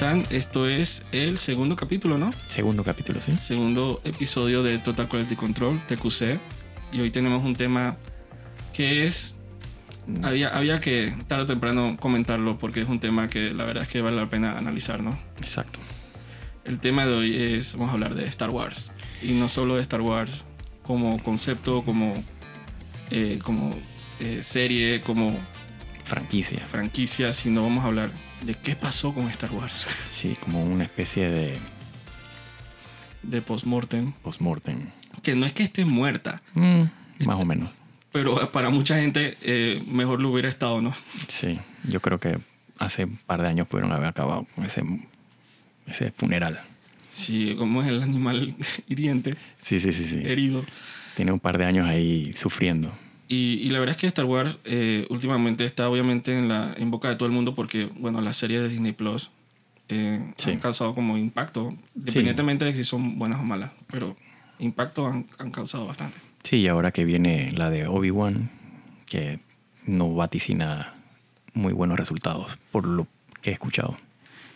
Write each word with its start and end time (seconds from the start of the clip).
están? 0.00 0.22
Esto 0.30 0.66
es 0.66 1.02
el 1.12 1.36
segundo 1.36 1.76
capítulo, 1.76 2.16
¿no? 2.16 2.30
Segundo 2.46 2.82
capítulo, 2.82 3.20
sí. 3.20 3.36
Segundo 3.36 4.00
episodio 4.02 4.62
de 4.62 4.78
Total 4.78 5.06
Quality 5.06 5.36
Control, 5.36 5.78
TQC. 5.86 6.40
Y 6.90 7.02
hoy 7.02 7.10
tenemos 7.10 7.44
un 7.44 7.54
tema 7.54 7.98
que 8.72 9.04
es... 9.04 9.34
Había, 10.22 10.56
había 10.56 10.80
que 10.80 11.14
tarde 11.28 11.42
o 11.42 11.46
temprano 11.46 11.98
comentarlo 12.00 12.56
porque 12.58 12.80
es 12.80 12.88
un 12.88 12.98
tema 12.98 13.28
que 13.28 13.50
la 13.50 13.66
verdad 13.66 13.82
es 13.82 13.90
que 13.90 14.00
vale 14.00 14.16
la 14.16 14.30
pena 14.30 14.56
analizar, 14.56 15.02
¿no? 15.02 15.18
Exacto. 15.36 15.80
El 16.64 16.80
tema 16.80 17.04
de 17.04 17.12
hoy 17.12 17.36
es, 17.36 17.74
vamos 17.74 17.90
a 17.90 17.92
hablar 17.92 18.14
de 18.14 18.24
Star 18.24 18.48
Wars. 18.48 18.92
Y 19.20 19.32
no 19.32 19.50
solo 19.50 19.74
de 19.74 19.82
Star 19.82 20.00
Wars 20.00 20.46
como 20.82 21.22
concepto, 21.22 21.84
como, 21.84 22.14
eh, 23.10 23.38
como 23.42 23.74
eh, 24.18 24.40
serie, 24.42 25.02
como 25.02 25.38
Franquicia. 26.04 26.66
franquicia, 26.66 27.34
sino 27.34 27.62
vamos 27.62 27.84
a 27.84 27.88
hablar 27.88 28.10
de 28.42 28.54
qué 28.54 28.74
pasó 28.76 29.12
con 29.14 29.28
Star 29.30 29.50
Wars. 29.52 29.86
Sí, 30.10 30.36
como 30.40 30.64
una 30.64 30.84
especie 30.84 31.28
de 31.30 31.58
De 33.22 33.42
postmortem. 33.42 34.12
postmortem. 34.22 34.86
Que 35.22 35.34
no 35.34 35.44
es 35.46 35.52
que 35.52 35.62
esté 35.62 35.84
muerta, 35.84 36.40
Mm, 36.54 36.84
más 37.24 37.38
o 37.38 37.44
menos. 37.44 37.70
pero 38.12 38.50
para 38.50 38.70
mucha 38.70 38.96
gente 38.96 39.36
eh, 39.42 39.82
mejor 39.86 40.20
lo 40.20 40.30
hubiera 40.30 40.48
estado, 40.48 40.80
¿no? 40.80 40.94
Sí, 41.28 41.58
yo 41.84 42.00
creo 42.00 42.18
que 42.18 42.38
hace 42.78 43.04
un 43.04 43.16
par 43.18 43.42
de 43.42 43.48
años 43.48 43.68
pudieron 43.68 43.92
haber 43.92 44.08
acabado 44.08 44.46
con 44.54 44.64
ese, 44.64 44.82
ese 45.86 46.10
funeral. 46.12 46.60
Sí, 47.10 47.54
como 47.58 47.82
es 47.82 47.88
el 47.88 48.02
animal 48.02 48.54
hiriente, 48.88 49.36
Sí, 49.60 49.80
sí, 49.80 49.92
sí, 49.92 50.04
sí. 50.08 50.22
herido. 50.24 50.64
Tiene 51.16 51.32
un 51.32 51.40
par 51.40 51.58
de 51.58 51.66
años 51.66 51.86
ahí 51.88 52.32
sufriendo. 52.34 52.90
Y, 53.32 53.60
y 53.62 53.70
la 53.70 53.78
verdad 53.78 53.94
es 53.94 54.00
que 54.00 54.08
Star 54.08 54.24
Wars 54.24 54.58
eh, 54.64 55.06
últimamente 55.08 55.64
está 55.64 55.88
obviamente 55.88 56.36
en, 56.36 56.48
la, 56.48 56.74
en 56.76 56.90
boca 56.90 57.08
de 57.08 57.14
todo 57.14 57.26
el 57.28 57.32
mundo 57.32 57.54
porque, 57.54 57.88
bueno, 57.96 58.20
las 58.20 58.36
series 58.36 58.60
de 58.62 58.68
Disney 58.68 58.90
Plus 58.90 59.30
eh, 59.88 60.32
Sí. 60.36 60.50
han 60.50 60.58
causado 60.58 60.94
como 60.96 61.16
impacto, 61.16 61.68
independientemente 61.94 62.64
de 62.64 62.72
si 62.74 62.82
son 62.82 63.20
buenas 63.20 63.38
o 63.40 63.44
malas, 63.44 63.70
pero 63.88 64.16
impacto 64.58 65.06
han, 65.06 65.26
han 65.38 65.52
causado 65.52 65.86
bastante. 65.86 66.18
Sí, 66.42 66.56
y 66.56 66.66
ahora 66.66 66.90
que 66.90 67.04
viene 67.04 67.52
la 67.52 67.70
de 67.70 67.86
Obi-Wan, 67.86 68.50
que 69.06 69.38
no 69.86 70.12
vaticina 70.12 70.94
muy 71.54 71.72
buenos 71.72 71.98
resultados, 72.00 72.58
por 72.72 72.84
lo 72.86 73.06
que 73.42 73.50
he 73.50 73.52
escuchado. 73.52 73.96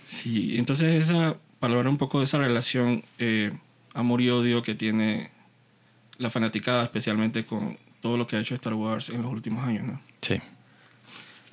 Sí, 0.09 0.57
entonces 0.59 1.05
esa, 1.05 1.37
para 1.61 1.75
hablar 1.75 1.89
un 1.89 1.99
poco 1.99 2.19
de 2.19 2.25
esa 2.25 2.39
relación 2.39 3.05
eh, 3.19 3.53
amor 3.93 4.21
y 4.21 4.31
odio 4.31 4.63
que 4.63 4.75
tiene 4.75 5.31
la 6.19 6.31
fanaticada, 6.31 6.83
especialmente 6.85 7.47
con 7.47 7.77
todo 8.05 8.19
lo 8.19 8.27
que 8.27 8.37
ha 8.37 8.41
hecho 8.41 8.55
Star 8.55 8.75
Wars 8.75 9.09
en 9.09 9.23
los 9.23 9.31
últimos 9.33 9.65
años, 9.65 9.87
¿no? 9.87 9.99
Sí, 10.21 10.37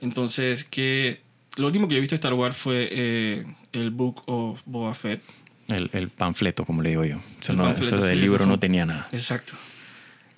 Entonces, 0.02 0.66
que 0.66 1.22
lo 1.58 1.68
último 1.68 1.88
que 1.88 1.94
yo 1.94 1.98
he 2.00 2.02
visto 2.02 2.14
de 2.16 2.18
Star 2.18 2.34
Wars 2.34 2.58
fue 2.58 2.90
eh, 2.92 3.46
el 3.72 3.92
Book 3.92 4.24
of 4.26 4.62
Boba 4.66 4.94
Fett. 4.94 5.22
el, 5.68 5.90
el 5.94 6.10
panfleto, 6.10 6.66
como 6.66 6.82
le 6.82 6.90
digo 6.90 7.06
yo. 7.06 7.18
Eso, 7.42 7.54
El 7.54 7.58
no, 7.58 7.70
eso 7.72 7.84
sí, 7.84 7.92
del 7.92 8.02
eso 8.02 8.14
libro 8.16 8.38
fue- 8.40 8.48
no 8.48 8.60
tenía 8.60 8.86
nada. 8.86 9.08
Exacto. 9.14 9.54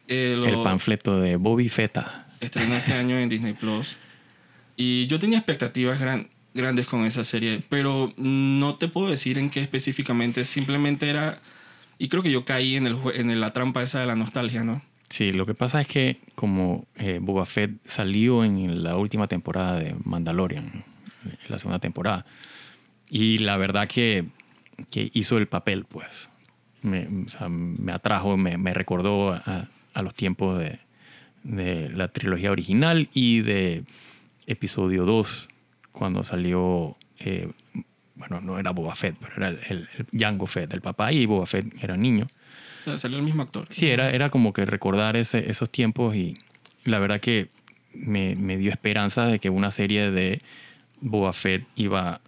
Eh, 0.08 0.36
lo 0.38 0.46
El 0.46 0.62
panfleto 0.64 1.20
de 1.20 1.38
Bobby 1.38 1.70
Feta. 1.70 2.28
estrenó 2.42 2.76
este 2.76 2.94
año 2.94 3.18
en 3.18 3.30
Disney 3.30 3.54
Plus. 3.54 3.98
Y 4.76 5.08
yo 5.08 5.18
tenía 5.18 5.38
expectativas 5.40 6.00
gran- 6.00 6.28
grandes 6.54 6.86
con 6.88 7.06
esa 7.06 7.24
serie, 7.24 7.64
pero 7.70 8.14
no 8.18 8.76
te 8.76 8.88
puedo 8.88 9.10
decir 9.10 9.38
en 9.40 9.50
qué 9.50 9.62
específicamente. 9.62 10.44
Simplemente 10.44 11.10
era. 11.10 11.40
Y 11.98 12.10
creo 12.10 12.22
que 12.22 12.32
yo 12.32 12.44
caí 12.46 12.76
en, 12.76 12.86
el, 12.88 12.98
en 13.16 13.40
la 13.40 13.54
trampa 13.54 13.82
esa 13.82 14.00
de 14.02 14.06
la 14.08 14.16
nostalgia, 14.16 14.64
¿no? 14.64 14.82
Sí, 15.10 15.32
lo 15.32 15.46
que 15.46 15.54
pasa 15.54 15.82
es 15.82 15.88
que 15.88 16.18
como 16.36 16.88
eh, 16.96 17.20
Boba 17.22 17.46
Fett 17.46 17.72
salió 17.86 18.44
en 18.44 18.84
la 18.84 18.98
última 18.98 19.28
temporada 19.28 19.80
de 19.80 19.96
Mandalorian, 20.04 20.84
la 21.48 21.60
segunda 21.60 21.80
temporada, 21.80 22.26
y 23.10 23.38
la 23.38 23.58
verdad 23.58 23.88
que, 23.88 24.26
que 24.90 25.12
hizo 25.14 25.38
el 25.38 25.48
papel, 25.48 25.86
pues. 25.86 26.30
Me, 26.82 27.08
atrajo, 27.94 28.36
me, 28.36 28.74
recordó 28.74 29.32
a, 29.32 29.70
los 30.02 30.14
tiempos 30.16 30.60
de, 30.60 31.90
la 31.90 32.10
trilogía 32.10 32.52
original 32.52 33.08
y 33.14 33.40
de 33.40 33.84
episodio 34.48 35.06
2, 35.06 35.48
cuando 35.94 36.24
salió, 36.24 36.98
eh, 37.20 37.50
bueno, 38.16 38.42
no 38.42 38.60
era 38.60 38.72
Boba 38.72 38.96
Fett, 38.96 39.16
pero 39.18 39.36
era 39.38 39.48
el, 39.50 39.60
el, 39.70 39.88
el 40.12 40.48
Fett, 40.48 40.74
el 40.74 40.82
papá, 40.82 41.14
y 41.14 41.26
Boba 41.26 41.46
Fett 41.46 41.66
era 41.82 41.96
niño. 41.96 42.28
Salió 42.98 43.18
el 43.18 43.24
mismo 43.24 43.42
actor. 43.44 43.68
Sí, 43.70 43.90
era, 43.90 44.10
era 44.12 44.30
como 44.30 44.54
que 44.54 44.66
recordar 44.66 45.16
ese- 45.16 45.50
esos 45.50 45.70
tiempos 45.70 46.16
y 46.16 46.36
la 46.84 47.00
verdad 47.00 47.20
que 47.22 47.50
me, 47.94 48.36
me 48.36 48.58
dio 48.58 48.72
esperanza 48.72 49.26
de 49.26 49.40
que 49.40 49.50
una 49.50 49.72
serie 49.72 50.12
de 50.12 50.42
Boba 51.02 51.34
Fett 51.34 51.66
iba 51.76 52.22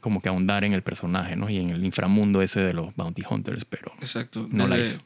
como 0.00 0.20
que 0.22 0.28
ahondar 0.28 0.62
en 0.64 0.72
el 0.72 0.82
personaje, 0.82 1.34
¿no? 1.36 1.50
Y 1.50 1.58
en 1.58 1.70
el 1.70 1.84
inframundo 1.84 2.42
ese 2.42 2.60
de 2.60 2.72
los 2.74 2.94
Bounty 2.94 3.22
Hunters, 3.28 3.64
pero 3.64 3.92
Exacto. 4.00 4.46
No 4.52 4.68
la 4.68 4.78
hizo. 4.78 4.98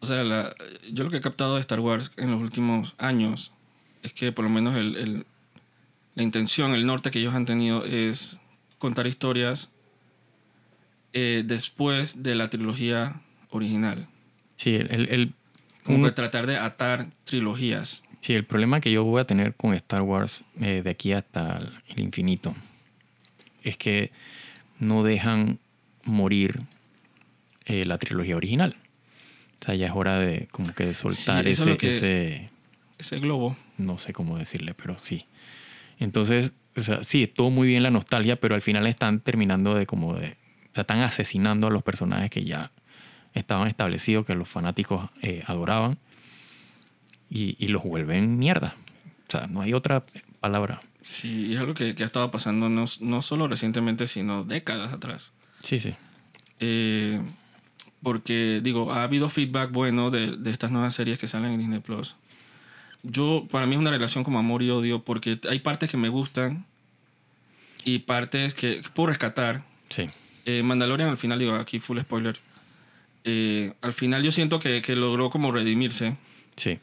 O 0.00 0.06
sea, 0.06 0.22
la- 0.22 0.54
yo 0.92 1.04
lo 1.04 1.10
que 1.10 1.16
he 1.16 1.20
captado 1.20 1.54
de 1.54 1.60
Star 1.60 1.80
Wars 1.80 2.12
en 2.16 2.30
los 2.30 2.40
últimos 2.40 2.94
años 2.98 3.52
es 4.02 4.12
que 4.12 4.30
por 4.32 4.44
lo 4.44 4.50
menos 4.50 4.76
el, 4.76 4.96
el- 4.96 5.26
la 6.14 6.22
intención, 6.22 6.72
el 6.72 6.84
norte 6.86 7.10
que 7.10 7.20
ellos 7.20 7.34
han 7.34 7.46
tenido 7.46 7.84
es 7.84 8.38
contar 8.78 9.06
historias 9.06 9.70
eh, 11.12 11.42
después 11.46 12.22
de 12.22 12.34
la 12.34 12.50
trilogía 12.50 13.20
original. 13.50 14.06
sí, 14.56 14.74
el, 14.74 15.08
el- 15.10 15.32
Como 15.84 16.04
un- 16.04 16.14
tratar 16.14 16.46
de 16.46 16.56
atar 16.56 17.06
trilogías. 17.24 18.02
sí, 18.20 18.34
el 18.34 18.44
problema 18.44 18.80
que 18.80 18.90
yo 18.92 19.04
voy 19.04 19.20
a 19.20 19.24
tener 19.24 19.54
con 19.54 19.74
Star 19.74 20.02
Wars 20.02 20.42
eh, 20.60 20.82
de 20.82 20.90
aquí 20.90 21.12
hasta 21.12 21.58
el 21.88 21.98
infinito 22.00 22.54
es 23.62 23.76
que 23.76 24.10
no 24.78 25.02
dejan 25.02 25.58
morir 26.04 26.60
eh, 27.64 27.84
la 27.84 27.98
trilogía 27.98 28.36
original. 28.36 28.76
O 29.60 29.64
sea, 29.64 29.74
ya 29.74 29.86
es 29.86 29.92
hora 29.94 30.18
de 30.18 30.46
como 30.52 30.72
que 30.74 30.84
de 30.86 30.94
soltar 30.94 31.46
ese, 31.48 31.76
que- 31.76 31.88
ese, 31.88 32.50
Ese 32.98 33.18
globo. 33.18 33.56
no 33.76 33.98
sé 33.98 34.12
cómo 34.12 34.38
decirle, 34.38 34.74
pero 34.74 34.98
sí. 34.98 35.24
Entonces, 35.98 36.52
o 36.76 36.80
sea, 36.82 37.02
sí, 37.02 37.26
todo 37.26 37.50
muy 37.50 37.66
bien 37.66 37.82
la 37.82 37.90
nostalgia, 37.90 38.36
pero 38.36 38.54
al 38.54 38.62
final 38.62 38.86
están 38.86 39.20
terminando 39.20 39.74
de 39.74 39.84
como 39.86 40.14
de, 40.14 40.28
o 40.70 40.74
sea, 40.74 40.82
están 40.82 41.00
asesinando 41.00 41.66
a 41.66 41.70
los 41.70 41.82
personajes 41.82 42.30
que 42.30 42.44
ya 42.44 42.70
estaban 43.34 43.68
establecidos, 43.68 44.26
que 44.26 44.34
los 44.34 44.48
fanáticos 44.48 45.10
eh, 45.22 45.42
adoraban, 45.46 45.98
y, 47.30 47.56
y 47.58 47.68
los 47.68 47.82
vuelven 47.82 48.38
mierda. 48.38 48.74
O 49.28 49.30
sea, 49.30 49.46
no 49.46 49.60
hay 49.60 49.74
otra 49.74 50.04
palabra. 50.40 50.80
Sí, 51.02 51.54
es 51.54 51.60
algo 51.60 51.74
que, 51.74 51.94
que 51.94 52.02
ha 52.02 52.06
estado 52.06 52.30
pasando 52.30 52.68
no, 52.68 52.84
no 53.00 53.22
solo 53.22 53.48
recientemente, 53.48 54.06
sino 54.06 54.44
décadas 54.44 54.92
atrás. 54.92 55.32
Sí, 55.60 55.80
sí. 55.80 55.94
Eh, 56.60 57.20
porque, 58.02 58.60
digo, 58.62 58.92
ha 58.92 59.02
habido 59.02 59.28
feedback 59.28 59.70
bueno 59.70 60.10
de, 60.10 60.36
de 60.36 60.50
estas 60.50 60.70
nuevas 60.70 60.94
series 60.94 61.18
que 61.18 61.28
salen 61.28 61.52
en 61.52 61.58
Disney 61.58 61.80
Plus. 61.80 62.16
Yo, 63.02 63.46
para 63.50 63.66
mí 63.66 63.74
es 63.74 63.78
una 63.78 63.90
relación 63.90 64.24
como 64.24 64.38
amor 64.38 64.62
y 64.62 64.70
odio, 64.70 65.02
porque 65.02 65.40
hay 65.48 65.60
partes 65.60 65.90
que 65.90 65.96
me 65.96 66.08
gustan 66.08 66.66
y 67.84 68.00
partes 68.00 68.54
que, 68.54 68.80
que 68.82 68.88
puedo 68.90 69.08
rescatar. 69.08 69.62
Sí. 69.88 70.10
Eh, 70.46 70.62
Mandalorian, 70.62 71.08
al 71.08 71.16
final, 71.16 71.38
digo, 71.38 71.54
aquí 71.54 71.78
full 71.78 72.00
spoiler. 72.00 72.38
Eh, 73.28 73.72
al 73.82 73.92
final 73.92 74.22
yo 74.22 74.32
siento 74.32 74.58
que, 74.58 74.80
que 74.82 74.96
logró 74.96 75.30
como 75.30 75.52
redimirse. 75.52 76.16
Sí. 76.56 76.78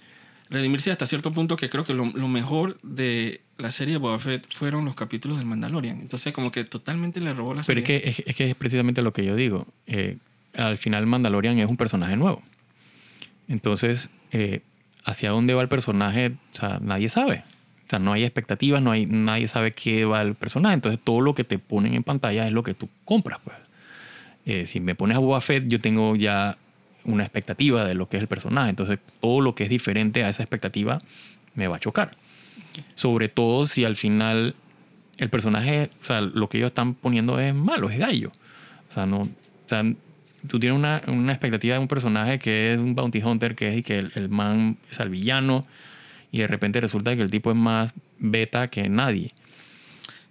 Redimirse 0.49 0.91
hasta 0.91 1.07
cierto 1.07 1.31
punto 1.31 1.55
que 1.55 1.69
creo 1.69 1.83
que 1.85 1.93
lo, 1.93 2.05
lo 2.05 2.27
mejor 2.27 2.77
de 2.83 3.41
la 3.57 3.71
serie 3.71 3.93
de 3.93 3.97
Boba 3.97 4.19
Fett 4.19 4.45
fueron 4.53 4.85
los 4.85 4.95
capítulos 4.95 5.37
del 5.37 5.47
Mandalorian. 5.47 5.99
Entonces, 5.99 6.33
como 6.33 6.51
que 6.51 6.63
totalmente 6.63 7.19
le 7.19 7.33
robó 7.33 7.53
la 7.55 7.63
Pero 7.63 7.81
serie. 7.81 7.97
es 7.97 8.03
que 8.03 8.09
es, 8.09 8.27
es 8.27 8.35
que 8.35 8.49
es 8.51 8.55
precisamente 8.55 9.01
lo 9.01 9.11
que 9.11 9.25
yo 9.25 9.35
digo. 9.35 9.65
Eh, 9.87 10.17
al 10.55 10.77
final 10.77 11.07
Mandalorian 11.07 11.57
es 11.57 11.67
un 11.67 11.77
personaje 11.77 12.15
nuevo. 12.15 12.43
Entonces, 13.47 14.09
eh, 14.31 14.61
hacia 15.03 15.31
dónde 15.31 15.53
va 15.53 15.61
el 15.61 15.69
personaje, 15.69 16.33
o 16.51 16.55
sea, 16.55 16.79
nadie 16.81 17.09
sabe. 17.09 17.43
O 17.85 17.89
sea, 17.89 17.99
no 17.99 18.13
hay 18.13 18.23
expectativas, 18.23 18.81
no 18.81 18.91
hay, 18.91 19.05
nadie 19.05 19.47
sabe 19.47 19.73
qué 19.73 20.05
va 20.05 20.21
el 20.21 20.35
personaje. 20.35 20.75
Entonces, 20.75 20.99
todo 21.03 21.21
lo 21.21 21.35
que 21.35 21.43
te 21.43 21.59
ponen 21.59 21.93
en 21.93 22.03
pantalla 22.03 22.45
es 22.47 22.53
lo 22.53 22.63
que 22.63 22.73
tú 22.73 22.89
compras. 23.03 23.39
Pues. 23.43 23.55
Eh, 24.45 24.65
si 24.67 24.79
me 24.79 24.95
pones 24.95 25.17
a 25.17 25.19
Boba 25.19 25.41
Fett, 25.41 25.67
yo 25.67 25.79
tengo 25.79 26.15
ya 26.15 26.57
una 27.03 27.23
expectativa 27.23 27.85
de 27.85 27.93
lo 27.93 28.09
que 28.09 28.17
es 28.17 28.21
el 28.21 28.27
personaje. 28.27 28.69
Entonces, 28.69 28.99
todo 29.21 29.41
lo 29.41 29.55
que 29.55 29.63
es 29.63 29.69
diferente 29.69 30.23
a 30.23 30.29
esa 30.29 30.43
expectativa 30.43 30.99
me 31.55 31.67
va 31.67 31.77
a 31.77 31.79
chocar. 31.79 32.15
Sobre 32.95 33.29
todo 33.29 33.65
si 33.65 33.85
al 33.85 33.95
final 33.95 34.55
el 35.17 35.29
personaje, 35.29 35.89
o 36.01 36.03
sea, 36.03 36.21
lo 36.21 36.49
que 36.49 36.57
ellos 36.57 36.69
están 36.69 36.93
poniendo 36.93 37.39
es 37.39 37.53
malo, 37.53 37.89
es 37.89 37.97
gallo. 37.97 38.31
O 38.89 38.91
sea, 38.91 39.05
no, 39.05 39.21
o 39.21 39.29
sea, 39.67 39.83
tú 40.47 40.59
tienes 40.59 40.77
una, 40.77 41.01
una 41.07 41.31
expectativa 41.31 41.75
de 41.75 41.79
un 41.79 41.87
personaje 41.87 42.39
que 42.39 42.73
es 42.73 42.77
un 42.77 42.95
bounty 42.95 43.21
hunter, 43.21 43.55
que 43.55 43.69
es 43.69 43.77
y 43.77 43.83
que 43.83 43.99
el, 43.99 44.11
el 44.15 44.29
man 44.29 44.77
es 44.91 44.99
el 44.99 45.09
villano, 45.09 45.65
y 46.31 46.39
de 46.39 46.47
repente 46.47 46.81
resulta 46.81 47.15
que 47.15 47.21
el 47.21 47.31
tipo 47.31 47.51
es 47.51 47.57
más 47.57 47.93
beta 48.19 48.67
que 48.67 48.89
nadie. 48.89 49.31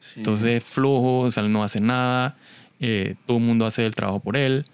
Sí. 0.00 0.20
Entonces 0.20 0.62
es 0.62 0.64
flojo, 0.64 1.20
o 1.20 1.30
sea, 1.30 1.42
no 1.44 1.64
hace 1.64 1.80
nada, 1.80 2.36
eh, 2.80 3.14
todo 3.26 3.38
el 3.38 3.42
mundo 3.44 3.66
hace 3.66 3.84
el 3.86 3.94
trabajo 3.94 4.20
por 4.20 4.36
él. 4.36 4.64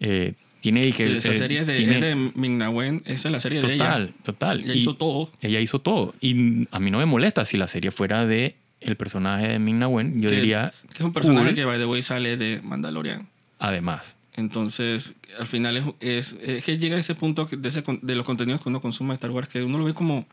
eh, 0.00 0.34
tiene 0.60 0.92
que 0.92 1.02
Sí, 1.04 1.16
esa 1.16 1.30
eh, 1.32 1.34
serie 1.34 1.60
es 1.60 1.66
de, 1.66 1.76
tiene- 1.76 1.94
es 1.96 2.00
de 2.02 2.14
Ming-Na 2.14 2.70
Wen, 2.70 3.02
esa 3.04 3.28
es 3.28 3.32
la 3.32 3.40
serie 3.40 3.60
de 3.60 3.68
total, 3.76 4.02
ella. 4.04 4.12
total. 4.22 4.60
Ella 4.60 4.74
Y 4.74 4.78
hizo 4.78 4.94
todo. 4.94 5.30
ella 5.40 5.60
hizo 5.60 5.80
todo. 5.80 6.14
Y 6.20 6.68
a 6.70 6.78
mí 6.78 6.90
no 6.92 6.98
me 6.98 7.06
molesta 7.06 7.44
si 7.44 7.56
la 7.56 7.66
serie 7.66 7.90
fuera 7.90 8.26
de 8.26 8.54
el 8.80 8.94
personaje 8.96 9.48
de 9.48 9.58
Ming 9.58 9.78
Na 9.80 9.88
Wen, 9.88 10.20
yo 10.22 10.28
Que- 10.30 10.36
diría, 10.36 10.72
Que 10.90 10.98
es 10.98 11.00
un 11.00 11.12
personaje 11.12 11.46
cool. 11.48 11.54
que, 11.56 11.64
by 11.64 11.78
the 11.78 11.84
way, 11.86 12.02
sale 12.02 12.36
de 12.36 12.60
Mandalorian. 12.62 13.28
además. 13.58 14.14
Entonces, 14.34 15.14
al 15.38 15.46
final 15.46 15.76
es, 15.76 15.84
es, 16.00 16.36
es 16.42 16.64
que 16.64 16.78
llega 16.78 16.96
a 16.96 17.00
ese 17.00 17.14
punto 17.14 17.48
de, 17.50 17.68
ese 17.68 17.82
de 18.02 18.14
los 18.14 18.24
contenidos 18.24 18.62
que 18.62 18.68
uno 18.68 18.80
consume 18.80 19.10
de 19.10 19.14
Star 19.14 19.30
Wars 19.30 19.48
que 19.48 19.62
uno 19.62 19.78
lo 19.78 19.84
ve 19.84 19.94
como, 19.94 20.26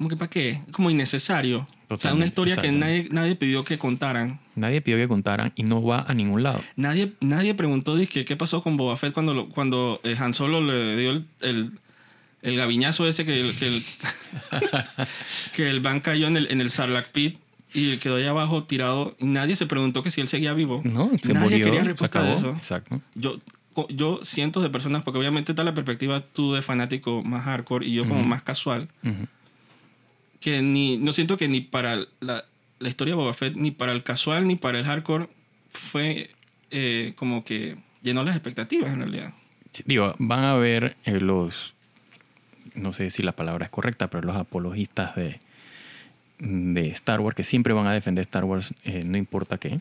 como 0.00 0.08
que 0.08 0.16
para 0.16 0.30
qué, 0.30 0.62
como 0.72 0.88
innecesario. 0.90 1.58
o 1.58 1.66
sea, 1.68 2.14
una 2.14 2.24
Totalmente, 2.24 2.26
historia 2.28 2.56
que 2.56 2.72
nadie, 2.72 3.08
nadie 3.10 3.36
pidió 3.36 3.64
que 3.66 3.76
contaran. 3.76 4.40
Nadie 4.54 4.80
pidió 4.80 4.96
que 4.96 5.06
contaran 5.06 5.52
y 5.56 5.62
no 5.62 5.82
va 5.82 6.06
a 6.08 6.14
ningún 6.14 6.42
lado. 6.42 6.62
Nadie, 6.74 7.12
nadie 7.20 7.52
preguntó 7.54 7.94
dizque, 7.96 8.24
qué 8.24 8.34
pasó 8.34 8.62
con 8.62 8.78
Boba 8.78 8.96
Fett 8.96 9.12
cuando, 9.12 9.34
lo- 9.34 9.50
cuando 9.50 10.00
eh, 10.02 10.16
Han 10.18 10.32
Solo 10.32 10.62
le 10.62 10.96
dio 10.96 11.10
el, 11.10 11.26
el, 11.42 11.72
el 12.40 12.56
gaviñazo 12.56 13.06
ese 13.06 13.26
que 13.26 13.40
el, 13.42 13.54
que 13.58 13.68
el, 13.68 13.84
que 15.54 15.68
el 15.68 15.80
van 15.80 16.00
cayó 16.00 16.28
en 16.28 16.38
el, 16.38 16.50
en 16.50 16.62
el 16.62 16.70
Sarlacc 16.70 17.10
Pit 17.12 17.38
y 17.74 17.98
quedó 17.98 18.16
ahí 18.16 18.24
abajo 18.24 18.64
tirado 18.64 19.14
y 19.18 19.26
nadie 19.26 19.54
se 19.54 19.66
preguntó 19.66 20.02
que 20.02 20.10
si 20.10 20.22
él 20.22 20.28
seguía 20.28 20.54
vivo. 20.54 20.80
No, 20.82 21.10
se 21.22 21.34
nadie 21.34 21.50
murió, 21.50 21.66
quería 21.66 21.84
respuesta 21.84 22.22
de 22.22 22.34
eso. 22.36 22.50
Exacto. 22.56 23.02
yo, 23.14 23.36
yo 23.90 24.20
cientos 24.24 24.62
de 24.62 24.70
personas, 24.70 25.04
porque 25.04 25.18
obviamente 25.18 25.52
está 25.52 25.62
la 25.62 25.74
perspectiva 25.74 26.22
tú 26.32 26.54
de 26.54 26.62
fanático 26.62 27.22
más 27.22 27.44
hardcore 27.44 27.86
y 27.86 27.92
yo 27.92 28.04
como 28.08 28.20
Ujú. 28.20 28.28
más 28.28 28.40
casual, 28.42 28.88
Ujú. 29.04 29.26
Que 30.40 30.62
ni, 30.62 30.96
no 30.96 31.12
siento 31.12 31.36
que 31.36 31.48
ni 31.48 31.60
para 31.60 32.06
la, 32.20 32.44
la 32.78 32.88
historia 32.88 33.12
de 33.12 33.16
Boba 33.16 33.32
Fett, 33.32 33.56
ni 33.56 33.70
para 33.70 33.92
el 33.92 34.02
casual, 34.02 34.46
ni 34.46 34.56
para 34.56 34.78
el 34.78 34.84
hardcore, 34.84 35.28
fue 35.70 36.30
eh, 36.70 37.12
como 37.16 37.44
que 37.44 37.76
llenó 38.02 38.24
las 38.24 38.34
expectativas 38.34 38.92
en 38.92 39.00
realidad. 39.00 39.34
Digo, 39.84 40.14
van 40.18 40.44
a 40.44 40.54
ver 40.54 40.96
eh, 41.04 41.20
los, 41.20 41.74
no 42.74 42.92
sé 42.92 43.10
si 43.10 43.22
la 43.22 43.32
palabra 43.32 43.66
es 43.66 43.70
correcta, 43.70 44.08
pero 44.08 44.26
los 44.26 44.36
apologistas 44.36 45.14
de, 45.14 45.38
de 46.38 46.88
Star 46.88 47.20
Wars, 47.20 47.36
que 47.36 47.44
siempre 47.44 47.72
van 47.72 47.86
a 47.86 47.92
defender 47.92 48.22
Star 48.22 48.44
Wars, 48.44 48.74
eh, 48.84 49.04
no 49.04 49.18
importa 49.18 49.58
qué. 49.58 49.80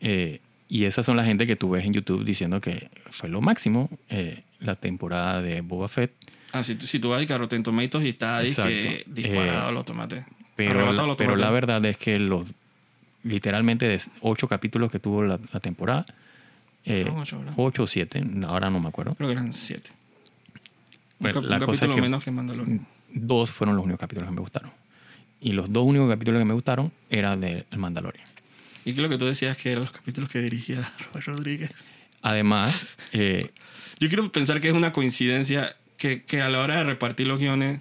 Eh, 0.00 0.40
y 0.68 0.84
esas 0.84 1.06
son 1.06 1.16
la 1.16 1.24
gente 1.24 1.46
que 1.46 1.56
tú 1.56 1.70
ves 1.70 1.84
en 1.84 1.92
YouTube 1.92 2.24
diciendo 2.24 2.60
que 2.60 2.90
fue 3.10 3.28
lo 3.28 3.40
máximo 3.40 3.88
eh, 4.08 4.42
la 4.60 4.74
temporada 4.74 5.40
de 5.40 5.60
Boba 5.60 5.88
Fett. 5.88 6.12
Ah, 6.58 6.62
si, 6.64 6.74
tú- 6.76 6.86
si 6.86 6.98
tú 6.98 7.10
vas 7.10 7.28
a 7.30 7.38
Rotten 7.38 7.62
Tomatoes 7.62 8.04
y 8.04 8.10
está 8.10 8.38
ahí 8.38 8.54
que 8.54 9.04
disparado 9.06 9.70
Eh, 9.70 9.72
los 9.72 9.84
tomates. 9.84 10.24
Pero, 10.56 10.92
la, 10.92 11.02
los 11.02 11.16
pero 11.16 11.30
tomates. 11.32 11.40
la 11.40 11.50
verdad 11.50 11.84
es 11.84 11.98
que 11.98 12.18
los 12.18 12.46
literalmente 13.24 13.86
de 13.88 14.00
ocho 14.20 14.48
capítulos 14.48 14.90
que 14.90 14.98
tuvo 15.00 15.22
la, 15.24 15.38
la 15.52 15.60
temporada, 15.60 16.06
eh, 16.84 17.04
ocho, 17.20 17.42
ocho 17.56 17.82
o 17.82 17.86
siete, 17.86 18.22
ahora 18.46 18.70
no 18.70 18.78
me 18.80 18.88
acuerdo. 18.88 19.14
Creo 19.16 19.28
que 19.28 19.32
eran 19.34 19.52
siete. 19.52 19.90
Bueno, 21.18 21.40
un, 21.40 21.48
la 21.48 21.56
un 21.56 21.60
cosa 21.64 21.72
es 21.72 21.78
capítulo 21.80 21.94
que- 21.96 22.02
menos 22.02 22.24
que 22.24 22.30
Mandalorian. 22.30 22.86
dos 23.12 23.50
fueron 23.50 23.76
los 23.76 23.84
únicos 23.84 24.00
capítulos 24.00 24.28
que 24.30 24.34
me 24.34 24.40
gustaron. 24.40 24.70
Y 25.40 25.52
los 25.52 25.72
dos 25.72 25.84
únicos 25.84 26.08
capítulos 26.08 26.40
que 26.40 26.44
me 26.44 26.54
gustaron 26.54 26.92
eran 27.10 27.40
de 27.40 27.66
El 27.70 27.78
Mandalorian. 27.78 28.26
Y 28.84 28.92
lo 28.92 29.08
que 29.08 29.18
tú 29.18 29.26
decías 29.26 29.56
que 29.56 29.72
eran 29.72 29.84
los 29.84 29.92
capítulos 29.92 30.30
que 30.30 30.40
dirigía 30.40 30.92
Robert 31.06 31.26
Rodríguez. 31.26 31.72
Además, 32.22 32.86
eh, 33.12 33.50
Yo 33.98 34.08
quiero 34.08 34.30
pensar 34.32 34.60
que 34.60 34.68
es 34.68 34.74
una 34.74 34.92
coincidencia 34.92 35.76
que, 35.96 36.22
que 36.22 36.40
a 36.42 36.48
la 36.48 36.60
hora 36.60 36.76
de 36.78 36.84
repartir 36.84 37.26
los 37.26 37.38
guiones, 37.40 37.80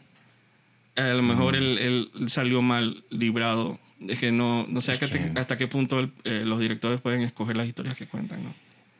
a 0.95 1.01
lo 1.07 1.21
mejor 1.21 1.55
él, 1.55 1.77
él 1.79 2.29
salió 2.29 2.61
mal 2.61 3.03
librado. 3.09 3.79
Es 4.07 4.19
que 4.19 4.31
no, 4.31 4.65
no 4.69 4.81
sé 4.81 4.91
hasta, 4.93 5.09
que- 5.09 5.31
hasta 5.39 5.57
qué 5.57 5.67
punto 5.67 5.99
el- 5.99 6.11
eh, 6.25 6.43
los 6.45 6.59
directores 6.59 7.01
pueden 7.01 7.21
escoger 7.21 7.55
las 7.57 7.67
historias 7.67 7.95
que 7.95 8.05
cuentan, 8.07 8.43
¿no? 8.43 8.53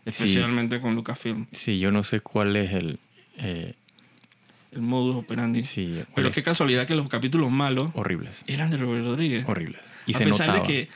Especialmente 0.06 0.80
con 0.80 0.96
Lucasfilm. 0.96 1.48
sí, 1.52 1.80
yo 1.80 1.92
no 1.92 2.04
sé 2.04 2.20
cuál 2.20 2.56
es 2.56 2.72
el... 2.74 3.00
eh, 3.38 3.74
El 4.72 4.82
modus 4.82 5.16
operandi. 5.16 5.64
sí, 5.64 6.00
Pero 6.16 6.32
qué 6.32 6.44
casualidad 6.44 6.86
que 6.86 6.96
los 6.96 7.08
capítulos 7.10 7.50
malos 7.52 7.92
horribles. 7.94 8.44
eran 8.48 8.70
de 8.72 8.78
Robert 8.78 9.06
Rodríguez. 9.06 9.44
Horribles. 9.48 9.82
Y 10.06 10.14
a 10.16 10.18
se 10.18 10.24
pesar 10.26 10.48
notaba. 10.50 10.68
de 10.68 10.74
que, 10.74 10.90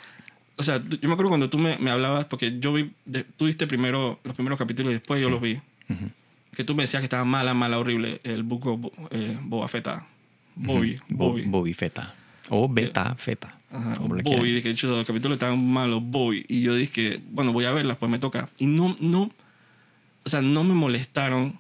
o 0.57 0.63
sea, 0.63 0.77
yo 0.83 1.07
me 1.07 1.13
acuerdo 1.13 1.30
cuando 1.30 1.50
tú 1.50 1.57
me, 1.57 1.77
me 1.80 1.89
hablabas, 1.92 2.25
porque 2.25 2.60
yo 2.60 2.74
vi, 2.74 2.92
de- 3.06 3.24
tú 3.24 3.45
viste 3.45 3.66
primero 3.68 4.19
los 4.24 4.36
primeros 4.36 4.60
capítulos 4.60 4.92
y 4.92 4.94
después 4.95 5.21
yo 5.21 5.27
Sí. 5.27 5.31
los 5.31 5.42
vi, 5.42 5.54
Ujú. 5.89 6.10
Que 6.59 6.65
tú 6.65 6.75
me 6.75 6.83
decías 6.83 7.00
que 7.00 7.06
estaba 7.06 7.23
mala, 7.23 7.53
mala, 7.53 7.79
horrible 7.79 8.19
el 8.25 8.44
buco 8.44 8.91
eh, 9.11 9.38
Boba 9.44 9.69
Fetta. 9.69 10.06
Bobby, 10.57 10.95
Ujú. 10.95 11.06
Bo- 11.15 11.29
Bobby. 11.29 11.44
Bobby 11.45 11.73
Feta. 11.73 12.13
O 12.50 12.67
Beta 12.67 13.15
Feta. 13.15 13.56
Ajá, 13.71 13.94
Bobby, 14.01 14.23
quieran. 14.23 14.44
dije, 14.44 14.75
"Chuta, 14.75 14.95
los 14.97 15.07
capítulos 15.07 15.38
estaban 15.38 15.65
malos, 15.71 16.01
Bobby. 16.03 16.44
Y 16.50 16.61
yo 16.61 16.75
dije, 16.75 16.91
que, 16.91 17.21
bueno, 17.31 17.53
voy 17.53 17.63
a 17.63 17.71
verlas, 17.71 17.95
pues 17.95 18.11
me 18.11 18.19
toca. 18.19 18.50
Y 18.57 18.65
no, 18.67 18.94
no, 19.00 19.31
o 20.25 20.29
sea, 20.29 20.41
no 20.41 20.65
me 20.65 20.73
molestaron. 20.73 21.57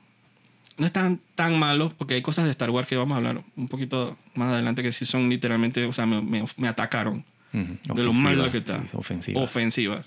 No 0.77 0.85
estaban 0.85 1.21
tan 1.35 1.57
malos, 1.57 1.93
porque 1.93 2.15
hay 2.15 2.21
cosas 2.21 2.43
de 2.43 2.51
Star 2.51 2.69
Wars 2.69 2.85
que 2.85 2.97
vamos 2.97 3.13
a 3.15 3.19
hablar 3.19 3.41
un 3.55 3.69
poquito 3.69 4.17
más 4.35 4.51
adelante 4.51 4.83
que 4.83 4.91
sí 4.91 5.05
son 5.05 5.29
literalmente, 5.29 5.85
o 5.85 5.93
sea, 5.93 6.05
me, 6.05 6.21
me- 6.21 6.43
me 6.57 6.67
atacaron. 6.67 7.23
De 7.53 8.03
lo 8.03 8.11
malo 8.13 8.51
que 8.51 8.57
está. 8.57 8.81
sí, 8.83 8.89
ofensiva. 8.97 9.41
ofensivas. 9.41 10.05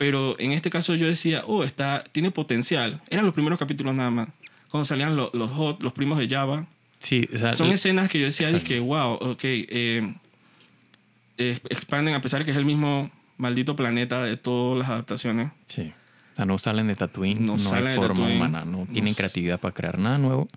Pero 0.00 0.34
en 0.38 0.52
este 0.52 0.70
caso 0.70 0.94
yo 0.94 1.06
decía, 1.06 1.42
oh, 1.46 1.62
está, 1.62 2.04
tiene 2.10 2.30
potencial. 2.30 3.02
Eran 3.10 3.26
los 3.26 3.34
primeros 3.34 3.58
capítulos 3.58 3.94
nada 3.94 4.10
más. 4.10 4.28
Cuando 4.70 4.86
salían 4.86 5.14
lo- 5.14 5.30
los 5.34 5.50
hot, 5.50 5.82
los 5.82 5.92
primos 5.92 6.18
de 6.18 6.26
Java. 6.26 6.66
sí, 7.00 7.28
o 7.34 7.36
sea, 7.36 7.52
Son 7.52 7.68
escenas 7.68 8.08
que 8.08 8.18
yo 8.18 8.24
decía, 8.24 8.50
dije, 8.50 8.80
wow, 8.80 9.12
ok. 9.20 9.40
eh, 9.44 10.14
eh, 11.36 11.58
expanden, 11.68 12.14
a 12.14 12.20
pesar 12.22 12.40
de 12.40 12.44
que 12.46 12.50
es 12.50 12.56
el 12.56 12.64
mismo 12.64 13.10
maldito 13.36 13.76
planeta 13.76 14.22
de 14.24 14.36
todas 14.38 14.78
las 14.78 14.88
adaptaciones. 14.88 15.50
sí. 15.66 15.92
O 16.32 16.36
sea, 16.36 16.44
no 16.46 16.56
salen 16.58 16.86
de 16.86 16.94
Tatooine, 16.94 17.44
No 17.44 17.52
no, 17.54 17.58
salen 17.58 17.88
hay 17.88 17.90
de 17.94 17.96
forma 17.96 18.14
Tatooine. 18.14 18.36
humana, 18.36 18.64
no 18.64 18.78
No 18.78 18.86
tienen 18.86 19.08
s- 19.10 19.16
creatividad 19.18 19.58
para 19.60 19.74
crear 19.74 19.98
nada 19.98 20.16
nuevo, 20.16 20.48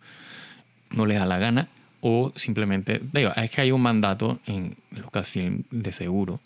no 0.92 1.06
les 1.06 1.18
da 1.20 1.26
la 1.26 1.40
gana, 1.40 1.68
o 2.00 2.32
simplemente, 2.38 3.02
digo, 3.12 3.32
es 3.36 3.52
que 3.52 3.60
hay 3.62 3.72
un 3.72 3.82
mandato 3.82 4.40
en 4.46 4.78
Lucasfilm 4.92 5.64
de 5.72 5.92
seguro 5.92 6.40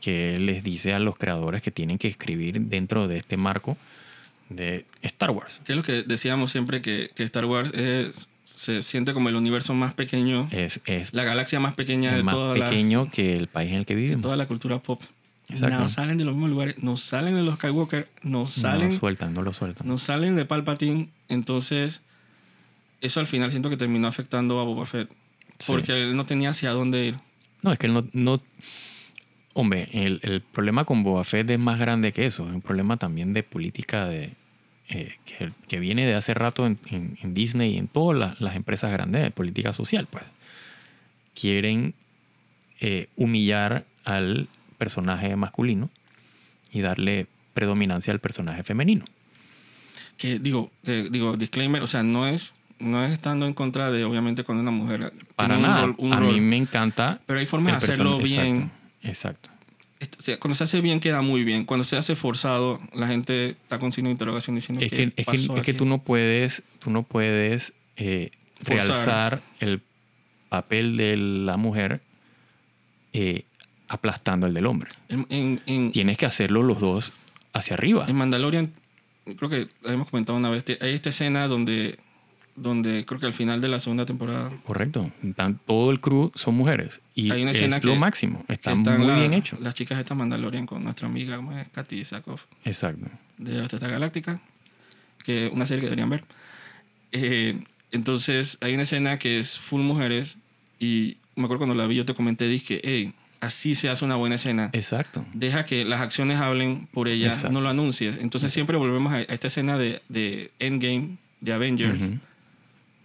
que 0.00 0.38
les 0.38 0.62
dice 0.64 0.94
a 0.94 0.98
los 0.98 1.16
creadores 1.16 1.62
que 1.62 1.70
tienen 1.70 1.98
que 1.98 2.08
escribir 2.08 2.60
dentro 2.62 3.06
de 3.08 3.18
este 3.18 3.36
marco 3.36 3.76
de 4.48 4.84
Star 5.02 5.30
Wars. 5.30 5.60
Que 5.64 5.72
es 5.72 5.76
lo 5.76 5.82
que 5.82 6.02
decíamos 6.02 6.50
siempre, 6.50 6.82
que, 6.82 7.10
que 7.14 7.22
Star 7.24 7.44
Wars 7.44 7.72
es- 7.74 8.28
se 8.44 8.82
siente 8.82 9.12
como 9.14 9.28
el 9.28 9.36
universo 9.36 9.74
más 9.74 9.94
pequeño, 9.94 10.48
Es, 10.50 10.80
es 10.86 11.14
la 11.14 11.22
galaxia 11.22 11.60
más 11.60 11.74
pequeña 11.74 12.12
de 12.16 12.22
más 12.24 12.34
todas 12.34 12.58
las- 12.58 12.68
pequeño 12.70 13.08
que 13.10 13.36
el 13.36 13.46
país 13.46 13.70
en 13.70 13.76
el 13.76 13.86
que 13.86 13.94
vivimos. 13.94 14.22
toda 14.22 14.36
la 14.36 14.46
cultura 14.48 14.78
pop. 14.80 15.00
Exacto. 15.48 15.78
No 15.78 15.88
salen 15.88 16.16
de 16.18 16.24
los 16.24 16.34
mismos 16.34 16.50
lugares, 16.50 16.78
no 16.82 16.96
salen 16.96 17.34
de 17.36 17.42
los 17.42 17.56
Skywalker, 17.56 18.08
no 18.22 18.40
No 18.40 18.46
salen, 18.48 18.88
lo 18.90 18.92
sueltan, 18.98 19.34
no 19.34 19.42
lo 19.42 19.52
sueltan. 19.52 19.86
no 19.86 19.98
salen 19.98 20.34
de 20.36 20.44
Palpatine. 20.44 21.08
Entonces, 21.28 22.02
eso 23.00 23.20
al 23.20 23.26
final 23.28 23.50
siento 23.50 23.68
que 23.70 23.76
terminó 23.76 24.06
afectando 24.08 24.60
a 24.60 24.64
Boba 24.64 24.86
Fett. 24.86 25.10
Sí. 25.58 25.72
Porque 25.72 25.92
él 25.92 26.16
no 26.16 26.24
tenía 26.24 26.50
hacia 26.50 26.70
dónde 26.70 27.06
ir. 27.06 27.14
No, 27.62 27.72
es 27.72 27.78
que 27.78 27.86
él 27.86 27.92
no... 27.94 28.04
no 28.12 28.40
hombre, 29.52 29.88
el, 29.92 30.20
el 30.22 30.40
problema 30.40 30.84
con 30.84 31.02
Boba 31.02 31.24
Fett 31.24 31.48
es 31.50 31.58
más 31.58 31.78
grande 31.78 32.12
que 32.12 32.26
eso. 32.26 32.46
Es 32.46 32.52
un 32.54 32.62
problema 32.62 32.96
también 32.96 33.32
de 33.34 33.42
política 33.42 34.06
de, 34.06 34.32
eh, 34.88 35.16
que, 35.26 35.52
que 35.68 35.80
viene 35.80 36.06
de 36.06 36.14
hace 36.14 36.34
rato 36.34 36.66
en, 36.66 36.78
en- 36.90 37.18
en 37.22 37.34
Disney 37.34 37.74
y 37.74 37.78
en 37.78 37.88
todas 37.88 38.18
las, 38.18 38.40
las 38.40 38.56
empresas 38.56 38.90
grandes 38.92 39.22
de 39.22 39.30
política 39.30 39.72
social. 39.72 40.06
Pues. 40.10 40.24
Quieren 41.34 41.94
eh, 42.80 43.08
humillar 43.16 43.84
al 44.04 44.48
personaje 44.78 45.34
masculino 45.36 45.90
y 46.72 46.80
darle 46.80 47.26
predominancia 47.54 48.12
al 48.12 48.20
personaje 48.20 48.62
femenino. 48.62 49.04
Que 50.16 50.38
digo, 50.38 50.70
que, 50.84 51.08
digo, 51.10 51.36
disclaimer, 51.36 51.82
o 51.82 51.86
sea, 51.86 52.02
no 52.02 52.26
es, 52.26 52.54
no 52.78 53.04
es 53.04 53.12
estando 53.12 53.46
en 53.46 53.54
contra 53.54 53.90
de, 53.90 54.04
obviamente, 54.04 54.44
cuando 54.44 54.62
una 54.62 54.70
mujer 54.70 55.12
Para 55.34 55.54
tiene 55.56 55.68
un 55.68 55.74
nada. 55.74 55.86
rol- 55.86 55.94
un 55.98 56.12
a 56.12 56.20
rol. 56.20 56.34
mí 56.34 56.40
me 56.40 56.56
encanta... 56.56 57.20
Pero 57.26 57.38
hay 57.40 57.46
formas 57.46 57.72
de 57.72 57.76
hacerlo 57.92 58.18
bien. 58.18 58.46
Exacto. 58.56 58.79
Exacto. 59.02 59.50
Est- 60.00 60.16
o 60.18 60.22
sea, 60.22 60.38
cuando 60.40 60.54
se 60.56 60.64
hace 60.64 60.80
bien 60.80 60.98
queda 61.00 61.20
muy 61.22 61.44
bien. 61.44 61.64
Cuando 61.66 61.84
se 61.84 61.96
hace 61.96 62.16
forzado, 62.16 62.80
la 62.94 63.06
gente 63.06 63.50
está 63.50 63.78
con 63.78 63.92
signo 63.92 64.08
de 64.08 64.12
interrogación 64.12 64.56
diciendo 64.56 64.82
Es 64.84 64.90
¿qué 64.90 64.96
que, 65.10 65.12
es, 65.22 65.26
que, 65.26 65.54
es 65.58 65.62
que 65.62 65.74
tú 65.74 65.84
no 65.84 65.98
puedes, 65.98 66.62
tú 66.78 66.90
no 66.90 67.02
puedes 67.02 67.74
eh, 67.96 68.30
realzar 68.62 69.42
el 69.60 69.82
papel 70.48 70.96
de 70.96 71.16
la 71.18 71.56
mujer 71.58 72.00
eh, 73.12 73.44
aplastando 73.88 74.46
el 74.46 74.54
del 74.54 74.66
hombre. 74.66 74.90
En, 75.08 75.26
en, 75.28 75.60
en- 75.66 75.92
Tienes 75.92 76.16
que 76.16 76.26
hacerlo 76.26 76.62
los 76.62 76.80
dos 76.80 77.12
hacia 77.52 77.74
arriba. 77.74 78.06
en 78.08 78.16
Mandalorian, 78.16 78.72
creo 79.36 79.50
que 79.50 79.66
habíamos 79.84 80.08
comentado 80.08 80.38
una 80.38 80.48
vez, 80.50 80.64
hay 80.80 80.94
esta 80.94 81.10
escena 81.10 81.46
donde, 81.48 81.98
donde 82.60 83.04
creo 83.06 83.18
que 83.18 83.26
al 83.26 83.32
final 83.32 83.60
de 83.60 83.68
la 83.68 83.80
segunda 83.80 84.04
temporada 84.06 84.50
Correcto. 84.64 85.10
Tan- 85.34 85.58
todo 85.66 85.90
el 85.90 85.98
crew 86.00 86.30
son 86.34 86.54
mujeres. 86.54 87.00
Y 87.14 87.30
Hay 87.30 87.42
una 87.42 87.52
escena 87.52 87.76
es 87.76 87.82
que- 87.82 87.88
lo 87.88 87.96
máximo. 87.96 88.44
Está 88.48 88.72
están 88.72 88.98
muy 88.98 89.06
la- 89.08 89.18
bien 89.18 89.32
hecho. 89.32 89.56
Las 89.60 89.74
chicas 89.74 89.98
estas 89.98 90.16
Mandalorian 90.16 90.66
con 90.66 90.84
nuestra 90.84 91.08
amiga, 91.08 91.36
¿cómo 91.36 91.56
es? 91.56 91.68
Katy 91.70 92.04
Sackhoff. 92.04 92.42
Exacto. 92.64 93.06
de 93.38 93.64
Esta 93.64 93.78
Galáctica, 93.88 94.40
que 95.24 95.48
una 95.52 95.64
serie 95.66 95.80
que 95.80 95.86
deberían 95.86 96.10
ver. 96.10 96.24
Eh, 97.12 97.62
entonces, 97.92 98.58
hay 98.60 98.74
una 98.74 98.82
escena 98.82 99.18
que 99.18 99.38
es 99.40 99.58
full 99.58 99.80
mujeres 99.82 100.36
y 100.78 101.16
me 101.36 101.44
acuerdo 101.44 101.60
cuando 101.60 101.74
la 101.74 101.86
vi, 101.86 101.96
yo 101.96 102.04
te 102.04 102.14
comenté, 102.14 102.46
dije, 102.46 102.80
hey, 102.84 103.14
así 103.40 103.74
se 103.74 103.88
hace 103.88 104.04
una 104.04 104.16
buena 104.16 104.34
escena. 104.34 104.68
Exacto. 104.74 105.24
Deja 105.32 105.64
que 105.64 105.84
las 105.86 106.00
acciones 106.02 106.38
hablen 106.38 106.86
por 106.92 107.08
ella, 107.08 107.28
Exacto. 107.28 107.50
no 107.52 107.60
lo 107.62 107.70
anuncies. 107.70 108.18
Entonces, 108.20 108.52
siempre 108.52 108.76
volvemos 108.76 109.12
a, 109.12 109.22
esta 109.22 109.46
escena 109.48 109.78
de, 109.78 110.02
de 110.10 110.50
Endgame, 110.58 111.16
de 111.40 111.52
Avengers, 111.54 112.00
Ujú. 112.00 112.18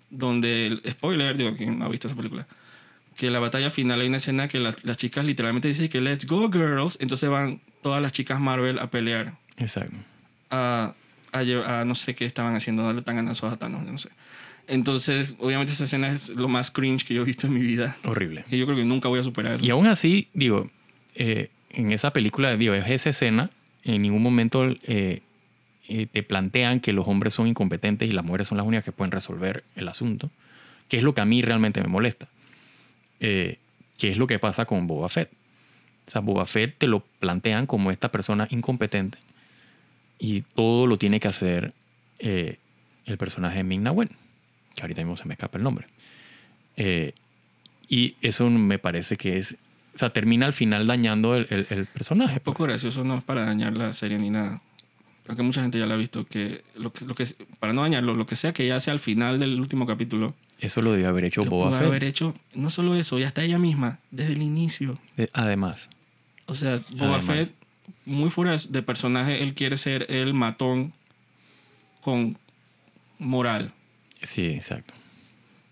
Donde, 0.09 0.67
el, 0.67 0.81
spoiler, 0.89 1.35
digo, 1.37 1.55
quien 1.55 1.79
no 1.79 1.85
ha 1.85 1.89
visto 1.89 2.07
esa 2.07 2.15
película, 2.15 2.47
que 3.15 3.29
la 3.31 3.39
batalla 3.39 3.69
final 3.69 4.01
hay 4.01 4.07
una 4.07 4.17
escena 4.17 4.47
que 4.47 4.59
la- 4.59 4.75
las 4.83 4.97
chicas 4.97 5.23
literalmente 5.25 5.67
dicen 5.67 5.87
que 5.89 6.01
let's 6.01 6.25
go 6.25 6.49
girls, 6.51 6.97
entonces 6.99 7.29
van 7.29 7.61
todas 7.81 8.01
las 8.01 8.11
chicas 8.11 8.39
Marvel 8.39 8.79
a 8.79 8.89
pelear 8.89 9.37
Exacto. 9.57 9.95
a, 10.49 10.93
a, 11.31 11.79
a 11.81 11.85
no 11.85 11.95
sé 11.95 12.13
qué 12.15 12.25
estaban 12.25 12.55
haciendo, 12.55 12.83
darle 12.83 13.01
tan 13.01 13.15
ganazos 13.15 13.51
a 13.53 13.57
Thanos, 13.57 13.83
no 13.85 13.97
sé. 13.97 14.09
Entonces, 14.67 15.35
obviamente 15.39 15.73
esa 15.73 15.83
escena 15.83 16.09
es 16.11 16.29
lo 16.29 16.47
más 16.47 16.71
cringe 16.71 17.05
que 17.05 17.13
yo 17.13 17.21
he 17.21 17.25
visto 17.25 17.45
en 17.47 17.53
mi 17.53 17.61
vida, 17.61 17.97
Horrible. 18.03 18.45
que 18.49 18.57
yo 18.57 18.65
creo 18.65 18.77
que 18.77 18.85
nunca 18.85 19.07
voy 19.09 19.19
a 19.19 19.23
superar. 19.23 19.63
Y 19.63 19.69
aún 19.69 19.85
así, 19.87 20.27
digo, 20.33 20.69
eh, 21.13 21.49
en 21.69 21.91
esa 21.91 22.11
película, 22.11 22.57
digo, 22.57 22.73
es 22.73 22.89
esa 22.89 23.11
escena, 23.11 23.51
en 23.83 24.01
ningún 24.01 24.23
momento 24.23 24.65
eh, 24.87 25.21
eh, 25.87 26.07
te 26.11 26.23
plantean 26.23 26.79
que 26.79 26.93
los 26.93 27.07
hombres 27.07 27.33
son 27.33 27.47
incompetentes 27.47 28.07
y 28.09 28.11
las 28.11 28.23
mujeres 28.25 28.47
son 28.47 28.57
las 28.57 28.65
únicas 28.67 28.83
que 28.85 28.91
pueden 28.91 29.11
resolver 29.11 29.63
el 29.75 29.87
asunto, 29.87 30.29
que 30.87 30.97
es 30.97 31.03
lo 31.03 31.13
que 31.13 31.21
a 31.21 31.25
mí 31.25 31.41
realmente 31.41 31.81
me 31.81 31.87
molesta. 31.87 32.27
Eh, 33.19 33.57
que 33.97 34.09
es 34.09 34.17
lo 34.17 34.27
que 34.27 34.39
pasa 34.39 34.65
con 34.65 34.87
Boba 34.87 35.07
Fett. 35.09 35.29
O 36.07 36.11
sea, 36.11 36.21
Boba 36.21 36.45
Fett 36.45 36.77
te 36.77 36.87
lo 36.87 36.99
plantean 37.19 37.65
como 37.65 37.89
esta 37.91 38.11
persona 38.11 38.47
incompetente 38.51 39.17
y 40.19 40.41
todo 40.41 40.85
lo 40.87 40.97
tiene 40.97 41.19
que 41.19 41.27
hacer 41.27 41.73
eh, 42.19 42.57
el 43.05 43.17
personaje 43.17 43.57
de 43.57 43.63
Ming-Na 43.63 43.91
Wen, 43.91 44.09
que 44.75 44.81
ahorita 44.81 45.01
mismo 45.01 45.15
se 45.17 45.25
me 45.25 45.33
escapa 45.33 45.57
el 45.57 45.63
nombre. 45.63 45.87
Eh, 46.77 47.13
y 47.87 48.15
eso 48.21 48.49
me 48.49 48.79
parece 48.79 49.15
que 49.15 49.37
es. 49.37 49.55
O 49.93 49.97
sea, 49.97 50.09
termina 50.11 50.45
al 50.45 50.53
final 50.53 50.87
dañando 50.87 51.35
el, 51.35 51.47
el- 51.49 51.67
el 51.69 51.85
personaje. 51.85 52.35
Es 52.35 52.41
poco 52.41 52.63
gracioso, 52.65 53.03
no 53.03 53.15
es 53.15 53.23
para 53.23 53.45
dañar 53.45 53.77
la 53.77 53.93
serie 53.93 54.17
ni 54.17 54.29
nada. 54.29 54.61
Aunque 55.27 55.41
mucha 55.43 55.61
gente 55.61 55.79
ya 55.79 55.85
la 55.87 55.95
ha 55.95 55.97
visto, 55.97 56.25
que 56.25 56.63
lo 56.75 56.93
que, 56.93 57.05
lo 57.05 57.15
que 57.15 57.25
para 57.59 57.73
no 57.73 57.81
dañarlo, 57.81 58.13
lo 58.13 58.27
que 58.27 58.35
sea 58.35 58.53
que 58.53 58.63
ella 58.65 58.75
hace 58.75 58.91
al 58.91 58.99
final 58.99 59.39
del 59.39 59.59
último 59.59 59.85
capítulo, 59.87 60.35
Eso 60.59 60.81
lo 60.83 60.91
debió 60.91 61.09
haber 61.09 61.25
hecho 61.25 61.43
lo 61.43 61.49
Boba 61.51 61.67
pudo 61.69 61.77
Fett. 61.79 61.87
haber 61.87 62.03
hecho, 62.03 62.35
no 62.53 62.69
solo 62.69 62.95
eso, 62.95 63.17
y 63.19 63.23
hasta 63.23 63.43
ella 63.43 63.57
misma, 63.57 63.99
desde 64.11 64.33
el 64.33 64.41
inicio. 64.43 64.99
Además, 65.33 65.89
O 66.45 66.53
sea, 66.53 66.79
Boba 66.91 67.15
Además. 67.17 67.25
Fett, 67.25 67.53
muy 68.05 68.29
fuera 68.29 68.55
de- 68.55 68.81
personaje, 68.83 69.41
él 69.41 69.55
quiere 69.55 69.77
ser 69.77 70.05
el 70.11 70.33
matón 70.35 70.93
con 72.01 72.37
moral. 73.19 73.71
sí, 74.21 74.45
exacto. 74.47 74.93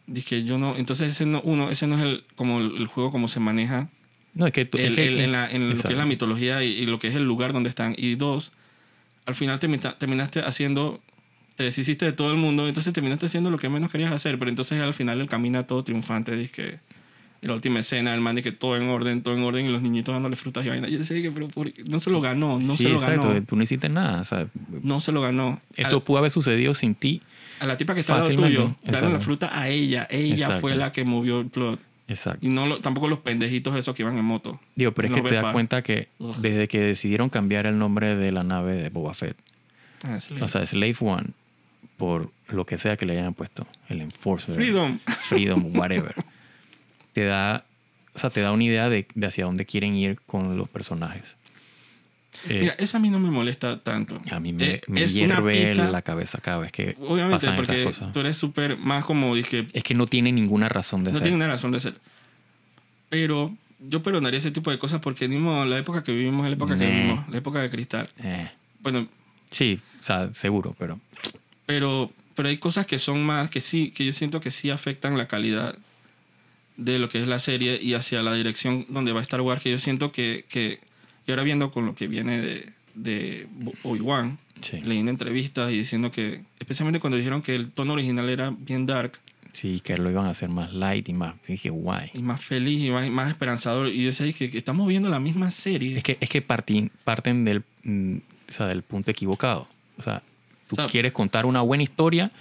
Dije, 0.05 0.43
yo 0.43 0.57
no, 0.57 0.75
entonces 0.75 1.09
ese 1.11 1.25
no, 1.25 1.41
uno, 1.45 1.69
ese 1.69 1.87
no 1.87 1.95
es 1.97 2.03
el, 2.03 2.23
como 2.35 2.59
el, 2.59 2.75
el 2.75 2.87
juego, 2.87 3.09
como 3.09 3.27
se 3.29 3.39
maneja 3.39 3.87
No, 4.33 4.45
es 4.47 4.51
que, 4.51 4.65
tú- 4.65 4.77
es 4.77 4.87
el- 4.87 4.95
que- 4.95 5.07
el- 5.07 5.19
en, 5.21 5.31
la- 5.31 5.49
en 5.49 5.69
lo 5.69 5.75
que 5.81 5.87
es 5.89 5.97
la 5.97 6.05
mitología 6.05 6.61
y, 6.63 6.67
y 6.71 6.85
lo 6.87 6.99
que 6.99 7.07
es 7.07 7.15
el 7.15 7.23
lugar 7.23 7.53
donde 7.53 7.69
están. 7.69 7.95
Y 7.97 8.15
dos, 8.15 8.51
al 9.25 9.35
final 9.35 9.59
termina- 9.59 9.97
terminaste 9.97 10.41
haciendo, 10.41 10.99
te 11.55 11.63
deshiciste 11.63 12.05
de 12.05 12.13
todo 12.13 12.31
el 12.31 12.37
mundo, 12.37 12.67
entonces 12.67 12.93
terminaste 12.93 13.25
haciendo 13.27 13.49
lo 13.51 13.57
que 13.57 13.69
menos 13.69 13.91
querías 13.91 14.11
hacer, 14.11 14.37
pero 14.39 14.49
entonces 14.49 14.81
al 14.81 14.93
final 14.93 15.21
él 15.21 15.27
camina 15.27 15.67
todo 15.67 15.83
triunfante, 15.83 16.35
dice 16.35 16.51
que 16.51 16.79
en 17.41 17.49
la 17.49 17.55
última 17.55 17.79
escena, 17.79 18.15
el 18.15 18.21
man 18.21 18.35
dice 18.37 18.51
que 18.51 18.57
todo 18.57 18.77
en 18.77 18.83
orden, 18.83 19.21
todo 19.21 19.35
en 19.35 19.43
orden, 19.43 19.65
y 19.65 19.69
los 19.69 19.81
niñitos 19.81 20.13
dándole 20.15 20.37
frutas 20.37 20.65
y 20.65 20.69
vaina. 20.69 20.87
Yo 20.87 21.03
sé 21.03 21.21
que, 21.21 21.29
pero 21.29 21.49
por- 21.49 21.71
no 21.89 21.99
se 21.99 22.09
lo 22.09 22.21
ganó, 22.21 22.57
no 22.57 22.75
sí, 22.77 22.83
se 22.83 22.89
lo 22.89 22.95
exacto. 22.95 23.27
ganó. 23.27 23.43
Tú 23.43 23.55
no 23.57 23.63
hiciste 23.63 23.89
nada. 23.89 24.23
No 24.81 25.01
se 25.01 25.11
lo 25.11 25.21
ganó. 25.21 25.59
esto 25.75 26.03
pudo 26.05 26.19
haber 26.19 26.31
sucedido 26.31 26.73
sin 26.73 26.95
ti. 26.95 27.21
a, 27.59 27.65
la 27.67 27.75
tipa 27.77 27.93
que 27.95 27.99
está 27.99 28.15
al 28.15 28.21
lado 28.21 28.35
tuyo, 28.35 28.71
darle 28.83 29.11
la 29.11 29.19
fruta 29.19 29.49
a 29.57 29.67
ella. 29.69 30.07
Ella 30.09 30.35
Exacto. 30.35 30.61
fue 30.61 30.75
la 30.75 30.91
que 30.93 31.03
movió 31.03 31.41
el 31.41 31.47
plot. 31.47 31.79
Exacto. 32.07 32.45
Y 32.45 32.49
no 32.49 32.65
lo- 32.67 32.79
tampoco 32.81 33.07
los 33.07 33.19
pendejitos 33.19 33.75
esos 33.75 33.95
que 33.95 34.01
iban 34.03 34.17
en 34.17 34.25
moto. 34.25 34.59
Digo, 34.75 34.91
pero 34.91 35.07
es 35.07 35.13
que 35.13 35.21
te 35.29 35.35
das 35.35 35.53
cuenta 35.53 35.81
que 35.81 36.09
Ugh. 36.19 36.35
desde 36.37 36.67
que 36.67 36.79
decidieron 36.81 37.29
cambiar 37.29 37.65
el 37.65 37.77
nombre 37.77 38.15
de 38.15 38.31
la 38.31 38.43
nave 38.43 38.73
de 38.73 38.89
Boba 38.89 39.13
Fett, 39.13 39.37
Ah, 40.03 40.17
o 40.41 40.47
sea, 40.49 40.65
Slave 40.65 40.97
One, 40.99 41.27
por 41.95 42.29
lo 42.49 42.65
que 42.65 42.77
sea 42.77 42.97
que 42.97 43.05
le 43.05 43.13
hayan 43.13 43.33
puesto, 43.33 43.65
el 43.87 44.01
Enforcer, 44.01 44.53
Freedom. 44.53 44.99
Freedom, 45.19 45.77
whatever, 45.77 46.13
te 47.13 47.23
da, 47.23 47.63
o 48.13 48.19
sea, 48.19 48.29
te 48.29 48.41
da 48.41 48.51
una 48.51 48.65
idea 48.65 48.89
de, 48.89 49.07
de 49.15 49.27
hacia 49.27 49.45
dónde 49.45 49.65
quieren 49.65 49.95
ir 49.95 50.19
con 50.27 50.57
los 50.57 50.67
personajes. 50.67 51.37
Eh, 52.49 52.59
Mira, 52.61 52.75
eso 52.77 52.97
a 52.97 52.99
mí 52.99 53.09
no 53.09 53.19
me 53.19 53.29
molesta 53.31 53.79
tanto. 53.79 54.19
a 54.31 54.39
mí 54.39 54.51
me, 54.53 54.65
Eh, 54.75 54.81
me 54.87 55.07
hierve 55.07 55.67
pista- 55.69 55.89
la 55.89 56.01
cabeza 56.01 56.39
cada 56.39 56.57
vez 56.57 56.71
que 56.71 56.95
Obviamente, 56.99 57.37
pasan 57.47 57.55
porque 57.55 57.81
esas 57.83 57.85
cosas. 57.95 58.11
tú 58.13 58.19
eres 58.19 58.37
súper 58.37 58.77
más 58.77 59.05
como 59.05 59.33
dije, 59.35 59.65
Es 59.73 59.83
que 59.83 59.93
no 59.93 60.05
tiene 60.07 60.31
ninguna 60.31 60.67
razón 60.69 61.03
de 61.03 61.11
no 61.11 61.17
ser. 61.19 61.23
tiene 61.23 61.37
una 61.37 61.47
razón 61.47 61.71
de 61.71 61.79
ser. 61.79 61.95
Pero 63.09 63.55
yo 63.79 64.01
perdonaría 64.03 64.39
ese 64.39 64.51
tipo 64.51 64.71
de 64.71 64.79
cosas 64.79 64.99
porque 65.01 65.27
mismo 65.27 65.63
la 65.65 65.77
época 65.77 66.03
que 66.03 66.11
vivimos 66.13 66.43
es 66.45 66.49
la 66.49 66.55
época 66.55 66.77
que 66.77 66.85
vivimos, 66.87 67.27
la 67.29 67.37
época 67.37 67.59
de 67.61 67.69
cristal. 67.69 68.09
Eh, 68.23 68.49
Bueno, 68.81 69.07
sí, 69.49 69.79
o 69.99 70.03
sea, 70.03 70.33
seguro, 70.33 70.75
pero 70.77 70.99
pero, 71.65 72.11
pero 72.35 72.49
hay 72.49 72.57
cosas 72.57 72.85
que 72.85 72.99
son 72.99 73.23
más, 73.25 73.49
que 73.49 73.61
sí, 73.61 73.91
que 73.91 74.05
yo 74.05 74.11
siento 74.11 74.41
que 74.41 74.51
sí 74.51 74.69
afectan 74.69 75.17
la 75.17 75.27
calidad 75.29 75.77
de 76.75 76.99
lo 76.99 77.07
que 77.07 77.21
es 77.21 77.27
la 77.27 77.39
serie 77.39 77.79
y 77.81 77.93
hacia 77.93 78.21
la 78.23 78.33
dirección 78.33 78.85
donde 78.89 79.13
va 79.13 79.19
a 79.19 79.21
Star 79.21 79.39
Wars, 79.41 79.61
que 79.61 79.71
yo 79.71 79.77
siento 79.77 80.11
que, 80.11 80.43
que 80.49 80.79
y 81.27 81.31
ahora 81.31 81.43
viendo 81.43 81.71
con 81.71 81.85
lo 81.85 81.95
que 81.95 82.07
viene 82.07 82.41
de, 82.41 82.69
de 82.95 83.47
Obi-Wan, 83.83 84.37
sí. 84.61 84.81
leyendo 84.81 85.11
entrevistas 85.11 85.71
y 85.71 85.77
diciendo 85.77 86.11
que, 86.11 86.41
especialmente 86.59 86.99
cuando 86.99 87.17
dijeron 87.17 87.41
que 87.41 87.55
el 87.55 87.71
tono 87.71 87.93
original 87.93 88.29
era 88.29 88.51
bien 88.57 88.85
dark 88.85 89.19
Sí, 89.53 89.81
que 89.81 89.95
lo 89.97 90.09
iban 90.09 90.25
a 90.25 90.31
hacer 90.31 90.49
más 90.49 90.73
light 90.73 91.07
y 91.09 91.13
más. 91.13 91.35
Dije, 91.47 91.69
guay. 91.69 92.09
y 92.15 92.23
más 92.23 92.41
feliz 92.41 92.81
y 92.81 92.89
más, 92.89 93.07
más 93.11 93.29
esperanzador, 93.29 93.87
y 93.89 94.03
decía 94.03 94.33
que, 94.33 94.49
que 94.49 94.57
estamos 94.57 94.87
viendo 94.87 95.09
la 95.09 95.19
misma 95.19 95.51
serie. 95.51 95.95
Es 95.95 96.01
que, 96.03 96.17
es 96.19 96.27
que 96.27 96.41
parti- 96.41 96.89
parten 97.03 97.45
del, 97.45 97.61
mm, 97.83 98.15
o 98.49 98.51
sea, 98.51 98.65
del 98.65 98.81
punto 98.81 99.11
equivocado. 99.11 99.67
O 99.99 100.01
sea, 100.01 100.23
tú 100.67 100.73
O 100.73 100.75
sea, 100.77 100.87
quieres 100.87 101.11
contar 101.11 101.45
una 101.45 101.61
buena 101.61 101.83
historia 101.83 102.31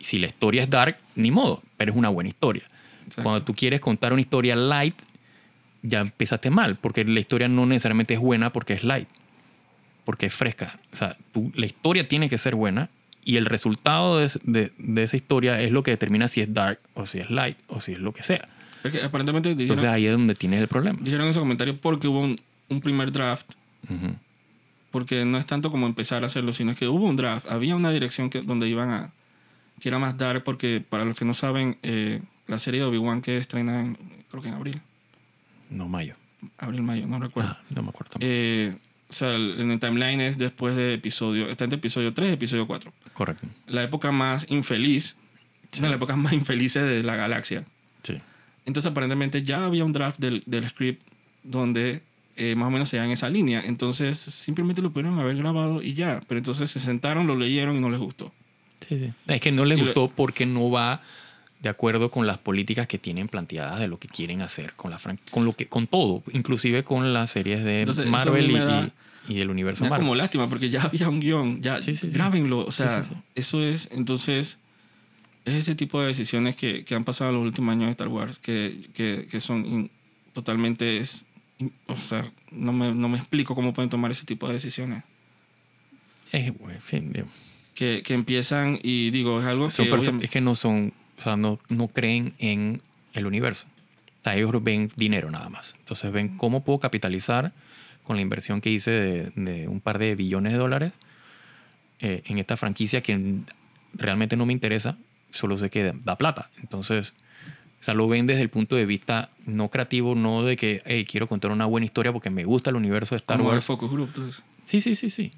y 0.00 0.04
si 0.04 0.18
la 0.18 0.26
historia 0.26 0.64
es 0.64 0.68
dark, 0.68 0.98
ni 1.14 1.30
modo, 1.30 1.62
pero 1.76 1.92
es 1.92 1.96
una 1.96 2.08
buena 2.08 2.28
historia. 2.28 2.64
Exacto. 3.06 3.22
Cuando 3.22 3.42
tú 3.44 3.54
quieres 3.54 3.78
contar 3.80 4.12
una 4.12 4.20
historia 4.22 4.56
light, 4.56 4.96
ya 5.82 6.00
empezaste 6.00 6.50
mal, 6.50 6.76
porque 6.76 7.04
la 7.04 7.20
historia 7.20 7.48
no 7.48 7.66
necesariamente 7.66 8.14
es 8.14 8.20
buena 8.20 8.52
porque 8.52 8.72
es 8.74 8.84
light, 8.84 9.08
porque 10.04 10.26
es 10.26 10.34
fresca. 10.34 10.78
O 10.92 10.96
sea, 10.96 11.16
tú, 11.32 11.52
la 11.54 11.66
historia 11.66 12.08
tiene 12.08 12.28
que 12.28 12.38
ser 12.38 12.54
buena 12.54 12.88
y 13.24 13.36
el 13.36 13.46
resultado 13.46 14.18
de, 14.18 14.26
es- 14.26 14.38
de- 14.42 14.72
de 14.78 15.02
esa 15.02 15.16
historia 15.16 15.60
es 15.60 15.70
lo 15.70 15.82
que 15.82 15.90
determina 15.92 16.28
si 16.28 16.40
es 16.40 16.52
dark 16.52 16.80
o 16.94 17.06
si 17.06 17.18
es 17.20 17.30
light 17.30 17.58
o 17.68 17.80
si 17.80 17.92
es 17.92 17.98
lo 17.98 18.12
que 18.12 18.22
sea. 18.22 18.48
Porque 18.82 19.02
aparentemente 19.02 19.50
dijeron, 19.50 19.62
Entonces 19.78 19.88
ahí 19.88 20.06
es 20.06 20.12
donde 20.12 20.34
tienes 20.34 20.60
el 20.60 20.68
problema. 20.68 20.98
dijeron 21.02 21.28
ese 21.28 21.38
comentario 21.40 21.76
porque 21.76 22.08
hubo 22.08 22.20
un, 22.20 22.40
un 22.68 22.80
primer 22.80 23.10
draft, 23.12 23.50
Ujú. 23.88 24.14
porque 24.90 25.24
no 25.24 25.36
es 25.38 25.46
tanto 25.46 25.70
como 25.70 25.86
empezar 25.86 26.22
a 26.22 26.26
hacerlo, 26.26 26.52
sino 26.52 26.74
que 26.74 26.88
hubo 26.88 27.04
un 27.06 27.16
draft, 27.16 27.46
había 27.50 27.76
una 27.76 27.90
dirección 27.90 28.30
que, 28.30 28.40
donde 28.40 28.68
iban 28.68 28.90
a, 28.90 29.10
que 29.80 29.88
era 29.88 29.98
más 29.98 30.16
dark, 30.16 30.42
porque 30.44 30.82
para 30.88 31.04
los 31.04 31.16
que 31.16 31.24
no 31.24 31.34
saben, 31.34 31.76
eh, 31.82 32.20
la 32.46 32.58
serie 32.58 32.80
de 32.80 32.86
Obi-Wan 32.86 33.20
que 33.20 33.36
estrena 33.36 33.80
en, 33.80 33.98
creo 34.30 34.42
que 34.42 34.48
en 34.48 34.54
abril, 34.54 34.80
No 35.70 35.88
mayo. 35.88 36.14
abril, 36.58 36.82
mayo, 36.82 37.06
no 37.06 37.18
recuerdo. 37.18 37.50
Ah, 37.50 37.62
no 37.70 37.82
me 37.82 37.88
acuerdo. 37.90 38.12
Eh, 38.20 38.76
o 39.08 39.12
sea, 39.12 39.34
en 39.34 39.70
el 39.70 39.80
timeline 39.80 40.20
es 40.20 40.38
después 40.38 40.76
de 40.76 40.94
episodio, 40.94 41.48
está 41.50 41.64
entre 41.64 41.78
episodio 41.78 42.12
3 42.14 42.30
y 42.30 42.32
episodio 42.34 42.66
4. 42.66 42.92
Correcto. 43.12 43.46
La 43.66 43.82
época 43.82 44.12
más 44.12 44.46
infeliz, 44.48 45.16
Sí. 45.70 45.80
una 45.80 45.88
de 45.88 45.92
las 45.92 45.96
épocas 45.98 46.16
más 46.16 46.32
infelices 46.32 46.82
de 46.84 47.02
la 47.02 47.16
galaxia. 47.16 47.64
Sí. 48.02 48.18
Entonces 48.66 48.90
aparentemente 48.90 49.42
ya 49.42 49.64
había 49.64 49.84
un 49.84 49.92
draft 49.92 50.18
del, 50.20 50.42
del 50.46 50.68
script 50.68 51.02
donde 51.42 52.02
eh, 52.36 52.54
más 52.54 52.68
o 52.68 52.70
menos 52.70 52.88
se 52.88 52.98
da 52.98 53.04
en 53.04 53.10
esa 53.10 53.28
línea. 53.28 53.62
Entonces 53.64 54.18
simplemente 54.18 54.80
lo 54.82 54.90
pudieron 54.92 55.18
haber 55.18 55.36
grabado 55.36 55.82
y 55.82 55.94
ya. 55.94 56.20
Pero 56.28 56.38
entonces 56.38 56.70
se 56.70 56.78
sentaron, 56.78 57.26
lo 57.26 57.34
leyeron 57.34 57.76
y 57.76 57.80
no 57.80 57.90
les 57.90 57.98
gustó. 57.98 58.32
Sí, 58.86 58.98
sí. 59.06 59.12
Es 59.26 59.40
que 59.40 59.50
no 59.50 59.64
les 59.64 59.76
Y 59.78 59.80
lo- 59.80 59.86
gustó 59.86 60.08
porque 60.14 60.46
no 60.46 60.70
va 60.70 61.02
de 61.60 61.68
acuerdo 61.68 62.10
con 62.10 62.26
las 62.26 62.38
políticas 62.38 62.86
que 62.86 62.98
tienen 62.98 63.28
planteadas 63.28 63.80
de 63.80 63.88
lo 63.88 63.98
que 63.98 64.06
quieren 64.08 64.42
hacer 64.42 64.74
con 64.74 64.90
la 64.92 64.98
fran- 64.98 65.18
con 65.30 65.44
lo 65.44 65.54
que 65.54 65.66
con 65.66 65.86
todo, 65.86 66.22
inclusive 66.32 66.84
con 66.84 67.12
las 67.12 67.30
series 67.32 67.64
de 67.64 67.80
Entonces, 67.80 68.06
Marvel 68.08 68.50
y, 68.50 68.54
da- 68.58 68.90
y- 69.28 69.34
y 69.34 69.40
el 69.40 69.50
universo 69.50 69.82
Me 69.82 69.88
da 69.88 69.90
Marvel. 69.90 70.06
como 70.06 70.14
lástima 70.14 70.48
porque 70.48 70.70
ya 70.70 70.82
había 70.82 71.08
un 71.08 71.20
guion. 71.20 71.60
Ya 71.60 71.82
Sí, 71.82 71.94
sí, 71.96 72.08
grábenlo. 72.10 72.64
O 72.64 72.70
sea, 72.70 73.02
Sí, 73.02 73.10
eso 73.34 73.62
es... 73.62 73.88
Entonces 73.90 74.58
es 75.44 75.54
ese 75.54 75.74
tipo 75.74 76.00
de 76.00 76.06
decisiones 76.08 76.54
que, 76.56 76.84
que 76.84 76.94
han 76.94 77.04
pasado 77.04 77.30
en 77.30 77.36
los 77.36 77.44
últimos 77.46 77.72
años 77.72 77.86
de 77.86 77.90
Star 77.92 78.08
Wars 78.08 78.38
que, 78.38 78.88
que, 78.94 79.26
que 79.30 79.40
son 79.40 79.66
in- 79.66 79.90
totalmente... 80.32 80.98
Es, 80.98 81.24
in- 81.58 81.72
o 81.88 81.96
sea, 81.96 82.30
no 82.52 82.72
me, 82.72 82.94
no 82.94 83.08
me 83.08 83.18
explico 83.18 83.54
cómo 83.56 83.74
pueden 83.74 83.90
tomar 83.90 84.10
ese 84.12 84.24
tipo 84.24 84.46
de 84.46 84.52
decisiones. 84.54 85.02
Es, 86.30 86.44
digo, 86.44 87.26
Que, 87.74 88.02
que 88.04 88.14
empiezan 88.14 88.78
y 88.82 89.10
digo, 89.10 89.40
es 89.40 89.46
algo 89.46 89.70
son 89.70 89.86
que... 89.86 90.24
es 90.24 90.30
que 90.30 90.40
no 90.40 90.54
son, 90.54 90.92
o 91.18 91.22
sea, 91.22 91.36
no, 91.36 91.58
no 91.68 91.88
creen 91.88 92.34
en 92.38 92.80
el 93.14 93.26
universo. 93.26 93.66
O 94.20 94.24
sea, 94.24 94.36
ellos 94.36 94.52
ven 94.62 94.90
dinero 94.96 95.30
nada 95.30 95.48
más. 95.48 95.74
Entonces 95.78 96.10
ven 96.12 96.36
cómo 96.36 96.62
puedo 96.64 96.78
capitalizar 96.80 97.52
con 98.04 98.16
la 98.16 98.22
inversión 98.22 98.60
que 98.60 98.70
hice 98.70 98.90
de, 98.90 99.32
de 99.36 99.68
un 99.68 99.80
par 99.80 99.98
de 99.98 100.14
billones 100.14 100.52
de 100.52 100.58
dólares 100.58 100.92
eh, 102.00 102.22
en 102.26 102.38
esta 102.38 102.56
franquicia 102.56 103.02
que 103.02 103.36
realmente 103.94 104.36
no 104.36 104.46
me 104.46 104.52
interesa, 104.52 104.96
solo 105.30 105.56
sé 105.56 105.70
que 105.70 105.92
da 106.04 106.16
plata. 106.16 106.50
Entonces, 106.60 107.12
o 107.80 107.84
sea, 107.84 107.94
lo 107.94 108.08
ven 108.08 108.26
desde 108.26 108.42
el 108.42 108.48
punto 108.50 108.76
de 108.76 108.86
vista 108.86 109.30
no 109.46 109.68
creativo, 109.68 110.14
no 110.14 110.42
de 110.44 110.56
que, 110.56 110.82
hey, 110.86 111.04
quiero 111.04 111.26
contar 111.26 111.50
una 111.50 111.66
buena 111.66 111.84
historia 111.86 112.12
porque 112.12 112.30
me 112.30 112.44
gusta 112.44 112.70
el 112.70 112.76
universo 112.76 113.14
de 113.14 113.18
Star 113.18 113.36
como 113.38 113.50
Wars. 113.50 113.64
focus 113.64 113.90
group. 113.90 114.08
entonces. 114.08 114.42
Sí, 114.66 114.80
sí, 114.80 114.94
sí, 114.94 115.10
sí. 115.10 115.32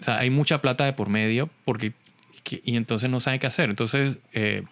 O 0.00 0.02
sea, 0.02 0.18
hay 0.18 0.30
mucha 0.30 0.60
plata 0.60 0.84
de 0.84 0.92
por 0.92 1.08
medio 1.08 1.48
porque 1.64 1.92
que- 2.44 2.60
y 2.64 2.76
entonces 2.76 3.10
no 3.10 3.18
saben 3.20 3.40
qué 3.40 3.46
hacer. 3.48 3.68
Entonces 3.70 4.16
eh, 4.32 4.62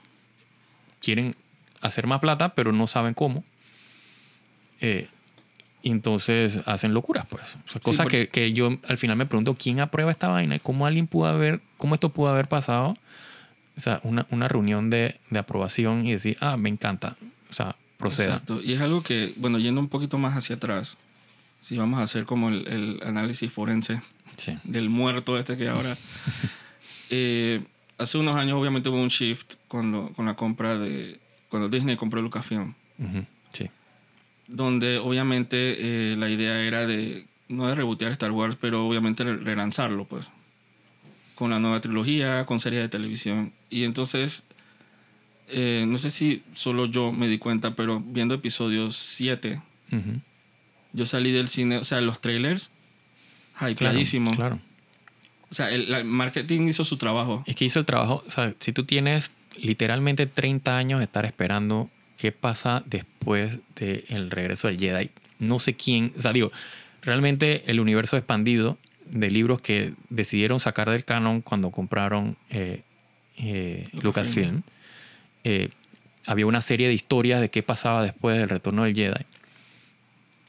quieren 1.06 1.36
hacer 1.80 2.06
más 2.08 2.18
plata, 2.20 2.48
pero 2.54 2.72
no 2.72 2.86
saben 2.88 3.14
cómo. 3.14 3.44
Eh, 4.80 5.06
y 5.82 5.90
entonces 5.90 6.60
hacen 6.66 6.92
locuras, 6.94 7.26
pues. 7.28 7.56
O 7.66 7.70
sea, 7.70 7.80
cosas 7.80 8.04
porque- 8.06 8.28
que, 8.28 8.40
que 8.40 8.52
yo 8.52 8.76
al 8.88 8.98
final 8.98 9.16
me 9.16 9.24
pregunto, 9.26 9.54
¿quién 9.54 9.78
aprueba 9.80 10.10
esta 10.10 10.26
vaina? 10.28 10.58
¿Cómo 10.58 10.84
alguien 10.86 11.06
pudo 11.06 11.26
haber, 11.26 11.60
cómo 11.78 11.94
esto 11.94 12.08
pudo 12.08 12.28
haber 12.30 12.48
pasado? 12.48 12.96
O 13.76 13.80
sea, 13.80 14.00
una, 14.02 14.26
una 14.30 14.48
reunión 14.48 14.90
de, 14.90 15.20
de 15.30 15.38
aprobación 15.38 16.06
y 16.06 16.12
decir, 16.12 16.36
ah, 16.40 16.56
me 16.56 16.68
encanta. 16.70 17.16
O 17.50 17.52
sea, 17.54 17.76
proceda. 17.98 18.34
Exacto. 18.34 18.60
Y 18.62 18.72
es 18.72 18.80
algo 18.80 19.02
que, 19.02 19.32
bueno, 19.36 19.58
yendo 19.58 19.80
un 19.80 19.88
poquito 19.88 20.18
más 20.18 20.36
hacia 20.36 20.56
atrás, 20.56 20.96
si 21.60 21.76
vamos 21.76 22.00
a 22.00 22.02
hacer 22.02 22.24
como 22.24 22.48
el, 22.48 22.66
el 22.66 23.00
análisis 23.06 23.52
forense 23.52 24.00
Sí. 24.36 24.54
del 24.64 24.88
muerto 24.90 25.38
este 25.38 25.56
que 25.56 25.68
ahora... 25.68 25.96
eh, 27.10 27.62
hace 27.98 28.18
unos 28.18 28.36
años 28.36 28.58
obviamente 28.58 28.88
hubo 28.88 29.00
un 29.00 29.08
shift 29.08 29.54
cuando, 29.68 30.10
con 30.14 30.26
la 30.26 30.34
compra 30.34 30.78
de... 30.78 31.18
Cuando 31.48 31.68
Disney 31.68 31.96
compró 31.96 32.20
Lucasfilm. 32.22 32.74
Ujú, 32.98 33.24
Sí. 33.52 33.70
donde 34.48 34.98
obviamente 34.98 35.56
eh, 36.12 36.16
la 36.16 36.28
idea 36.28 36.60
era 36.62 36.86
de 36.86 37.26
no 37.48 37.68
de 37.68 37.74
rebotear 37.74 38.12
Star 38.12 38.32
Wars, 38.32 38.56
pero 38.60 38.86
obviamente 38.86 39.22
re- 39.24 39.36
relanzarlo, 39.38 40.04
pues, 40.04 40.26
con 41.36 41.50
la 41.50 41.58
nueva 41.60 41.80
trilogía, 41.80 42.44
con 42.46 42.58
series 42.60 42.82
de 42.82 42.88
televisión. 42.88 43.52
Y 43.70 43.84
entonces, 43.84 44.42
eh, 45.48 45.84
no 45.86 45.98
sé 45.98 46.10
si 46.10 46.42
solo 46.54 46.86
yo 46.86 47.12
me 47.12 47.28
di 47.28 47.38
cuenta, 47.38 47.74
pero 47.76 48.00
viendo 48.00 48.34
episodio 48.34 48.90
7, 48.90 49.62
Ujú. 49.92 50.20
yo 50.92 51.06
salí 51.06 51.30
del 51.30 51.48
cine, 51.48 51.78
o 51.78 51.84
sea, 51.84 52.00
los 52.00 52.20
trailers, 52.20 52.70
Claro, 53.58 53.72
hypeadísimo. 53.72 54.32
claro. 54.32 54.58
O 55.50 55.54
sea, 55.54 55.70
el, 55.70 56.04
marketing 56.04 56.68
hizo 56.68 56.84
su 56.84 56.96
trabajo. 56.96 57.44
Es 57.46 57.54
que 57.54 57.64
hizo 57.64 57.78
el 57.78 57.86
trabajo, 57.86 58.22
o 58.26 58.30
sea, 58.30 58.54
si 58.58 58.72
tú 58.72 58.84
tienes 58.84 59.32
literalmente 59.56 60.26
30 60.26 60.76
años 60.76 60.98
de 60.98 61.04
estar 61.04 61.24
esperando 61.24 61.88
qué 62.18 62.32
pasa 62.32 62.82
después 62.86 63.58
del 63.76 64.30
regreso 64.30 64.68
del 64.68 64.78
Jedi, 64.78 65.10
no 65.38 65.58
sé 65.58 65.74
quién, 65.74 66.12
o 66.16 66.20
sea, 66.20 66.32
digo, 66.32 66.50
realmente 67.02 67.62
el 67.66 67.80
universo 67.80 68.16
expandido 68.16 68.78
de 69.06 69.30
libros 69.30 69.60
que 69.60 69.92
decidieron 70.10 70.58
sacar 70.58 70.90
del 70.90 71.04
canon 71.04 71.40
cuando 71.42 71.70
compraron 71.70 72.36
eh, 72.50 72.82
eh, 73.38 73.84
Lucasfilm. 73.92 74.02
Lucasfilm, 74.02 74.62
eh, 75.44 75.68
había 76.26 76.46
una 76.46 76.60
serie 76.60 76.88
de 76.88 76.94
historias 76.94 77.40
de 77.40 77.50
qué 77.50 77.62
pasaba 77.62 78.02
después 78.02 78.36
del 78.36 78.48
retorno 78.48 78.82
del 78.82 78.94
Jedi. 78.94 79.24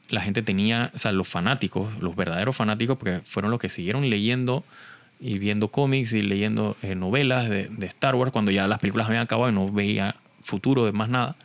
La 0.08 0.20
gente 0.22 0.42
tenía, 0.42 0.90
o 0.94 0.98
sea, 0.98 1.12
los 1.12 1.28
fanáticos, 1.28 1.98
los 2.00 2.16
verdaderos 2.16 2.56
fanáticos, 2.56 2.96
porque 2.96 3.20
fueron 3.24 3.50
los 3.50 3.60
que 3.60 3.68
siguieron 3.68 4.08
leyendo 4.08 4.64
y 5.20 5.38
viendo 5.38 5.68
cómics 5.68 6.12
y 6.12 6.22
leyendo 6.22 6.76
eh, 6.82 6.94
novelas 6.94 7.48
de, 7.50 7.68
Star 7.82 8.14
Wars 8.14 8.32
cuando 8.32 8.50
ya 8.50 8.66
las 8.68 8.78
películas 8.78 9.06
habían 9.08 9.22
acabado 9.24 9.50
y 9.50 9.54
no 9.54 9.70
veía 9.70 10.16
futuro 10.42 10.86
de 10.86 10.92
más 10.92 11.08
nada. 11.08 11.36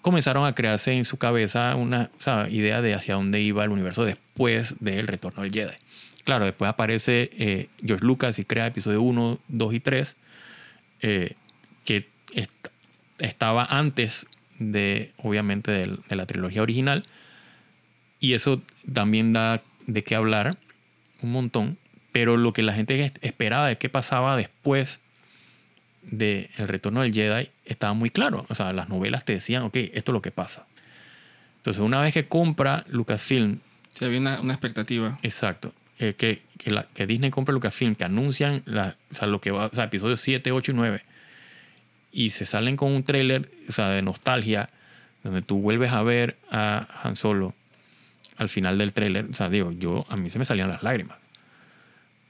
Comenzaron 0.00 0.46
a 0.46 0.54
crearse 0.54 0.92
en 0.92 1.04
su 1.04 1.16
cabeza 1.16 1.74
una 1.76 2.10
o 2.18 2.20
sea, 2.20 2.48
idea 2.50 2.82
de 2.82 2.94
hacia 2.94 3.14
dónde 3.14 3.40
iba 3.40 3.64
el 3.64 3.70
universo 3.70 4.04
después 4.04 4.76
del 4.80 5.06
retorno 5.06 5.42
del 5.42 5.52
Jedi. 5.52 5.74
Claro, 6.24 6.44
después 6.44 6.68
aparece 6.68 7.30
eh, 7.38 7.68
George 7.84 8.04
Lucas 8.06 8.38
y 8.38 8.44
crea 8.44 8.66
episodio 8.66 9.02
1, 9.02 9.38
2 9.48 9.74
y 9.74 9.80
3, 9.80 10.16
eh, 11.00 11.34
que 11.84 12.08
est- 12.34 12.50
estaba 13.18 13.64
antes 13.64 14.26
de, 14.58 15.12
obviamente, 15.18 15.70
de 15.72 16.16
la 16.16 16.26
trilogía 16.26 16.62
original. 16.62 17.04
Y 18.24 18.32
eso 18.34 18.62
también 18.92 19.32
da 19.34 19.62
de 19.86 20.02
qué 20.02 20.14
hablar 20.14 20.56
un 21.20 21.32
montón. 21.32 21.76
Pero 22.12 22.36
lo 22.36 22.52
que 22.52 22.62
la 22.62 22.72
gente 22.72 22.98
es- 23.04 23.12
esperaba 23.20 23.68
de 23.68 23.76
qué 23.76 23.88
pasaba 23.90 24.36
después 24.36 25.00
del 26.02 26.48
retorno 26.56 27.02
del 27.02 27.12
Jedi 27.12 27.50
estaba 27.64 27.92
muy 27.92 28.10
claro. 28.10 28.46
O 28.48 28.54
sea, 28.54 28.72
las 28.72 28.88
novelas 28.88 29.24
te 29.24 29.34
decían, 29.34 29.62
ok, 29.64 29.76
esto 29.76 30.12
es 30.12 30.14
lo 30.14 30.22
que 30.22 30.30
pasa. 30.30 30.66
Entonces, 31.58 31.82
una 31.82 32.00
vez 32.00 32.14
que 32.14 32.26
compra 32.26 32.84
Lucasfilm, 32.88 33.58
Sí, 33.94 34.04
había 34.04 34.20
una, 34.20 34.40
una 34.40 34.52
expectativa. 34.54 35.16
exacto, 35.22 35.72
eh, 35.98 36.14
que, 36.16 36.40
que, 36.58 36.70
la- 36.70 36.86
que 36.94 37.06
Disney 37.06 37.30
compra 37.30 37.52
Lucasfilm, 37.54 37.94
que 37.94 38.04
anuncian 38.04 38.62
la, 38.66 38.96
o 39.10 39.14
sea, 39.14 39.26
lo 39.28 39.40
que 39.40 39.50
va, 39.50 39.66
o 39.66 39.70
sea, 39.74 39.84
episodios 39.84 40.20
7, 40.20 40.50
8 40.52 40.72
y 40.72 40.74
9, 40.74 41.02
y 42.12 42.30
se 42.30 42.44
salen 42.46 42.76
con 42.76 42.92
un 42.92 43.02
tráiler 43.02 43.48
o 43.68 43.72
sea, 43.72 43.88
de 43.90 44.02
nostalgia, 44.02 44.68
donde 45.22 45.42
tú 45.42 45.60
vuelves 45.60 45.90
a 45.92 46.02
ver 46.02 46.36
a 46.50 46.86
Han 47.02 47.16
Solo 47.16 47.54
al 48.36 48.48
final 48.48 48.78
del 48.78 48.92
tráiler, 48.92 49.26
o 49.30 49.34
sea, 49.34 49.48
digo, 49.48 49.72
yo, 49.72 50.06
a 50.08 50.16
mí 50.16 50.30
se 50.30 50.38
me 50.38 50.44
salían 50.44 50.68
las 50.68 50.82
lágrimas. 50.82 51.18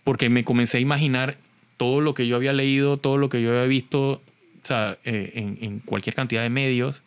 Porque 0.03 0.29
me 0.29 0.45
comencé 0.45 0.79
a 0.79 0.81
imaginar 0.81 1.37
todo 1.77 2.01
lo 2.01 2.15
que 2.15 2.27
yo 2.27 2.37
había 2.37 2.53
leído, 2.53 2.97
todo 2.97 3.17
lo 3.17 3.29
que 3.29 3.43
yo 3.43 3.51
había 3.51 3.65
visto, 3.65 4.11
o 4.11 4.21
sea, 4.63 4.99
eh, 5.05 5.33
en, 5.35 5.59
en 5.61 5.81
cualquier 5.81 6.15
cantidad 6.15 6.43
de 6.43 6.51
medios, 6.51 7.03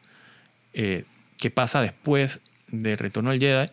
eh, 0.73 1.05
qué 1.37 1.49
pasa 1.49 1.81
después 1.81 2.39
del 2.67 2.97
retorno 2.97 3.31
al 3.31 3.39
Jedi, 3.39 3.67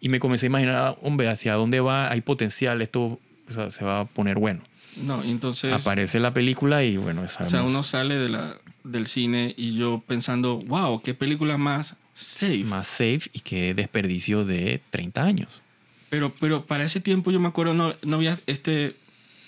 y 0.00 0.08
me 0.08 0.20
comencé 0.20 0.46
a 0.46 0.48
imaginar, 0.48 0.96
hombre, 1.02 1.28
hacia 1.28 1.54
dónde 1.54 1.80
va, 1.80 2.10
hay 2.10 2.20
potencial, 2.20 2.82
esto 2.82 3.18
o 3.48 3.52
sea, 3.52 3.70
se 3.70 3.84
va 3.84 4.00
a 4.00 4.04
poner 4.04 4.38
bueno. 4.38 4.60
No, 4.96 5.22
entonces... 5.22 5.72
Aparece 5.72 6.20
la 6.20 6.32
película 6.32 6.82
y 6.84 6.96
bueno, 6.96 7.24
es 7.24 7.38
O 7.40 7.44
sea, 7.44 7.62
uno 7.62 7.82
sale 7.82 8.16
de 8.16 8.28
la, 8.28 8.56
del 8.84 9.06
cine 9.06 9.54
y 9.56 9.74
yo 9.74 10.02
pensando, 10.06 10.58
wow, 10.58 11.02
qué 11.02 11.14
película 11.14 11.58
más 11.58 11.96
safe. 12.16 12.64
más 12.64 12.86
safe 12.86 13.22
y 13.32 13.40
qué 13.40 13.74
desperdicio 13.74 14.44
de 14.44 14.80
30 14.90 15.22
años. 15.22 15.62
Pero, 16.10 16.34
pero 16.40 16.64
para 16.66 16.84
ese 16.84 17.00
tiempo 17.00 17.30
yo 17.30 17.40
me 17.40 17.48
acuerdo, 17.48 17.74
no, 17.74 17.94
no 18.02 18.16
había 18.16 18.38
este, 18.46 18.94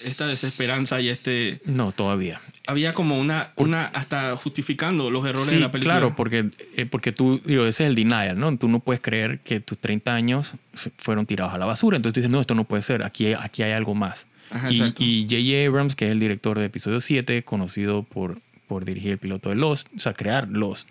esta 0.04 0.26
desesperanza 0.26 1.00
y 1.00 1.08
este... 1.08 1.60
No, 1.64 1.92
todavía. 1.92 2.40
Había 2.66 2.92
como 2.94 3.18
una, 3.18 3.52
una 3.56 3.86
hasta 3.86 4.36
justificando 4.36 5.10
los 5.10 5.24
errores 5.24 5.46
de 5.46 5.54
Sí, 5.54 5.60
la 5.60 5.70
película. 5.70 5.94
claro, 5.94 6.16
porque, 6.16 6.50
eh, 6.76 6.84
porque 6.86 7.12
tú, 7.12 7.40
digo, 7.44 7.64
ese 7.64 7.84
es 7.84 7.88
el 7.88 7.94
denial, 7.94 8.38
¿no? 8.38 8.56
Tú 8.58 8.68
no 8.68 8.80
puedes 8.80 9.00
creer 9.00 9.38
que 9.40 9.60
tus 9.60 9.78
30 9.78 10.14
años 10.14 10.52
fueron 10.98 11.26
tirados 11.26 11.54
a 11.54 11.58
la 11.58 11.66
basura. 11.66 11.96
Entonces 11.96 12.14
tú 12.14 12.20
dices, 12.20 12.30
no, 12.30 12.40
esto 12.40 12.54
no 12.54 12.64
puede 12.64 12.82
ser, 12.82 13.02
aquí, 13.04 13.32
aquí 13.32 13.62
hay 13.62 13.72
algo 13.72 13.94
más. 13.94 14.26
Ajá, 14.50 14.70
y 14.70 14.78
J.J. 14.78 15.66
Abrams, 15.68 15.94
que 15.94 16.06
es 16.06 16.12
el 16.12 16.20
director 16.20 16.58
de 16.58 16.64
episodio 16.66 17.00
7, 17.00 17.42
conocido 17.44 18.02
por, 18.02 18.40
por 18.66 18.84
dirigir 18.84 19.12
el 19.12 19.18
piloto 19.18 19.50
de 19.50 19.56
Lost, 19.56 19.88
o 19.96 20.00
sea, 20.00 20.14
crear 20.14 20.48
Lost, 20.48 20.88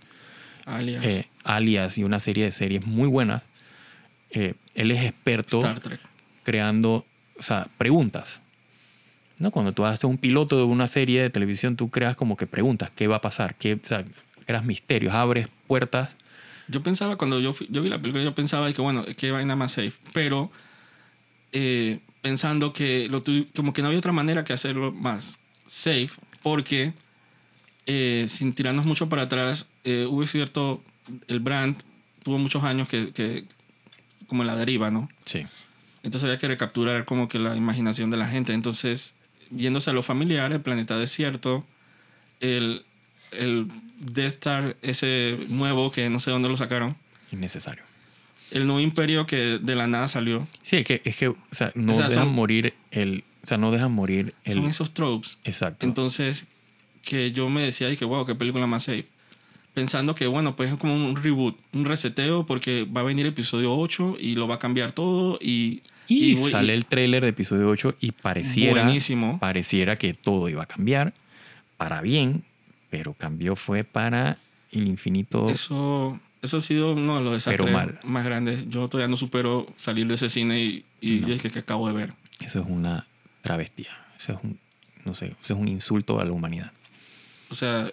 Alias, 0.68 1.04
eh, 1.06 1.28
Alias 1.44 1.98
y 1.98 2.04
una 2.04 2.20
serie 2.20 2.44
de 2.46 2.52
series 2.52 2.86
muy 2.86 3.08
buenas, 3.08 3.42
eh, 4.32 4.54
él 4.76 4.92
es 4.92 5.04
experto 5.04 5.58
Star 5.60 5.80
Trek. 5.80 6.00
creando 6.44 7.06
o 7.40 7.42
sea, 7.42 7.68
preguntas. 7.78 8.42
¿No? 9.40 9.52
Cuando 9.52 9.72
tú 9.72 9.86
haces 9.86 10.04
un 10.06 10.18
piloto 10.18 10.58
de 10.58 10.64
una 10.64 10.88
serie 10.88 11.22
de 11.22 11.30
televisión, 11.30 11.76
tú 11.76 11.90
creas 11.90 12.16
como 12.16 12.36
que 12.38 12.48
preguntas, 12.48 12.90
¿qué 12.96 13.06
va 13.08 13.18
a 13.18 13.22
pasar? 13.22 13.54
¿Qué, 13.56 13.74
o 13.76 13.80
sea, 13.84 14.04
creas 14.48 14.66
misterios, 14.66 15.14
abres 15.14 15.48
puertas. 15.68 16.10
Yo 16.68 16.82
pensaba, 16.82 17.18
cuando 17.18 17.40
yo, 17.40 17.54
fui- 17.54 17.68
yo 17.70 17.82
vi 17.84 17.90
la 17.90 18.00
película, 18.00 18.24
yo 18.24 18.34
pensaba 18.34 18.72
que, 18.74 18.82
bueno, 18.82 19.06
qué 19.16 19.30
vaina 19.32 19.56
más 19.56 19.74
safe. 19.74 19.94
Pero 20.12 20.52
eh, 21.52 22.00
pensando 22.22 22.74
que 22.74 23.08
lo 23.10 23.22
tu- 23.22 23.46
como 23.56 23.74
que 23.74 23.82
no 23.82 23.88
había 23.90 24.00
otra 24.00 24.12
manera 24.12 24.44
que 24.44 24.54
hacerlo 24.54 24.92
más 24.92 25.38
safe, 25.68 26.10
porque 26.42 26.94
eh, 27.86 28.26
sin 28.28 28.54
tirarnos 28.54 28.86
mucho 28.86 29.08
para 29.08 29.24
atrás, 29.24 29.66
eh, 29.90 30.06
hubo 30.10 30.26
cierto, 30.28 30.84
el 31.28 31.40
brand 31.40 31.78
tuvo 32.24 32.38
muchos 32.38 32.64
años 32.64 32.88
que, 32.90 33.12
que 33.14 33.46
como 34.28 34.44
en 34.44 34.48
la 34.48 34.56
deriva, 34.56 34.92
¿no? 34.92 35.08
Sí. 35.26 35.46
Entonces 36.04 36.26
había 36.26 36.38
que 36.38 36.48
recapturar 36.48 37.06
como 37.06 37.28
que 37.30 37.40
la 37.40 37.56
imaginación 37.56 38.10
de 38.12 38.18
la 38.18 38.28
gente. 38.28 38.54
Entonces, 38.54 39.16
viéndose 39.50 39.90
a 39.90 39.94
lo 39.94 40.04
familiar, 40.04 40.52
el 40.52 40.60
planeta 40.62 40.98
desierto, 40.98 41.66
el, 42.40 42.84
el 43.32 43.68
Death 44.00 44.34
Star 44.34 44.78
ese 44.82 45.38
nuevo 45.50 45.92
que 45.92 46.10
no 46.10 46.20
sé 46.20 46.32
dónde 46.32 46.50
lo 46.50 46.58
sacaron, 46.58 46.96
Innecesario. 47.32 47.84
el 48.52 48.66
nuevo 48.68 48.80
imperio 48.82 49.26
que 49.26 49.60
de 49.62 49.76
la 49.76 49.88
nada 49.88 50.08
salió. 50.08 50.48
Sí, 50.64 50.78
es 50.78 50.86
que, 50.86 51.02
es 51.06 51.16
que 51.16 51.30
o 51.30 51.38
sea, 51.52 51.72
no 51.76 51.94
O 51.94 51.96
sea, 51.96 52.10
dejan 52.10 52.26
son- 52.26 52.34
morir 52.36 52.74
el. 52.92 53.24
O 53.44 53.48
sea, 53.48 53.58
no 53.58 53.72
dejan 53.72 53.92
morir 53.94 54.34
el. 54.44 54.54
Son 54.56 54.66
esos 54.66 54.94
tropes. 54.94 55.38
Exacto. 55.46 55.86
Entonces, 55.86 56.46
que 57.02 57.32
yo 57.32 57.50
me 57.50 57.62
decía, 57.64 57.90
y 57.90 57.96
que 57.98 58.04
wow, 58.06 58.26
qué 58.26 58.36
película 58.36 58.68
más 58.68 58.84
safe. 58.84 59.06
Pensando 59.78 60.16
que, 60.16 60.26
bueno, 60.26 60.56
pues 60.56 60.72
es 60.74 60.80
como 60.80 60.96
un 60.96 61.16
reboot, 61.16 61.56
un 61.72 61.86
reseteo, 61.86 62.48
porque 62.48 62.84
va 62.86 63.02
a 63.02 63.04
venir 63.04 63.28
episodio 63.28 63.78
8 63.78 64.18
y 64.20 64.34
lo 64.34 64.48
va 64.48 64.56
a 64.56 64.60
cambiar 64.60 64.92
todo 64.92 65.38
y... 65.40 65.84
y, 66.08 66.34
voy- 66.34 66.50
sale 66.50 66.74
el 66.74 66.88
tráiler 66.88 67.22
de 67.22 67.30
episodio 67.30 67.70
8 67.70 67.94
y 68.00 68.12
pareciera. 68.12 68.82
Buenísimo. 68.84 69.38
Pareciera 69.40 69.96
que 69.96 70.16
todo 70.16 70.50
iba 70.50 70.64
a 70.64 70.66
cambiar 70.66 71.14
para 71.78 72.02
bien, 72.02 72.44
pero 72.90 73.14
cambió 73.14 73.56
fue 73.56 73.84
para 73.84 74.40
el 74.72 74.88
infinito. 74.88 75.48
Eso, 75.48 76.20
eso 76.42 76.58
ha 76.58 76.62
sido 76.62 76.94
uno 76.94 77.20
de 77.20 77.24
los 77.26 77.34
desastres 77.34 77.72
más 78.04 78.26
grandes. 78.26 78.68
Yo 78.70 78.88
todavía 78.88 79.12
no 79.12 79.16
supero 79.16 79.68
salir 79.76 80.08
de 80.08 80.16
ese 80.16 80.30
cine 80.30 80.60
y, 80.60 80.86
y 81.02 81.20
No. 81.20 81.28
es 81.28 81.40
que, 81.40 81.52
que 81.52 81.60
acabo 81.60 81.88
de 81.88 81.94
ver. 81.94 82.14
Eso 82.44 82.62
es 82.62 82.66
una 82.68 83.06
travestía. 83.44 83.92
Eso 84.18 84.34
es 84.34 84.40
un, 84.44 84.58
no 85.06 85.14
sé, 85.14 85.36
eso 85.40 85.54
es 85.54 85.60
un 85.60 85.68
insulto 85.68 86.20
a 86.20 86.26
la 86.26 86.32
humanidad. 86.32 86.72
O 87.52 87.54
sea, 87.54 87.92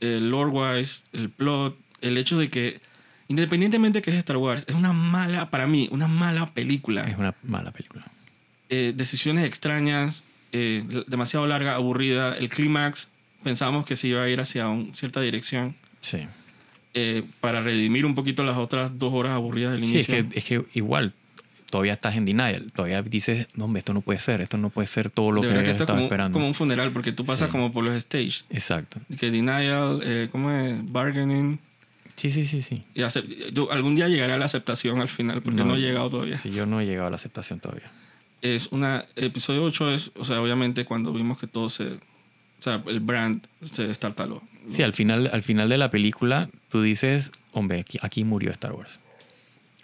el 0.00 0.32
wise, 0.32 1.04
el 1.12 1.30
plot, 1.30 1.76
el 2.00 2.18
hecho 2.18 2.38
de 2.38 2.48
que, 2.50 2.80
independientemente 3.28 3.98
de 3.98 4.02
que 4.02 4.10
es 4.10 4.16
Star 4.18 4.36
Wars, 4.36 4.64
es 4.68 4.74
una 4.74 4.92
mala, 4.92 5.50
para 5.50 5.66
mí, 5.66 5.88
una 5.90 6.06
mala 6.08 6.46
película. 6.46 7.02
Es 7.04 7.16
una 7.18 7.34
mala 7.42 7.70
película. 7.72 8.04
Eh, 8.68 8.92
decisiones 8.96 9.44
extrañas, 9.44 10.22
eh, 10.52 10.84
demasiado 11.06 11.46
larga, 11.46 11.74
aburrida. 11.74 12.36
El 12.36 12.48
clímax 12.48 13.08
pensábamos 13.42 13.84
que 13.86 13.96
se 13.96 14.08
iba 14.08 14.22
a 14.22 14.28
ir 14.28 14.40
hacia 14.40 14.68
una 14.68 14.94
cierta 14.94 15.20
dirección 15.20 15.74
Sí. 16.00 16.18
eh, 16.94 17.24
para 17.40 17.62
redimir 17.62 18.06
un 18.06 18.14
poquito 18.14 18.42
las 18.44 18.56
otras 18.56 18.98
dos 18.98 19.12
horas 19.12 19.32
aburridas 19.32 19.72
del 19.72 19.84
Sí, 19.84 19.98
es 19.98 20.08
inicio. 20.08 20.28
que, 20.30 20.38
es 20.38 20.44
que 20.44 20.62
igual 20.74 21.12
todavía 21.70 21.94
estás 21.94 22.16
en 22.16 22.24
denial. 22.24 22.72
Todavía 22.74 23.02
dices, 23.02 23.48
no, 23.54 23.64
hombre, 23.66 23.80
esto 23.80 23.92
no 23.94 24.00
puede 24.00 24.18
ser. 24.18 24.40
Esto 24.40 24.56
no 24.58 24.70
puede 24.70 24.86
ser 24.86 25.10
todo 25.10 25.32
lo 25.32 25.40
de 25.42 25.48
que 25.48 25.52
que 25.54 25.58
habías 25.60 25.70
esto 25.72 25.82
es 25.82 25.84
estado 25.84 25.96
como, 25.98 26.06
esperando. 26.06 26.32
como 26.34 26.46
un 26.48 26.54
funeral 26.54 26.92
porque 26.92 27.12
tú 27.12 27.24
pasas 27.24 27.48
Sí. 27.48 27.52
como 27.52 27.72
por 27.72 27.84
los 27.84 27.94
stage. 27.96 28.42
Exacto. 28.50 29.00
Que 29.18 29.30
denial, 29.30 30.00
eh, 30.04 30.28
¿cómo 30.32 30.50
es? 30.50 30.92
Bargaining. 30.92 31.58
Sí, 32.16 32.30
sí, 32.30 32.46
sí, 32.46 32.62
sí. 32.62 32.82
Y 32.94 33.02
yo- 33.52 33.70
algún 33.70 33.94
día 33.94 34.08
llegará 34.08 34.38
la 34.38 34.46
aceptación 34.46 35.00
al 35.00 35.08
final 35.08 35.42
porque 35.42 35.58
no, 35.58 35.66
No. 35.66 35.74
he 35.76 35.80
llegado 35.80 36.08
todavía. 36.08 36.36
Sí, 36.38 36.50
yo 36.50 36.64
no 36.64 36.80
he 36.80 36.86
llegado 36.86 37.08
a 37.08 37.10
la 37.10 37.16
aceptación 37.16 37.60
todavía. 37.60 37.90
Es 38.42 38.68
una. 38.68 39.04
Episodio 39.16 39.62
8 39.64 39.92
es, 39.92 40.12
o 40.16 40.24
sea, 40.24 40.40
obviamente 40.40 40.84
cuando 40.84 41.12
vimos 41.12 41.38
que 41.38 41.46
todo 41.46 41.68
se. 41.68 41.84
O 42.58 42.62
sea, 42.62 42.82
el 42.86 43.00
brand 43.00 43.46
se 43.62 43.86
destartaló. 43.86 44.42
Sí, 44.70 44.82
al 44.82 44.94
final, 44.94 45.28
al 45.32 45.42
final 45.42 45.68
de 45.68 45.76
la 45.78 45.90
película 45.90 46.48
tú 46.70 46.80
dices, 46.82 47.30
hombre, 47.52 47.80
aquí, 47.80 47.98
aquí 48.00 48.24
murió 48.24 48.50
Star 48.50 48.72
Wars. 48.72 48.98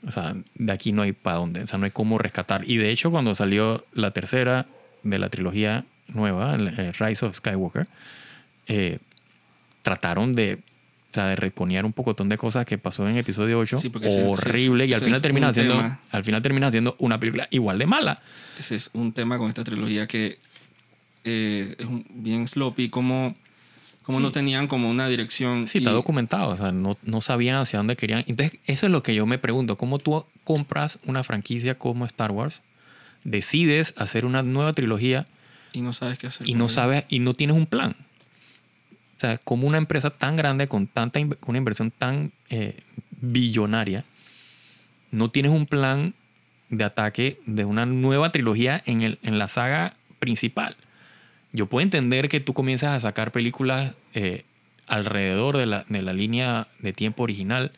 O 0.07 0.11
sea, 0.11 0.35
de 0.55 0.73
aquí 0.73 0.93
no 0.93 1.03
hay 1.03 1.13
para 1.13 1.37
dónde, 1.37 1.63
o 1.63 1.67
sea, 1.67 1.79
no 1.79 1.85
hay 1.85 1.91
cómo 1.93 2.19
rescatar. 2.19 2.69
Y 2.69 2.77
de 2.77 2.91
hecho, 2.91 3.11
cuando 3.11 3.35
salió 3.35 3.85
la 3.93 4.11
tercera 4.11 4.67
de 5.03 5.19
la 5.19 5.29
trilogía 5.29 5.85
nueva, 6.09 6.55
el 6.55 6.93
Rise 6.95 7.25
of 7.27 7.37
Skywalker, 7.37 7.87
eh, 8.67 8.99
trataron 9.83 10.35
de, 10.35 10.55
o 10.55 11.15
sea, 11.15 11.27
de 11.29 11.37
reconear 11.37 11.85
un 11.85 11.93
pocotón 11.93 12.29
de 12.29 12.37
cosas 12.39 12.65
que 12.67 12.79
pasó 12.79 13.09
en 13.09 13.17
episodio 13.17 13.59
8. 13.59 13.79
Sí, 13.79 13.93
ese 14.03 14.21
es- 14.21 14.27
horrible. 14.27 14.87
y 14.87 14.93
al 14.95 15.01
final 15.03 15.21
termina 15.23 15.49
haciendo, 15.49 15.77
tema. 15.77 16.01
al 16.11 16.25
final 16.25 16.43
termina 16.43 16.67
haciendo 16.69 16.97
una 16.99 17.19
película 17.19 17.49
igual 17.51 17.79
de 17.79 17.87
mala. 17.87 18.23
Ese 18.59 18.75
es 18.77 18.91
un 18.93 19.13
tema 19.13 19.39
con 19.39 19.49
esta 19.49 19.65
trilogía 19.65 20.07
que 20.07 20.39
eh, 21.25 21.77
es 21.79 21.87
un- 21.87 22.05
bien 22.11 22.49
sloppy, 22.49 22.89
como, 22.89 23.37
como 24.03 24.19
Sí. 24.19 24.25
no 24.25 24.33
tenían 24.33 24.67
como 24.69 24.91
una 24.91 25.09
dirección. 25.09 25.69
Sí, 25.69 25.79
está 25.79 25.91
documentado, 25.93 26.49
o 26.51 26.57
sea, 26.57 26.73
no, 26.73 26.99
no 27.03 27.21
sabían 27.21 27.57
hacia 27.57 27.79
dónde 27.79 27.97
querían. 27.97 28.25
Entonces, 28.27 28.59
eso 28.67 28.87
es 28.87 28.93
lo 28.93 29.03
que 29.03 29.15
yo 29.15 29.27
me 29.27 29.39
pregunto, 29.39 29.77
¿cómo 29.79 29.99
tú 29.99 30.25
compras 30.45 30.99
una 31.07 31.23
franquicia 31.23 31.79
como 31.79 32.05
Star 32.07 32.31
Wars, 32.33 32.63
decides 33.25 33.95
hacer 33.97 34.25
una 34.25 34.43
nueva 34.43 34.73
trilogía 34.73 35.27
Y 35.73 35.81
no 35.83 35.93
sabes 35.93 36.19
qué 36.19 36.27
hacer. 36.27 36.49
y 36.49 36.55
no 36.55 36.69
sabes 36.69 37.05
y 37.09 37.21
no 37.21 37.35
tienes 37.35 37.57
un 37.57 37.67
plan? 37.67 37.95
O 39.17 39.21
sea, 39.23 39.39
como 39.39 39.69
una 39.69 39.79
empresa 39.79 40.11
tan 40.11 40.35
grande 40.35 40.67
con 40.67 40.89
tanta 40.89 41.21
in- 41.21 41.37
una 41.47 41.59
inversión 41.59 41.93
tan 41.93 42.33
eh, 42.51 42.81
billonaria, 43.21 44.05
no 45.13 45.31
tienes 45.31 45.53
un 45.53 45.67
plan 45.67 46.15
de 46.71 46.83
ataque 46.85 47.39
de 47.47 47.65
una 47.65 47.87
nueva 47.87 48.33
trilogía 48.33 48.83
en, 48.85 49.03
el, 49.03 49.19
en 49.23 49.39
la 49.39 49.47
saga 49.47 49.95
principal. 50.19 50.77
Yo 51.53 51.67
puedo 51.67 51.83
entender 51.83 52.29
que 52.29 52.41
tú 52.41 52.55
comienzas 52.55 52.97
a 52.97 53.01
sacar 53.01 53.31
películas 53.33 53.95
eh, 54.15 54.45
alrededor 54.87 55.57
de 55.59 55.67
la, 55.67 55.85
de 55.89 56.03
la 56.03 56.13
línea 56.13 56.69
de 56.79 56.93
tiempo 56.93 57.23
original 57.23 57.73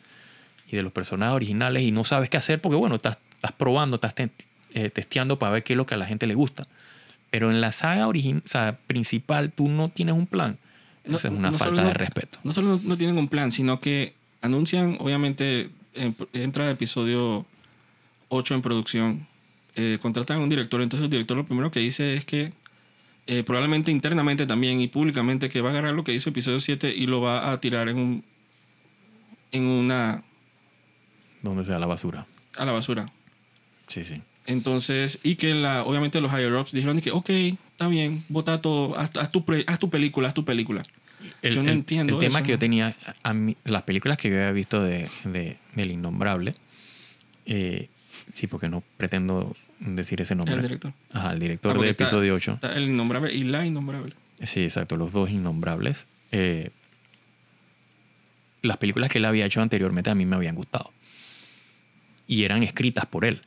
y 0.71 0.75
de 0.75 0.83
los 0.83 0.91
personajes 0.91 1.35
originales 1.35 1.83
y 1.83 1.91
no 1.91 2.03
sabes 2.03 2.29
qué 2.29 2.37
hacer 2.37 2.61
porque, 2.61 2.77
bueno, 2.77 2.95
estás, 2.95 3.17
estás 3.35 3.51
probando, 3.51 3.95
estás 3.95 4.15
te- 4.15 4.29
eh, 4.73 4.89
testeando 4.89 5.37
para 5.39 5.51
ver 5.53 5.63
qué 5.63 5.73
es 5.73 5.77
lo 5.77 5.85
que 5.85 5.93
a 5.93 5.97
la 5.97 6.05
gente 6.05 6.25
le 6.27 6.35
gusta. 6.35 6.63
Pero 7.31 7.49
en 7.51 7.59
la 7.61 7.71
saga 7.71 8.07
origin 8.07 8.41
o 8.45 8.47
sea, 8.47 8.77
principal 8.87 9.51
tú 9.51 9.67
no 9.67 9.89
tienes 9.89 10.15
un 10.15 10.25
plan. 10.27 10.57
No- 11.05 11.17
Eso 11.17 11.27
es 11.27 11.33
una 11.33 11.51
no 11.51 11.57
falta 11.57 11.81
no- 11.81 11.87
de 11.89 11.93
respeto. 11.93 12.39
No 12.43 12.51
solo 12.51 12.77
no, 12.77 12.81
no 12.83 12.97
tienen 12.97 13.17
un 13.17 13.27
plan, 13.27 13.51
sino 13.51 13.79
que 13.79 14.13
anuncian, 14.41 14.97
obviamente, 14.99 15.69
en- 15.93 16.15
entra 16.33 16.69
episodio 16.71 17.45
8 18.29 18.55
en 18.55 18.61
producción, 18.61 19.27
eh, 19.75 19.99
contratan 20.01 20.37
a 20.37 20.39
un 20.39 20.49
director, 20.49 20.81
entonces 20.81 21.03
el 21.05 21.11
director 21.11 21.35
lo 21.37 21.45
primero 21.45 21.69
que 21.71 21.79
dice 21.81 22.15
es 22.15 22.25
que 22.25 22.53
eh, 23.27 23.43
probablemente 23.43 23.91
internamente 23.91 24.45
también 24.45 24.79
y 24.81 24.87
públicamente 24.87 25.49
que 25.49 25.61
va 25.61 25.69
a 25.69 25.71
agarrar 25.71 25.93
lo 25.93 26.03
que 26.03 26.13
hizo 26.13 26.29
episodio 26.29 26.59
7 26.59 26.93
y 26.95 27.07
lo 27.07 27.21
va 27.21 27.51
a 27.51 27.59
tirar 27.59 27.89
en 27.89 27.97
un 27.97 28.23
en 29.51 29.63
una 29.63 30.23
Donde 31.41 31.65
sea 31.65 31.79
la 31.79 31.87
basura. 31.87 32.25
a 32.57 32.65
la 32.65 32.71
basura. 32.71 33.05
Sí, 33.87 34.03
sí. 34.03 34.21
Entonces, 34.47 35.19
y 35.23 35.35
que 35.35 35.53
la, 35.53 35.83
obviamente 35.83 36.21
los 36.21 36.31
higher 36.31 36.53
ups 36.53 36.71
dijeron 36.71 36.99
que, 37.01 37.11
ok, 37.11 37.29
está 37.29 37.87
bien, 37.87 38.23
vota 38.29 38.61
todo, 38.61 38.97
haz, 38.97 39.15
haz 39.17 39.31
tu, 39.31 39.43
haz 39.65 39.79
tu 39.79 39.89
película, 39.89 40.27
haz 40.27 40.33
tu 40.33 40.45
película. 40.45 40.83
Yo 41.41 41.63
no 41.63 41.71
entiendo 41.71 42.13
El 42.13 42.19
tema 42.19 42.39
eso. 42.39 42.45
que 42.45 42.51
yo 42.51 42.59
tenía, 42.59 42.95
a 43.23 43.33
mí- 43.33 43.57
las 43.63 43.81
películas 43.83 44.17
que 44.17 44.29
yo 44.29 44.35
había 44.35 44.51
visto 44.51 44.83
de, 44.83 45.09
de- 45.23 45.57
del 45.73 45.91
Innombrable, 45.91 46.53
eh, 47.47 47.89
sí, 48.31 48.45
porque 48.47 48.69
no 48.69 48.83
pretendo 48.97 49.55
decir 49.79 50.21
ese 50.21 50.35
nombre. 50.35 50.55
El 50.55 50.61
director. 50.61 50.93
Ajá, 51.11 51.33
el 51.33 51.39
director 51.39 51.71
Ah, 51.71 51.73
de 51.73 51.77
porque 51.77 51.89
está- 51.91 52.03
episodio 52.05 52.35
8. 52.35 52.53
Está 52.55 52.75
el 52.75 52.83
innombrable 52.89 53.33
y 53.33 53.43
la 53.43 53.65
innombrable. 53.65 54.13
Sí, 54.43 54.63
exacto, 54.63 54.97
los 54.97 55.11
dos 55.11 55.29
innombrables. 55.29 56.05
Eh, 56.31 56.69
las 58.61 58.77
películas 58.77 59.11
que 59.11 59.19
él 59.19 59.25
había 59.25 59.45
hecho 59.45 59.61
anteriormente 59.61 60.09
a 60.09 60.15
mí 60.15 60.25
me 60.25 60.35
habían 60.35 60.55
gustado. 60.55 60.91
Y 62.27 62.43
eran 62.43 62.63
escritas 62.63 63.05
por 63.05 63.25
él. 63.25 63.41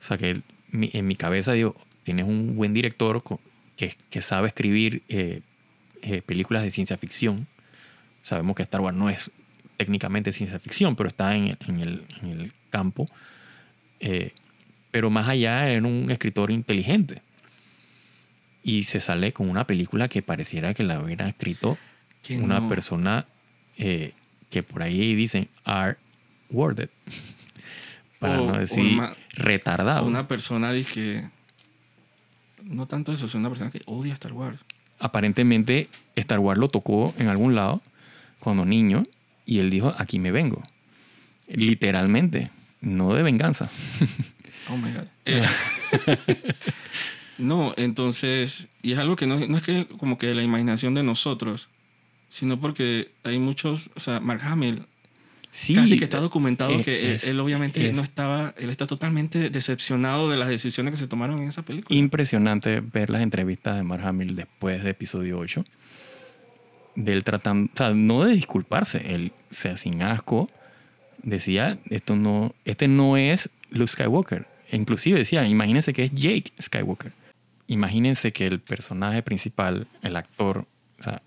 O 0.00 0.04
sea 0.04 0.16
que 0.18 0.30
él- 0.30 0.42
en 0.72 1.06
mi 1.06 1.16
cabeza 1.16 1.52
digo, 1.52 1.74
tienes 2.04 2.26
un 2.26 2.54
buen 2.56 2.72
director 2.74 3.22
que, 3.76 3.96
que 4.10 4.22
sabe 4.22 4.48
escribir 4.48 5.02
eh, 5.08 5.40
eh, 6.02 6.22
películas 6.22 6.62
de 6.62 6.70
ciencia 6.70 6.96
ficción. 6.96 7.46
Sabemos 8.22 8.54
que 8.56 8.62
Star 8.62 8.80
Wars 8.80 8.96
no 8.96 9.10
es 9.10 9.30
técnicamente 9.76 10.32
ciencia 10.32 10.58
ficción, 10.60 10.94
pero 10.96 11.08
está 11.08 11.34
en, 11.34 11.56
en 11.66 11.80
el, 11.80 12.04
en 12.22 12.28
el 12.30 12.52
campo. 12.70 13.06
Eh, 14.00 14.32
pero 14.94 15.10
más 15.10 15.28
allá 15.28 15.68
era 15.68 15.84
un 15.84 16.08
escritor 16.12 16.52
inteligente 16.52 17.20
y 18.62 18.84
se 18.84 19.00
sale 19.00 19.32
con 19.32 19.50
una 19.50 19.66
película 19.66 20.06
que 20.06 20.22
pareciera 20.22 20.72
que 20.72 20.84
la 20.84 21.00
hubiera 21.00 21.28
escrito 21.28 21.76
Que 22.22 22.36
una 22.38 22.60
no. 22.60 22.68
persona 22.68 23.26
eh, 23.76 24.12
que 24.50 24.62
por 24.62 24.84
ahí 24.84 25.16
dicen 25.16 25.48
are 25.64 25.96
worded. 26.48 26.90
Para 28.20 28.40
O- 28.40 28.52
no 28.52 28.58
decir 28.60 28.96
ma- 28.96 29.12
retardado. 29.32 30.06
Una 30.06 30.28
persona 30.28 30.70
dice 30.72 31.28
No 32.62 32.86
tanto 32.86 33.10
eso, 33.12 33.26
es 33.26 33.34
una 33.34 33.48
persona 33.48 33.72
que 33.72 33.82
odia 33.86 34.12
Star 34.14 34.32
Wars. 34.32 34.60
Aparentemente 35.00 35.88
Star 36.14 36.38
Wars 36.38 36.60
lo 36.60 36.68
tocó 36.68 37.12
en 37.18 37.26
algún 37.26 37.56
lado 37.56 37.82
cuando 38.38 38.64
niño 38.64 39.02
y 39.44 39.58
él 39.58 39.70
dijo, 39.70 39.90
aquí 39.98 40.20
me 40.20 40.30
vengo. 40.30 40.62
Literalmente, 41.48 42.52
no 42.80 43.12
de 43.12 43.24
venganza. 43.24 43.68
Oh 44.70 44.76
my 44.76 44.90
God. 44.92 45.04
Eh, 45.26 45.42
no, 47.38 47.74
entonces, 47.76 48.68
y 48.82 48.92
es 48.92 48.98
algo 48.98 49.16
que 49.16 49.26
no, 49.26 49.38
no 49.46 49.56
es 49.56 49.62
que 49.62 49.86
como 49.98 50.18
que 50.18 50.34
la 50.34 50.42
imaginación 50.42 50.94
de 50.94 51.02
nosotros, 51.02 51.68
sino 52.28 52.60
porque 52.60 53.10
hay 53.24 53.38
muchos, 53.38 53.90
o 53.96 54.00
sea, 54.00 54.20
Mark 54.20 54.40
Hamill, 54.44 54.86
Sí, 55.50 55.76
casi 55.76 55.96
que 55.96 56.04
está 56.04 56.18
documentado 56.18 56.72
es- 56.72 56.84
que 56.84 57.14
él- 57.30 57.38
obviamente 57.38 57.88
es- 57.88 57.94
no 57.94 58.02
estaba, 58.02 58.54
él 58.58 58.70
está 58.70 58.88
totalmente 58.88 59.50
decepcionado 59.50 60.28
de 60.28 60.36
las 60.36 60.48
decisiones 60.48 60.90
que 60.92 60.96
se 60.96 61.06
tomaron 61.06 61.40
en 61.42 61.48
esa 61.48 61.62
película. 61.62 61.96
impresionante 61.96 62.80
ver 62.80 63.08
las 63.10 63.22
entrevistas 63.22 63.76
de 63.76 63.84
Mark 63.84 64.04
Hamill 64.04 64.34
después 64.34 64.82
de 64.82 64.90
episodio 64.90 65.38
8. 65.38 65.64
De 66.96 67.12
él 67.12 67.22
tratando, 67.22 67.70
o 67.72 67.76
sea, 67.76 67.90
no 67.90 68.24
de 68.24 68.32
disculparse, 68.34 69.14
él, 69.14 69.30
o 69.50 69.54
sea, 69.54 69.76
sin 69.76 70.02
asco, 70.02 70.50
decía, 71.22 71.78
esto 71.88 72.16
no, 72.16 72.52
este 72.64 72.88
no 72.88 73.16
es 73.16 73.48
Luke 73.70 73.92
Skywalker. 73.92 74.46
E 74.70 74.76
inclusive 74.76 75.18
decía, 75.18 75.46
imagínense 75.46 75.92
que 75.92 76.04
es 76.04 76.12
Jake 76.12 76.52
Skywalker. 76.60 77.12
Imagínense 77.66 78.32
que 78.32 78.44
el 78.44 78.60
personaje 78.60 79.22
principal, 79.22 79.86
el 80.02 80.16
actor, 80.16 80.66
o 80.98 81.02
sea, 81.02 81.22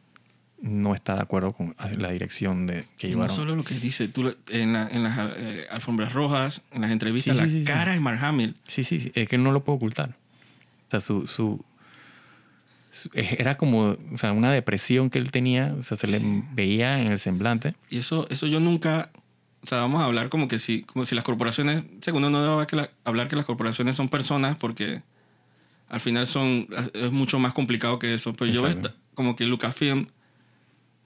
no 0.61 0.95
está 0.95 1.15
de 1.15 1.21
acuerdo 1.21 1.53
con 1.53 1.75
la 1.97 2.09
dirección 2.11 2.65
de, 2.67 2.85
que 2.97 3.07
Y 3.07 3.11
no 3.11 3.17
llevaron. 3.17 3.35
solo 3.35 3.55
lo 3.55 3.63
que 3.63 3.75
dice, 3.79 4.07
tú, 4.07 4.35
en, 4.49 4.73
la- 4.73 4.87
en 4.87 5.03
las 5.03 5.17
eh, 5.37 5.67
alfombras 5.69 6.13
rojas, 6.13 6.63
en 6.71 6.81
las 6.81 6.91
entrevistas, 6.91 7.35
Sí, 7.35 7.37
la 7.39 7.45
sí, 7.45 7.51
sí, 7.51 7.59
sí. 7.59 7.65
cara 7.65 7.91
de 7.93 7.99
Mark 7.99 8.19
Hamill. 8.23 8.55
Sí, 8.67 8.83
sí, 8.83 9.11
es 9.13 9.29
que 9.29 9.37
no 9.37 9.51
lo 9.51 9.63
puedo 9.63 9.77
ocultar. 9.77 10.15
O 10.87 10.89
sea, 10.91 10.99
su, 11.01 11.27
su, 11.27 11.63
su- 12.91 13.09
era 13.13 13.55
como, 13.55 13.95
o 14.13 14.17
sea, 14.17 14.31
una 14.33 14.51
depresión 14.51 15.09
que 15.09 15.19
él 15.19 15.31
tenía, 15.31 15.75
o 15.77 15.83
sea, 15.83 15.95
se 15.97 16.07
le 16.07 16.19
veía 16.53 16.99
en 17.01 17.07
el 17.11 17.19
semblante. 17.19 17.75
Y 17.89 17.99
eso, 17.99 18.27
eso 18.29 18.47
yo 18.47 18.59
nunca, 18.59 19.11
o 19.61 19.65
sea, 19.65 19.79
vamos 19.79 20.01
a 20.01 20.05
hablar 20.05 20.29
como 20.29 20.47
que 20.47 20.59
si, 20.59 20.81
como 20.83 21.03
si 21.05 21.15
las 21.15 21.23
corporaciones, 21.23 21.83
segundo 22.01 22.29
no 22.29 22.41
debo 22.41 22.65
que 22.67 22.75
la- 22.75 22.89
hablar 23.03 23.27
que 23.27 23.35
las 23.35 23.45
corporaciones 23.45 23.95
son 23.95 24.07
personas 24.09 24.55
porque 24.57 25.01
al 25.89 25.99
final 25.99 26.27
son, 26.27 26.67
es 26.93 27.11
mucho 27.11 27.39
más 27.39 27.53
complicado 27.53 27.97
que 27.99 28.13
eso. 28.13 28.33
Pero 28.33 28.51
yo 28.51 28.65
Exacto. 28.67 28.89
esta- 28.89 28.99
como 29.15 29.35
que 29.35 29.45
Lucasfilm, 29.45 30.07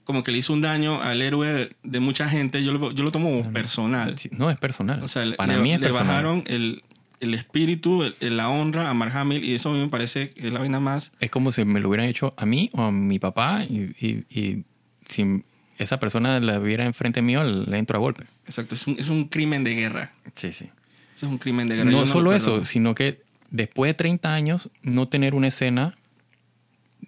como 0.04 0.22
que 0.22 0.32
le 0.32 0.38
hizo 0.38 0.52
un 0.52 0.60
daño 0.60 1.00
al 1.00 1.22
héroe 1.22 1.70
de, 1.82 2.00
mucha 2.00 2.28
gente, 2.28 2.62
yo 2.64 2.72
lo, 2.72 2.90
yo 2.92 3.04
lo 3.04 3.12
tomo 3.12 3.30
como 3.30 3.52
personal. 3.52 4.16
No 4.32 4.50
es 4.50 4.58
personal. 4.58 5.02
O 5.02 5.08
sea, 5.08 5.24
Para 5.36 5.56
le- 5.56 5.62
mí 5.62 5.72
es 5.72 5.80
le 5.80 5.86
personal. 5.86 6.08
bajaron 6.08 6.44
el, 6.46 6.82
el 7.20 7.34
espíritu, 7.34 8.02
el- 8.20 8.36
la 8.36 8.48
honra 8.48 8.90
a 8.90 8.94
Mark 8.94 9.16
Hamill 9.16 9.44
y 9.44 9.54
eso 9.54 9.70
a 9.70 9.72
mí 9.72 9.78
me 9.80 9.88
parece 9.88 10.30
que 10.30 10.48
es 10.48 10.52
la 10.52 10.58
vaina 10.58 10.80
más 10.80 11.12
Es 11.20 11.30
como 11.30 11.52
si 11.52 11.64
me 11.64 11.78
lo 11.80 11.88
hubieran 11.88 12.08
hecho 12.08 12.34
a 12.36 12.44
mí 12.44 12.68
o 12.72 12.82
a 12.82 12.90
mi 12.92 13.18
papá 13.20 13.64
y, 13.64 13.92
y- 14.04 14.24
y 14.28 14.64
si 15.06 15.44
esa 15.78 15.98
persona 16.00 16.38
la 16.40 16.58
viera 16.58 16.84
enfrente 16.84 17.22
mío, 17.22 17.42
le 17.44 17.76
entro 17.78 17.96
a 17.96 18.00
golpe. 18.00 18.24
Exacto, 18.46 18.74
es 18.74 18.86
un, 18.86 18.98
es 18.98 19.08
un 19.08 19.26
crimen 19.28 19.64
de 19.64 19.74
guerra. 19.74 20.12
Sí, 20.36 20.52
sí. 20.52 20.66
Eso 21.14 21.26
es 21.26 21.32
un 21.32 21.38
crimen 21.38 21.68
de 21.68 21.76
guerra. 21.76 21.90
No 21.90 22.00
lo 22.00 22.06
solo 22.06 22.32
eso, 22.34 22.64
sino 22.64 22.94
que 22.94 23.22
después 23.50 23.88
de 23.90 23.94
30 23.94 24.32
años, 24.34 24.70
no 24.82 25.08
tener 25.08 25.34
una 25.34 25.48
escena 25.48 25.94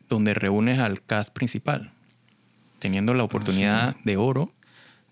donde 0.08 0.34
reúnes 0.34 0.78
al 0.78 1.02
cast 1.02 1.32
principal. 1.32 1.90
teniendo 2.78 3.14
la 3.14 3.22
oportunidad 3.24 3.96
de 4.04 4.18
oro. 4.18 4.52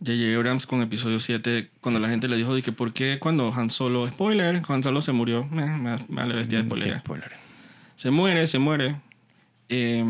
J.J. 0.05 0.37
Abrams 0.37 0.67
con 0.67 0.83
episodio 0.83 1.19
7, 1.19 1.71
cuando 1.81 2.01
la 2.01 2.09
gente 2.11 2.29
le 2.29 2.37
dijo 2.37 2.55
que 2.61 2.73
por 2.73 2.93
qué 2.93 3.19
cuando 3.19 3.51
Han 3.55 3.71
Solo, 3.71 4.07
spoiler, 4.11 4.61
Han 4.69 4.83
Solo 4.83 5.01
se 5.01 5.12
murió, 5.12 5.45
me, 5.45 5.65
me, 5.65 5.97
me 5.97 5.97
vale 6.09 6.35
bestia 6.35 6.59
de 6.59 6.65
Mm, 6.65 6.67
spoiler. 6.67 6.99
spoiler. 6.99 7.31
Se 7.95 8.11
muere, 8.11 8.47
se 8.47 8.59
muere. 8.59 8.97
Eh, 9.71 10.05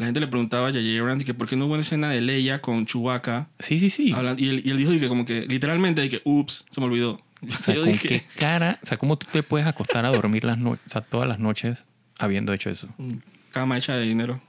la 0.00 0.06
gente 0.06 0.18
le 0.20 0.26
preguntaba 0.26 0.68
a 0.68 0.70
J.J. 0.70 0.98
Abrams 1.00 1.24
que 1.24 1.34
por 1.34 1.46
qué 1.46 1.56
no 1.56 1.66
hubo 1.66 1.74
una 1.74 1.82
escena 1.82 2.08
de 2.10 2.20
Leia 2.20 2.60
con 2.60 2.86
Chewbacca. 2.86 3.48
Sí, 3.58 3.78
sí, 3.78 3.90
sí. 3.90 4.12
hablando- 4.12 4.42
y, 4.42 4.48
él, 4.48 4.62
y 4.64 4.70
él 4.70 4.78
dijo 4.78 4.90
que 4.92 5.08
como 5.08 5.24
que 5.26 5.42
literalmente 5.46 6.08
que, 6.08 6.22
ups, 6.24 6.64
se 6.70 6.80
me 6.80 6.86
olvidó. 6.86 7.20
O 7.42 7.50
sea, 7.62 7.74
Yo 7.74 7.82
¿con 7.82 7.92
dije, 7.92 8.08
qué 8.08 8.22
cara? 8.38 8.78
O 8.82 8.86
sea, 8.86 8.96
¿cómo 8.98 9.16
tú 9.16 9.26
te 9.32 9.42
puedes 9.42 9.66
acostar 9.66 10.04
a 10.04 10.10
dormir 10.10 10.44
las 10.44 10.58
noches, 10.58 10.82
o 10.86 10.90
sea, 10.90 11.00
todas 11.02 11.26
las 11.28 11.38
noches 11.38 11.84
habiendo 12.18 12.52
hecho 12.52 12.68
eso? 12.70 12.88
cama 13.50 13.76
hecha 13.78 13.94
de 13.96 14.02
dinero. 14.04 14.40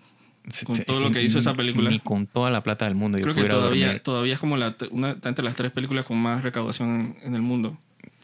Con 0.65 0.77
todo 0.79 0.99
lo 1.01 1.11
que 1.11 1.21
hizo 1.21 1.37
esa 1.39 1.53
película. 1.53 1.89
Ni 1.89 1.99
con 1.99 2.25
toda 2.27 2.49
la 2.49 2.63
plata 2.63 2.85
del 2.85 2.95
mundo 2.95 3.17
yo 3.19 3.23
Creo 3.23 3.35
que 3.35 3.43
todavía, 3.43 3.85
dormir. 3.87 4.01
todavía 4.03 4.33
es 4.33 4.39
como 4.39 4.57
la, 4.57 4.75
una 4.89 5.15
entre 5.23 5.43
las 5.45 5.55
tres 5.55 5.71
películas 5.71 6.03
con 6.05 6.17
más 6.17 6.41
recaudación 6.43 7.15
en, 7.21 7.27
en 7.27 7.35
el 7.35 7.41
mundo. 7.41 7.77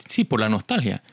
Sí, 0.10 0.24
por 0.24 0.40
la 0.40 0.50
nostalgia. 0.50 1.04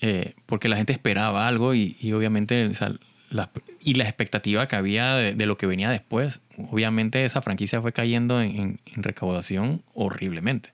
Eh, 0.00 0.34
porque 0.46 0.68
la 0.68 0.76
gente 0.76 0.92
esperaba 0.92 1.48
algo 1.48 1.74
y, 1.74 1.96
y 2.00 2.12
obviamente, 2.12 2.66
o 2.68 2.74
sea, 2.74 2.92
la- 3.30 3.50
y 3.80 3.94
la 3.94 4.04
expectativa 4.04 4.66
que 4.68 4.76
había 4.76 5.14
de, 5.14 5.34
de 5.34 5.46
lo 5.46 5.58
que 5.58 5.66
venía 5.66 5.90
después, 5.90 6.40
obviamente 6.56 7.24
esa 7.24 7.42
franquicia 7.42 7.80
fue 7.82 7.92
cayendo 7.92 8.40
en, 8.40 8.56
en- 8.56 8.80
en 8.86 9.02
recaudación 9.02 9.82
horriblemente. 9.94 10.70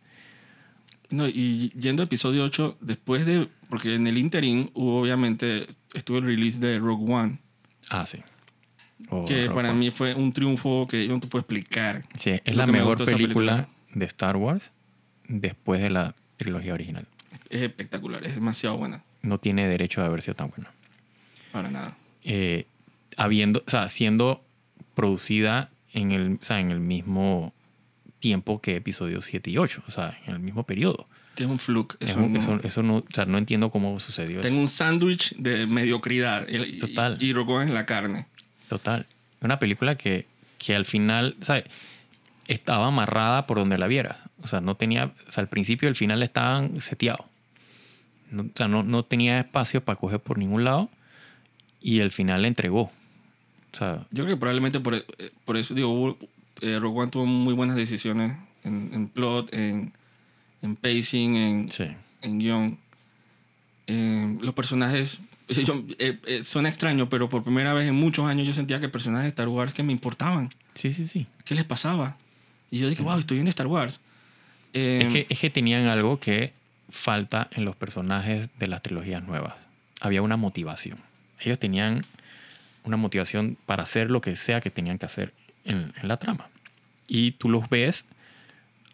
No, 1.11 1.29
y 1.29 1.71
yendo 1.79 2.03
a 2.03 2.07
episodio 2.07 2.45
8, 2.45 2.77
después 2.81 3.27
de. 3.27 3.49
Porque 3.69 3.95
en 3.95 4.07
el 4.07 4.19
interim 4.19 4.69
hubo, 4.75 5.01
obviamente, 5.01 5.67
estuvo 5.93 6.19
el 6.19 6.25
release 6.25 6.59
de 6.59 6.79
Rogue 6.79 7.13
One, 7.13 7.39
Ah, 7.91 8.07
sí. 8.07 8.19
Oh, 9.11 9.25
que 9.27 9.45
Rogue 9.47 9.55
para 9.55 9.71
One. 9.71 9.79
mí 9.79 9.91
fue 9.91 10.15
un 10.15 10.33
triunfo 10.33 10.87
que 10.89 11.07
yo 11.07 11.13
no 11.13 11.21
te 11.21 11.27
puedo 11.27 11.41
explicar. 11.41 12.05
Sí, 12.19 12.31
es 12.45 12.55
la 12.55 12.67
me 12.67 12.73
mejor 12.73 13.05
película, 13.05 13.17
película. 13.19 13.69
de 13.95 14.05
Star 14.07 14.37
Wars 14.37 14.71
después 15.29 15.83
de 15.83 15.91
la 15.91 16.15
trilogía 16.37 16.73
original. 16.75 17.07
Es 17.51 17.63
espectacular, 17.63 18.25
es 18.25 18.35
demasiado 18.35 18.77
buena. 18.79 19.03
No 19.23 19.39
tiene 19.39 19.69
derecho 19.69 20.01
de 20.01 20.07
haber 20.07 20.23
sido 20.23 20.35
tan 20.35 20.49
buena. 20.51 20.71
Para 21.53 21.71
nada. 21.71 21.97
Eh, 22.25 22.67
habiendo, 23.17 23.63
o 23.67 23.71
sea, 23.71 23.89
siendo 23.89 24.43
producida 24.95 25.71
en 25.93 26.13
el, 26.13 26.39
o 26.41 26.45
sea, 26.45 26.61
en 26.61 26.71
el 26.71 26.81
mismo 26.81 27.53
tiempo 28.21 28.61
que 28.61 28.77
episodios 28.77 29.25
7 29.27 29.51
y 29.51 29.59
8, 29.59 29.83
o 29.87 29.91
sea, 29.91 30.19
en 30.27 30.35
el 30.35 30.41
mismo 30.41 30.65
periodo. 30.65 31.07
Es 31.37 31.47
un 31.47 31.59
fluke. 31.59 31.97
Eso, 32.01 32.21
Eso, 32.21 32.21
no- 32.29 32.39
eso, 32.39 32.61
eso 32.63 32.83
no, 32.83 32.97
o 32.99 33.05
sea, 33.13 33.25
no 33.27 33.39
entiendo 33.39 33.71
cómo 33.71 33.99
sucedió 33.99 34.41
Tengo 34.41 34.57
eso. 34.57 34.63
un 34.63 34.69
sándwich 34.69 35.35
de 35.37 35.67
mediocridad. 35.67 36.47
Y, 36.49 36.57
y- 36.57 36.79
Total. 36.79 37.17
Y, 37.21 37.33
One 37.33 37.65
es 37.67 37.71
la 37.71 37.87
carne. 37.87 38.27
Total. 38.69 39.07
Una 39.41 39.59
película 39.59 39.97
que, 39.97 40.27
que 40.59 40.75
al 40.77 40.85
final, 40.85 41.37
sea, 41.43 41.63
estaba 42.47 42.87
amarrada 42.87 43.47
por 43.47 43.59
donde 43.59 43.79
la 43.79 43.89
vieras. 43.89 44.19
O 44.43 44.47
sea, 44.47 44.61
no 44.61 44.77
tenía, 44.77 45.13
o 45.27 45.31
sea, 45.31 45.43
al 45.43 45.49
principio 45.49 45.89
y 45.89 45.91
al 45.91 45.97
final 45.97 46.23
estaban 46.23 46.81
seteados. 46.81 47.27
No, 48.31 48.43
o 48.45 48.51
sea, 48.55 48.69
no, 48.69 48.83
no 48.83 49.05
tenía 49.05 49.39
espacio 49.41 49.85
para 49.85 49.99
coger 49.99 50.21
por 50.21 50.39
ningún 50.39 50.65
lado 50.65 50.89
y 51.85 52.01
al 52.01 52.11
final 52.11 52.41
la 52.43 52.49
entregó. 52.49 52.81
O 53.73 53.77
sea, 53.77 54.07
Yo 54.11 54.25
creo 54.25 54.37
que 54.37 54.41
probablemente 54.41 54.81
por, 54.81 54.95
eh, 54.95 55.05
por 55.45 55.57
eso, 55.59 55.75
digo, 55.75 56.17
eh, 56.63 56.79
Rogue 56.81 57.01
One 57.03 57.11
tuvo 57.11 57.27
muy 57.27 57.53
buenas 57.53 57.77
decisiones 57.77 58.37
en, 58.65 58.91
en 58.95 59.09
plot, 59.09 59.53
en, 59.53 59.93
en 60.63 60.77
pacing, 60.77 61.37
en, 61.37 61.69
sí. 61.69 61.85
en 62.23 62.39
guion. 62.39 62.79
Eh, 63.87 64.39
los 64.41 64.55
personajes, 64.55 65.21
yo, 65.49 65.85
eh, 65.99 66.19
eh, 66.27 66.43
suena 66.43 66.71
extraño, 66.71 67.11
pero 67.11 67.29
por 67.29 67.43
primera 67.45 67.75
vez 67.75 67.87
en 67.89 67.95
muchos 67.95 68.25
años 68.27 68.47
yo 68.47 68.55
sentía 68.55 68.81
que 68.81 68.89
personajes 68.89 69.25
de 69.25 69.29
Star 69.29 69.49
Wars 69.49 69.75
que 69.75 69.83
me 69.83 69.93
importaban. 69.93 70.55
Sí, 70.73 70.93
sí, 70.95 71.07
sí. 71.07 71.27
¿Qué 71.45 71.55
les 71.55 71.65
pasaba? 71.65 72.17
Y 72.71 72.79
yo 72.79 72.89
dije, 72.89 73.03
wow, 73.03 73.19
estoy 73.19 73.37
viendo 73.37 73.51
Star 73.51 73.67
Wars. 73.67 74.01
Eh, 74.73 75.03
Es 75.03 75.13
que, 75.13 75.27
es 75.29 75.39
que 75.39 75.51
tenían 75.51 75.87
algo 75.87 76.19
que 76.19 76.53
falta 76.89 77.49
en 77.53 77.65
los 77.67 77.77
personajes 77.77 78.49
de 78.59 78.69
las 78.69 78.81
trilogías 78.83 79.23
nuevas. 79.23 79.55
Había 80.01 80.23
una 80.23 80.37
motivación. 80.37 80.99
Ellos 81.45 81.59
tenían 81.59 82.05
una 82.85 82.97
motivación 82.97 83.57
para 83.67 83.83
hacer 83.83 84.11
lo 84.11 84.21
que 84.21 84.37
sea 84.37 84.61
que 84.61 84.71
tenían 84.71 84.99
que 84.99 85.07
hacer 85.07 85.33
en, 85.65 85.93
en 86.01 86.09
la 86.09 86.19
trama. 86.19 86.49
Y 87.07 87.33
tú 87.33 87.49
los 87.49 87.69
ves 87.69 88.05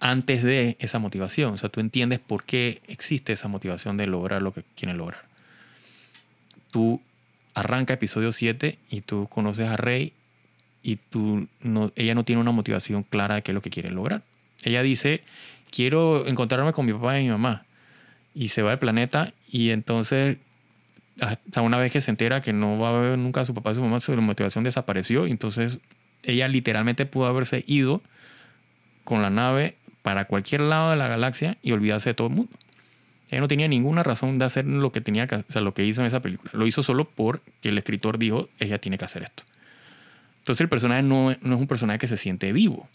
antes 0.01 0.43
de 0.43 0.77
esa 0.81 0.99
motivación. 0.99 1.55
O 1.55 1.57
sea, 1.57 1.69
tú 1.69 1.81
entiendes 1.81 2.19
por 2.19 2.45
qué 2.45 2.81
existe 2.89 3.33
esa 3.33 3.49
motivación 3.49 3.97
de 3.97 4.07
lograr 4.07 4.43
lo 4.43 4.53
que 4.53 4.65
quieren 4.75 4.97
lograr. 4.97 5.25
Tú 6.71 7.01
arranca 7.55 7.95
episodio 7.95 8.33
7 8.33 8.79
y 8.91 9.01
tú 9.03 9.29
conoces 9.29 9.69
a 9.69 9.77
Rey 9.77 10.13
y 10.83 10.97
tú 10.97 11.47
no, 11.61 11.93
ella 11.97 12.15
no 12.15 12.25
tiene 12.25 12.41
una 12.41 12.53
motivación 12.53 13.03
clara 13.03 13.37
de 13.37 13.43
qué 13.43 13.53
es 13.53 13.55
lo 13.55 13.61
que 13.61 13.71
quiere 13.71 13.91
lograr. 13.91 14.23
Ella 14.63 14.83
dice, 14.83 15.23
quiero 15.71 16.27
encontrarme 16.27 16.73
con 16.73 16.87
mi 16.87 16.93
papá 16.93 17.19
y 17.21 17.25
mi 17.25 17.31
mamá. 17.31 17.65
Y 18.35 18.49
se 18.49 18.63
va 18.63 18.71
del 18.71 18.79
planeta 18.79 19.33
y 19.51 19.71
entonces, 19.71 20.39
hasta 21.21 21.63
una 21.63 21.79
vez 21.79 21.93
que 21.93 22.01
se 22.01 22.11
entera 22.11 22.41
que 22.43 22.53
no 22.53 22.79
va 22.79 22.91
a 22.91 23.01
ver 23.01 23.19
nunca 23.19 23.43
a 23.43 23.45
su 23.45 23.55
papá 23.55 23.73
y 23.73 23.75
su 23.75 23.83
mamá, 23.83 24.01
su 24.01 24.13
motivación 24.21 24.65
desapareció. 24.65 25.27
Entonces 25.27 25.79
ella 26.23 26.49
literalmente 26.49 27.07
pudo 27.07 27.27
haberse 27.27 27.65
ido 27.67 28.03
con 29.05 29.23
la 29.23 29.31
nave 29.31 29.77
para 30.03 30.27
cualquier 30.27 30.63
lado 30.63 30.91
de 30.91 30.97
la 30.97 31.09
galaxia 31.09 31.59
y 31.63 31.73
olvidarse 31.73 32.11
de 32.11 32.15
todo 32.15 32.29
el 32.29 32.35
mundo. 32.35 32.53
Ella 33.31 33.41
no 33.41 33.49
tenía 33.49 33.69
ninguna 33.69 34.03
razón 34.03 34.39
de 34.39 34.45
hacer 34.45 34.67
lo 34.67 34.91
que 34.91 35.01
tenía 35.01 35.27
que, 35.27 35.37
o 35.37 35.45
sea, 35.49 35.63
lo 35.63 35.73
que 35.73 35.85
hizo 35.85 36.01
en 36.01 36.07
esa 36.07 36.21
película. 36.21 36.51
Lo 36.53 36.67
hizo 36.67 36.83
solo 36.83 37.05
porque 37.05 37.69
el 37.69 37.79
escritor 37.79 38.19
dijo, 38.19 38.49
ella 38.59 38.79
tiene 38.79 38.99
que 38.99 39.05
hacer 39.05 39.23
esto. 39.23 39.45
Entonces 40.39 40.63
el 40.63 40.69
personaje 40.69 41.03
no, 41.03 41.37
no 41.43 41.55
es 41.55 41.61
un 41.61 41.67
personaje 41.67 42.01
que 42.01 42.09
se 42.09 42.17
siente 42.17 42.53
vivo. 42.53 42.89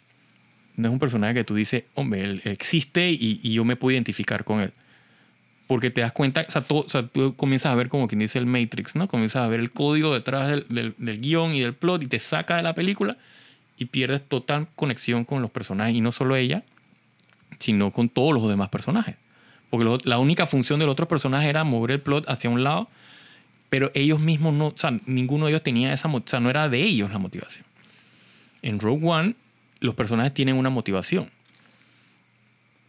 No 0.76 0.90
es 0.90 0.94
un 0.94 1.00
personaje 1.00 1.36
que 1.36 1.44
tú 1.46 1.56
dices, 1.56 1.84
hombre, 1.94 2.22
él 2.22 2.42
existe 2.44 3.12
y, 3.12 3.40
y 3.42 3.54
yo 3.54 3.64
me 3.64 3.78
puedo 3.78 3.94
identificar 3.94 4.44
con 4.44 4.60
él. 4.60 4.74
Porque 5.68 5.90
te 5.90 6.02
das 6.02 6.12
cuenta, 6.12 6.46
o 6.48 6.52
sea, 6.52 6.62
todo- 6.62 6.82
o 6.86 6.90
sea, 6.90 7.08
tú 7.08 7.36
comienzas 7.36 7.72
a 7.72 7.76
ver 7.76 7.90
como 7.90 8.08
quien 8.08 8.20
dice 8.20 8.38
el 8.38 8.46
Matrix, 8.46 8.96
¿no? 8.96 9.08
Comienzas 9.08 9.44
a 9.44 9.48
ver 9.48 9.60
el 9.60 9.72
código 9.72 10.14
detrás 10.14 10.48
del, 10.50 10.66
del, 10.70 10.94
del 11.00 11.20
guion 11.22 11.56
y 11.56 11.62
del 11.62 11.74
plot 11.74 12.04
y 12.04 12.08
te 12.08 12.20
saca 12.20 12.58
de 12.58 12.62
la 12.64 12.76
película 12.76 13.18
y 13.78 13.86
pierdes 13.86 14.22
total 14.28 14.68
conexión 14.76 15.26
con 15.26 15.42
los 15.42 15.50
personajes. 15.50 15.96
Y 15.96 16.02
no 16.02 16.12
solo 16.12 16.36
ella, 16.36 16.64
sino 17.58 17.92
con 17.92 18.10
todos 18.10 18.34
los 18.34 18.48
demás 18.48 18.70
personajes. 18.70 19.16
Porque 19.72 19.86
lo- 19.86 19.98
la 20.04 20.20
única 20.20 20.46
función 20.46 20.80
del 20.80 20.90
otro 20.90 21.08
personaje 21.08 21.50
era 21.50 21.64
mover 21.64 21.92
el 21.92 22.02
plot 22.02 22.30
hacia 22.30 22.50
un 22.50 22.64
lado, 22.64 22.88
pero 23.70 23.90
ellos 23.96 24.20
mismos 24.20 24.54
no, 24.54 24.68
o 24.68 24.78
sea, 24.78 24.92
ninguno 25.08 25.46
de 25.48 25.52
ellos 25.54 25.64
tenía 25.64 25.92
esa, 25.92 26.08
o 26.08 26.24
sea, 26.28 26.40
no 26.40 26.52
era 26.52 26.70
de 26.70 26.84
ellos 26.84 27.12
la 27.12 27.18
motivación. 27.18 27.66
En 28.62 28.80
Rogue 28.80 29.06
One, 29.08 29.36
los 29.80 29.96
personajes 29.96 30.34
tienen 30.34 30.56
una 30.58 30.70
motivación. 30.70 31.26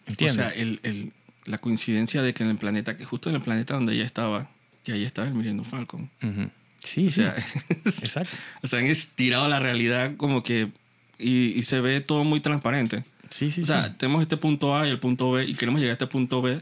o 0.06 0.10
¿Entiendes? 0.10 0.36
sea, 0.36 0.48
el, 0.50 0.78
el- 0.82 1.12
la 1.46 1.58
coincidencia 1.58 2.22
de 2.22 2.34
que 2.34 2.42
en 2.44 2.50
el 2.50 2.56
planeta, 2.56 2.96
que 2.96 3.04
justo 3.04 3.28
en 3.30 3.36
el 3.36 3.42
planeta 3.42 3.74
donde 3.74 3.94
ella 3.94 4.04
estaba, 4.04 4.48
que 4.84 4.92
ahí 4.92 5.04
estaba 5.04 5.28
el 5.28 5.34
Millennium 5.34 5.64
Falcon. 5.64 6.10
Ujú. 6.22 6.50
Sí, 6.82 7.06
O 7.06 7.10
sí. 7.10 7.16
sea, 7.22 7.34
Exacto. 7.84 8.36
o 8.62 8.66
sea, 8.66 8.78
han 8.80 8.86
estirado 8.86 9.48
la 9.48 9.58
realidad 9.60 10.16
como 10.16 10.42
que... 10.42 10.70
Y, 11.18 11.58
y 11.58 11.62
se 11.62 11.80
ve 11.80 12.00
todo 12.02 12.24
muy 12.24 12.40
transparente. 12.40 13.04
Sí, 13.30 13.50
sí, 13.50 13.62
o 13.62 13.64
sea, 13.64 13.82
sí. 13.84 13.94
tenemos 13.98 14.20
este 14.22 14.36
punto 14.36 14.76
A 14.76 14.86
y 14.86 14.90
el 14.90 15.00
punto 15.00 15.32
B 15.32 15.44
y 15.46 15.54
queremos 15.54 15.80
llegar 15.80 15.92
a 15.92 15.94
este 15.94 16.06
punto 16.06 16.42
B. 16.42 16.60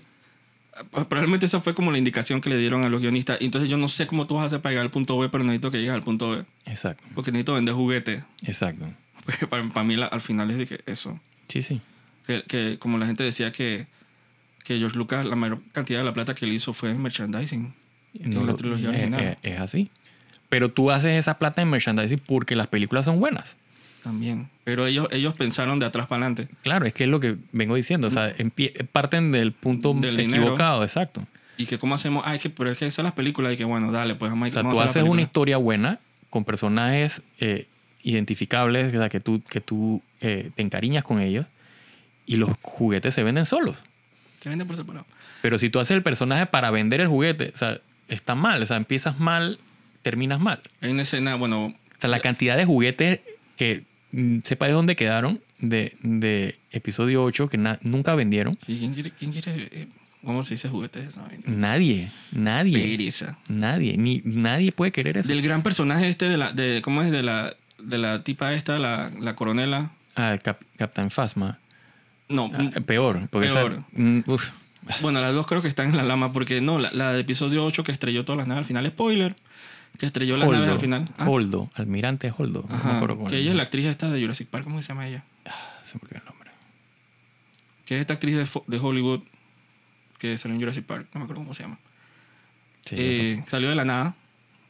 Probablemente 1.09 1.47
esa 1.47 1.61
fue 1.61 1.75
como 1.75 1.93
la 1.93 1.99
indicación 1.99 2.41
que 2.41 2.49
le 2.51 2.57
dieron 2.59 2.83
a 2.85 2.89
los 2.89 3.01
guionistas. 3.01 3.39
Entonces 3.41 3.71
yo 3.71 3.77
no 3.77 3.87
sé 3.89 4.07
cómo 4.07 4.27
tú 4.27 4.35
vas 4.35 4.45
a 4.45 4.47
hacer 4.47 4.61
para 4.61 4.73
llegar 4.73 4.85
al 4.87 4.91
punto 4.91 5.17
B, 5.19 5.29
pero 5.29 5.45
necesito 5.45 5.71
que 5.71 5.79
llegues 5.79 5.93
al 5.95 6.03
punto 6.03 6.31
B. 6.31 6.45
Exacto. 6.67 7.05
Porque 7.15 7.31
necesito 7.31 7.55
vender 7.55 7.75
juguetes. 7.75 8.25
Exacto. 8.43 8.87
Porque 9.25 9.47
para, 9.49 9.69
para 9.69 9.85
mí 9.85 9.95
la- 9.97 10.07
al 10.07 10.21
final 10.21 10.51
es 10.51 10.59
de 10.59 10.67
que 10.67 10.81
eso. 10.87 11.21
Sí, 11.49 11.63
sí. 11.63 11.81
Que, 12.27 12.43
que 12.43 12.79
como 12.81 12.99
la 12.99 13.07
gente 13.07 13.23
decía 13.23 13.53
que, 13.53 13.87
que 14.65 14.79
George 14.79 14.97
Lucas, 14.99 15.25
la 15.25 15.37
mayor 15.37 15.61
cantidad 15.73 16.01
de 16.01 16.05
la 16.05 16.13
plata 16.15 16.35
que 16.35 16.45
él 16.47 16.53
hizo 16.53 16.73
fue 16.73 16.91
en 16.91 17.01
merchandising. 17.01 17.73
No 18.21 18.25
en 18.25 18.35
la 18.47 18.53
lo- 18.53 18.55
trilogía 18.57 18.89
es, 18.91 18.97
original. 18.97 19.21
es- 19.21 19.37
es 19.43 19.61
así. 19.61 19.91
Pero 20.49 20.71
tú 20.71 20.91
haces 20.91 21.13
esa 21.19 21.39
plata 21.39 21.63
en 21.63 21.71
merchandising 21.71 22.21
porque 22.27 22.57
las 22.57 22.67
películas 22.69 23.05
son 23.05 23.21
buenas. 23.21 23.57
También. 24.03 24.49
Pero 24.65 24.87
ellos, 24.87 25.09
ellos 25.11 25.35
pensaron 25.37 25.79
de 25.79 25.87
atrás 25.87 26.07
para 26.07 26.27
adelante. 26.27 26.55
Claro, 26.63 26.87
es 26.87 26.93
que 26.93 27.05
es 27.05 27.11
lo 27.11 27.21
que 27.21 27.37
vengo 27.53 27.75
diciendo. 27.75 28.07
O 28.09 28.11
sea, 28.11 28.35
empie- 28.37 28.87
parten 28.93 29.33
del 29.33 29.53
punto 29.53 29.95
Del 29.95 30.17
dinero. 30.17 30.43
equivocado, 30.43 30.83
exacto. 30.83 31.27
Y 31.57 31.67
que 31.67 31.79
cómo 31.79 31.95
hacemos, 31.95 32.23
ah, 32.27 32.35
es 32.35 32.41
que, 32.43 32.51
pero 32.51 32.71
es 32.71 32.79
que 32.79 32.85
esas 32.87 32.95
son 32.97 33.05
las 33.05 33.15
películas 33.15 33.55
y 33.55 33.57
que 33.57 33.65
bueno, 33.65 33.93
dale, 33.93 34.15
pues 34.17 34.31
vamos, 34.31 34.47
a- 34.47 34.61
O 34.61 34.63
sea, 34.63 34.71
tú 34.71 34.81
haces 34.81 35.03
una 35.05 35.23
historia 35.23 35.57
buena 35.57 36.01
con 36.31 36.45
personajes 36.45 37.23
eh, 37.41 37.67
identificables, 38.03 38.89
o 38.95 38.99
sea, 38.99 39.09
que 39.09 39.21
tú, 39.21 39.43
que 39.49 39.61
tú 39.61 40.03
eh, 40.21 40.51
te 40.55 40.63
encariñas 40.63 41.05
con 41.05 41.21
ellos 41.21 41.47
y 42.27 42.37
los 42.37 42.51
juguetes 42.63 43.15
se 43.15 43.23
venden 43.23 43.47
solos. 43.47 43.77
Se 44.45 44.49
vende 44.51 44.65
por 44.65 44.77
separado. 44.77 45.07
Pero 45.43 45.59
si 45.59 45.71
tú 45.71 45.81
haces 45.81 45.97
el 45.97 46.03
personaje 46.05 46.47
para 46.47 46.71
vender 46.71 47.01
el 47.01 47.09
juguete, 47.09 47.51
o 47.53 47.57
sea, 47.57 47.81
está 48.09 48.35
mal. 48.37 48.63
O 48.63 48.67
sea, 48.67 48.77
empiezas 48.77 49.19
mal, 49.19 49.59
terminas 50.03 50.39
mal. 50.39 50.61
Hay 50.81 50.91
una 50.93 51.03
escena, 51.03 51.35
bueno, 51.35 51.65
O 51.67 51.75
sea, 51.99 52.09
la 52.11 52.21
cantidad 52.21 52.57
de 52.57 52.65
juguetes 52.65 53.21
que 53.57 53.85
mm, 54.13 54.39
sepa 54.45 54.67
de 54.67 54.73
dónde 54.73 54.95
quedaron 54.97 55.41
de, 55.59 55.97
de 56.03 56.57
episodio 56.71 57.25
8 57.25 57.49
que 57.49 57.59
nunca 57.83 58.15
vendieron. 58.15 58.55
sí, 58.65 58.77
¿quién 58.79 58.93
quiere, 58.95 59.11
quién 59.13 59.33
quiere 59.33 59.69
eh, 59.73 59.89
cómo 60.25 60.43
se 60.43 60.55
dice 60.55 60.69
juguetes 60.69 61.03
de 61.05 61.09
esa 61.09 61.23
vaina? 61.23 61.43
Nadie, 61.47 62.11
nadie, 62.33 62.79
Pereza. 62.97 63.39
nadie, 63.49 63.97
ni 63.97 64.21
nadie 64.25 64.73
puede 64.73 64.93
querer 64.93 65.17
eso. 65.19 65.29
Del 65.29 65.41
gran 65.43 65.63
personaje 65.63 66.09
este 66.09 66.29
de 66.29 66.37
la, 66.37 66.53
de, 66.53 66.83
¿cómo 66.83 67.03
es? 67.03 67.11
De 67.11 67.23
la, 67.23 67.55
de 67.79 67.97
la 67.99 68.23
tipa 68.23 68.53
esta, 68.53 68.79
la, 68.79 69.11
la 69.19 69.35
coronela, 69.37 69.91
Ah, 70.17 70.39
Cap- 70.43 70.63
Captain 70.77 71.11
Phasma. 71.11 71.59
No, 72.29 72.51
Ah, 72.55 72.81
peor. 72.81 73.29
Porque 73.31 73.49
Peor. 73.49 73.83
mm, 73.93 74.21
uf. 74.27 74.49
bueno, 75.03 75.21
las 75.21 75.35
dos 75.35 75.47
creo 75.47 75.61
que 75.63 75.69
están 75.69 75.91
en 75.91 75.97
la 75.97 76.03
lama 76.05 76.33
porque 76.33 76.61
no, 76.61 76.79
la, 76.79 76.91
la 76.93 77.13
de 77.13 77.21
episodio 77.21 77.65
8 77.65 77.85
que 77.85 77.93
estrelló 77.93 78.25
todas 78.25 78.39
las 78.39 78.47
naves 78.49 78.61
al 78.61 78.65
final, 78.67 78.87
spoiler, 78.89 79.37
que 79.99 80.07
estrelló 80.07 80.37
las 80.37 80.49
naves 80.49 80.61
Holdo. 80.63 80.73
al 80.73 80.81
final. 80.81 81.09
Ah, 81.19 81.29
Holdo. 81.29 81.71
Almirante 81.75 82.33
Holdo. 82.37 82.65
No 82.69 82.75
me 82.75 82.81
ajá, 82.81 82.97
acuerdo 82.97 83.17
cómo 83.17 83.29
que 83.29 83.37
ella 83.39 83.51
es 83.51 83.57
la 83.57 83.65
actriz 83.65 83.87
esta 83.87 84.11
de 84.11 84.21
Jurassic 84.21 84.49
Park, 84.49 84.65
¿cómo 84.65 84.81
se 84.83 84.89
llama 84.89 85.07
ella? 85.07 85.23
Se 85.91 85.95
me 85.97 86.01
olvidó 86.03 86.19
el 86.21 86.25
nombre. 86.25 86.51
Que 87.87 87.97
es 87.97 88.01
esta 88.01 88.15
actriz 88.15 88.37
de 88.67 88.79
Hollywood 88.79 89.21
que 90.19 90.39
salió 90.39 90.55
en 90.55 90.61
Jurassic 90.63 90.85
Park, 90.87 91.09
no 91.13 91.21
me 91.21 91.25
acuerdo 91.25 91.43
cómo 91.43 91.53
se 91.55 91.63
llama. 91.65 91.79
Sí, 92.87 92.95
Eh, 92.99 93.45
salió 93.49 93.69
de 93.69 93.75
la 93.75 93.85
nada 93.85 94.15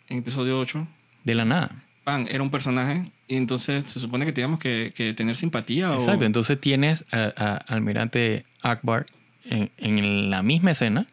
en 0.09 0.19
episodio 0.19 0.59
8. 0.59 0.87
de 1.23 1.35
la 1.35 1.45
nada. 1.45 1.71
Pan, 2.05 2.29
era 2.31 2.43
un 2.43 2.51
personaje 2.51 3.11
y 3.27 3.37
entonces 3.37 3.87
se 3.87 3.99
supone 3.99 4.27
que 4.27 4.33
teníamos 4.33 4.59
que, 4.59 4.93
que 4.95 5.15
tener 5.15 5.37
simpatía 5.37 5.93
o... 5.93 5.95
Exacto. 5.95 6.25
Entonces 6.25 6.61
tienes 6.61 7.05
a, 7.11 7.33
a 7.37 7.57
Almirante 7.57 8.45
Akbar 8.61 9.07
en, 9.45 9.71
en 9.79 10.31
la 10.31 10.43
misma 10.43 10.73
escena 10.73 11.07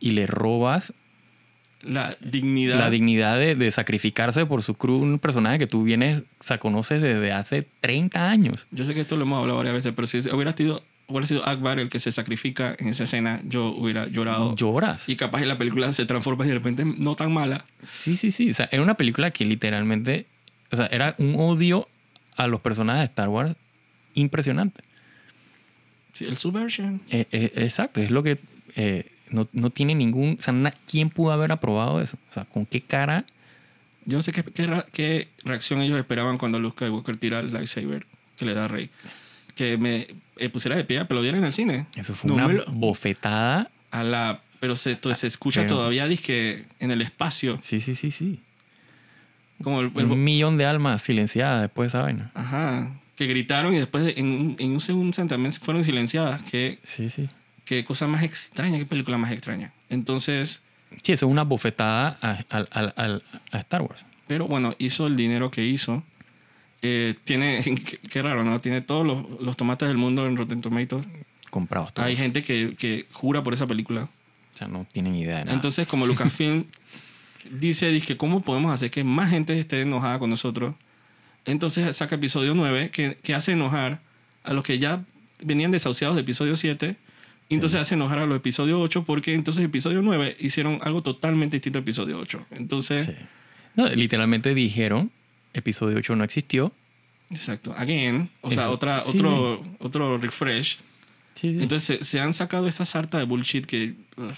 y 0.00 0.10
le 0.12 0.26
robas 0.26 0.92
La 1.82 2.16
dignidad. 2.20 2.78
la 2.78 2.90
dignidad 2.90 3.38
de, 3.38 3.54
de 3.54 3.70
sacrificarse 3.70 4.44
por 4.44 4.62
su 4.62 4.74
crew, 4.74 4.96
un 4.96 5.18
personaje 5.18 5.58
que 5.58 5.66
tú 5.66 5.82
vienes, 5.82 6.22
o 6.38 6.44
sea, 6.44 6.58
conoces 6.58 7.00
desde 7.00 7.32
hace 7.32 7.66
30 7.80 8.28
años. 8.28 8.66
Yo 8.70 8.84
sé 8.84 8.92
que 8.92 9.00
esto 9.00 9.16
lo 9.16 9.22
hemos 9.22 9.40
hablado 9.40 9.56
varias 9.56 9.74
veces, 9.74 9.92
pero 9.96 10.06
si 10.06 10.18
hubiera 10.30 10.52
sido, 10.52 10.82
hubiera 11.06 11.26
sido 11.26 11.46
Akbar 11.48 11.78
el 11.78 11.88
que 11.90 11.98
se 12.00 12.10
sacrifica 12.12 12.74
en 12.78 12.88
esa 12.88 13.04
escena, 13.04 13.40
yo 13.44 13.66
hubiera 13.66 14.06
llorado. 14.06 14.54
Lloras. 14.56 15.08
Y 15.08 15.16
capaz 15.16 15.42
la 15.42 15.58
película 15.58 15.92
se 15.92 16.06
transforma 16.06 16.44
y 16.44 16.48
de 16.48 16.54
repente 16.54 16.84
no 16.84 17.14
tan 17.14 17.32
mala. 17.32 17.64
Sí, 17.92 18.16
sí, 18.16 18.30
sí. 18.32 18.50
O 18.50 18.54
sea, 18.54 18.68
era 18.72 18.82
una 18.82 18.94
película 18.94 19.30
que 19.30 19.44
literalmente, 19.44 20.26
o 20.72 20.76
sea, 20.76 20.86
era 20.86 21.14
un 21.18 21.34
odio 21.36 21.88
a 22.36 22.46
los 22.46 22.60
personajes 22.60 23.00
de 23.00 23.04
Star 23.06 23.28
Wars 23.28 23.54
impresionante. 24.14 24.82
Sí, 26.12 26.24
el 26.26 26.36
subversion. 26.36 27.00
Eh, 27.10 27.26
eh, 27.32 27.52
exacto, 27.56 28.00
es 28.00 28.10
lo 28.10 28.22
que 28.22 28.38
eh, 28.76 29.10
no, 29.30 29.48
no 29.52 29.70
tiene 29.70 29.94
ningún... 29.94 30.36
O 30.38 30.42
sea, 30.42 30.52
na- 30.52 30.72
¿quién 30.88 31.10
pudo 31.10 31.32
haber 31.32 31.50
aprobado 31.52 32.00
eso? 32.00 32.16
O 32.30 32.34
sea, 32.34 32.44
¿con 32.44 32.66
qué 32.66 32.80
cara? 32.80 33.24
Yo 34.06 34.16
no 34.18 34.22
sé 34.22 34.32
qué, 34.32 34.42
qué, 34.44 34.82
qué 34.92 35.28
reacción 35.44 35.80
ellos 35.80 35.98
esperaban 35.98 36.38
cuando 36.38 36.60
Luke 36.60 36.76
Skywalker 36.76 37.16
tira 37.16 37.40
el 37.40 37.52
lightsaber 37.52 38.06
que 38.36 38.44
le 38.44 38.54
da 38.54 38.66
a 38.66 38.68
Rey. 38.68 38.90
Que 39.54 39.76
me 39.78 40.08
eh, 40.36 40.48
pusiera 40.48 40.76
de 40.76 40.84
pie, 40.84 40.98
aplaudiera 40.98 41.38
en 41.38 41.44
el 41.44 41.52
cine. 41.54 41.86
Eso 41.96 42.14
fue 42.14 42.28
No 42.28 42.34
una 42.34 42.48
lo- 42.48 42.64
bofetada. 42.72 43.70
A 43.90 44.02
la, 44.02 44.40
pero 44.60 44.74
se, 44.76 44.96
to- 44.96 45.14
se 45.14 45.26
escucha 45.28 45.62
Pero- 45.62 45.76
todavía 45.76 46.06
dizque 46.08 46.64
en 46.80 46.90
el 46.90 47.00
espacio. 47.02 47.58
Sí, 47.62 47.80
sí, 47.80 47.94
sí, 47.94 48.10
sí. 48.10 48.40
Como 49.62 49.80
el, 49.82 49.92
el- 49.96 50.06
Un 50.10 50.24
millón 50.24 50.56
de 50.58 50.66
almas 50.66 51.02
silenciadas 51.02 51.62
después 51.62 51.86
de 51.92 51.98
esa 51.98 52.02
vaina. 52.04 52.30
ajá, 52.34 52.90
que 53.16 53.26
gritaron 53.26 53.72
y 53.74 53.78
después 53.78 54.04
de- 54.04 54.14
en, 54.16 54.26
un- 54.26 54.56
en 54.58 54.72
un 54.72 54.80
segundo 54.80 55.16
también 55.28 55.52
fueron 55.52 55.84
silenciadas. 55.84 56.42
Qué, 56.50 56.80
Sí, 56.82 57.08
sí. 57.08 57.28
qué 57.64 57.84
cosa 57.84 58.08
más 58.08 58.22
extraña, 58.24 58.78
qué 58.78 58.86
película 58.86 59.16
más 59.18 59.30
extraña. 59.30 59.72
Entonces, 59.88 60.62
Sí, 61.02 61.12
eso 61.12 61.26
es 61.26 61.32
una 61.32 61.42
bofetada 61.44 62.18
a, 62.20 62.44
al- 62.50 62.92
al- 62.96 63.22
a 63.52 63.58
Star 63.58 63.82
Wars. 63.82 64.04
pero 64.26 64.46
bueno, 64.48 64.74
hizo 64.78 65.06
el 65.06 65.16
dinero 65.16 65.50
que 65.50 65.64
hizo. 65.64 66.02
Eh, 66.86 67.14
tiene, 67.24 67.62
qué, 67.64 67.98
qué 67.98 68.22
raro, 68.22 68.44
¿no? 68.44 68.60
Tiene 68.60 68.82
todos 68.82 69.06
los, 69.06 69.40
los 69.40 69.56
tomates 69.56 69.88
del 69.88 69.96
mundo 69.96 70.26
en 70.26 70.36
Rotten 70.36 70.60
Tomatoes. 70.60 71.06
Comprados 71.50 71.94
todos. 71.94 72.06
Hay 72.06 72.16
gente 72.16 72.42
que, 72.42 72.74
que 72.76 73.06
jura 73.12 73.42
por 73.42 73.54
esa 73.54 73.66
película. 73.66 74.02
O 74.54 74.56
sea, 74.56 74.68
no 74.68 74.86
tienen 74.92 75.14
idea 75.14 75.38
de 75.38 75.44
nada. 75.46 75.54
Entonces, 75.54 75.86
como 75.86 76.06
Lucasfilm 76.06 76.66
dice, 77.50 77.88
dice, 77.90 78.16
¿cómo 78.16 78.42
podemos 78.42 78.72
hacer 78.72 78.90
que 78.90 79.02
más 79.02 79.30
gente 79.30 79.58
esté 79.58 79.80
enojada 79.80 80.18
con 80.18 80.30
nosotros? 80.30 80.74
Entonces 81.46 81.96
saca 81.96 82.16
episodio 82.16 82.54
9, 82.54 82.90
que, 82.90 83.18
que 83.22 83.34
hace 83.34 83.52
enojar 83.52 84.00
a 84.42 84.52
los 84.52 84.64
que 84.64 84.78
ya 84.78 85.04
venían 85.42 85.70
desahuciados 85.70 86.16
de 86.16 86.22
episodio 86.22 86.56
7. 86.56 86.96
Y 87.48 87.54
entonces 87.54 87.80
hace 87.80 87.94
enojar 87.94 88.18
a 88.18 88.26
los 88.26 88.36
episodios 88.36 88.78
8 88.80 89.04
porque 89.04 89.34
entonces 89.34 89.64
episodio 89.64 90.02
9 90.02 90.36
hicieron 90.40 90.78
algo 90.82 91.02
totalmente 91.02 91.56
distinto 91.56 91.78
a 91.78 91.82
episodio 91.82 92.18
8. 92.18 92.46
Entonces, 92.52 93.06
Sí. 93.06 93.12
No, 93.76 93.88
literalmente 93.88 94.54
dijeron, 94.54 95.10
episodio 95.54 95.96
8 95.98 96.14
no 96.16 96.24
existió. 96.24 96.72
exacto, 97.30 97.74
again, 97.76 98.28
o 98.42 98.50
sea, 98.50 98.70
otra, 98.70 99.02
sí. 99.02 99.10
otro, 99.14 99.64
otro 99.78 100.18
refresh. 100.18 100.78
Sí, 101.34 101.52
sí. 101.54 101.62
Entonces 101.62 101.98
se, 101.98 102.04
se 102.04 102.20
han 102.20 102.32
sacado 102.34 102.68
esta 102.68 102.84
sarta 102.84 103.18
de 103.18 103.24
bullshit 103.24 103.64
que 103.66 103.94
ugh, 104.16 104.32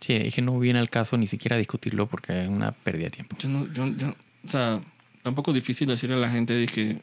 Sí, 0.00 0.12
es 0.14 0.34
que 0.34 0.42
no 0.42 0.58
viene 0.60 0.78
al 0.78 0.90
caso 0.90 1.16
ni 1.16 1.26
siquiera 1.26 1.56
discutirlo 1.56 2.06
porque 2.06 2.42
es 2.42 2.48
una 2.48 2.70
pérdida 2.72 3.04
de 3.06 3.10
tiempo. 3.10 3.36
yo 3.38 3.48
no, 3.48 3.72
yo, 3.72 3.86
yo- 3.96 4.14
o 4.44 4.48
sea, 4.48 4.80
tampoco 5.22 5.50
es 5.50 5.56
difícil 5.56 5.88
decirle 5.88 6.14
a 6.16 6.18
la 6.20 6.30
gente 6.30 6.66
que, 6.68 6.98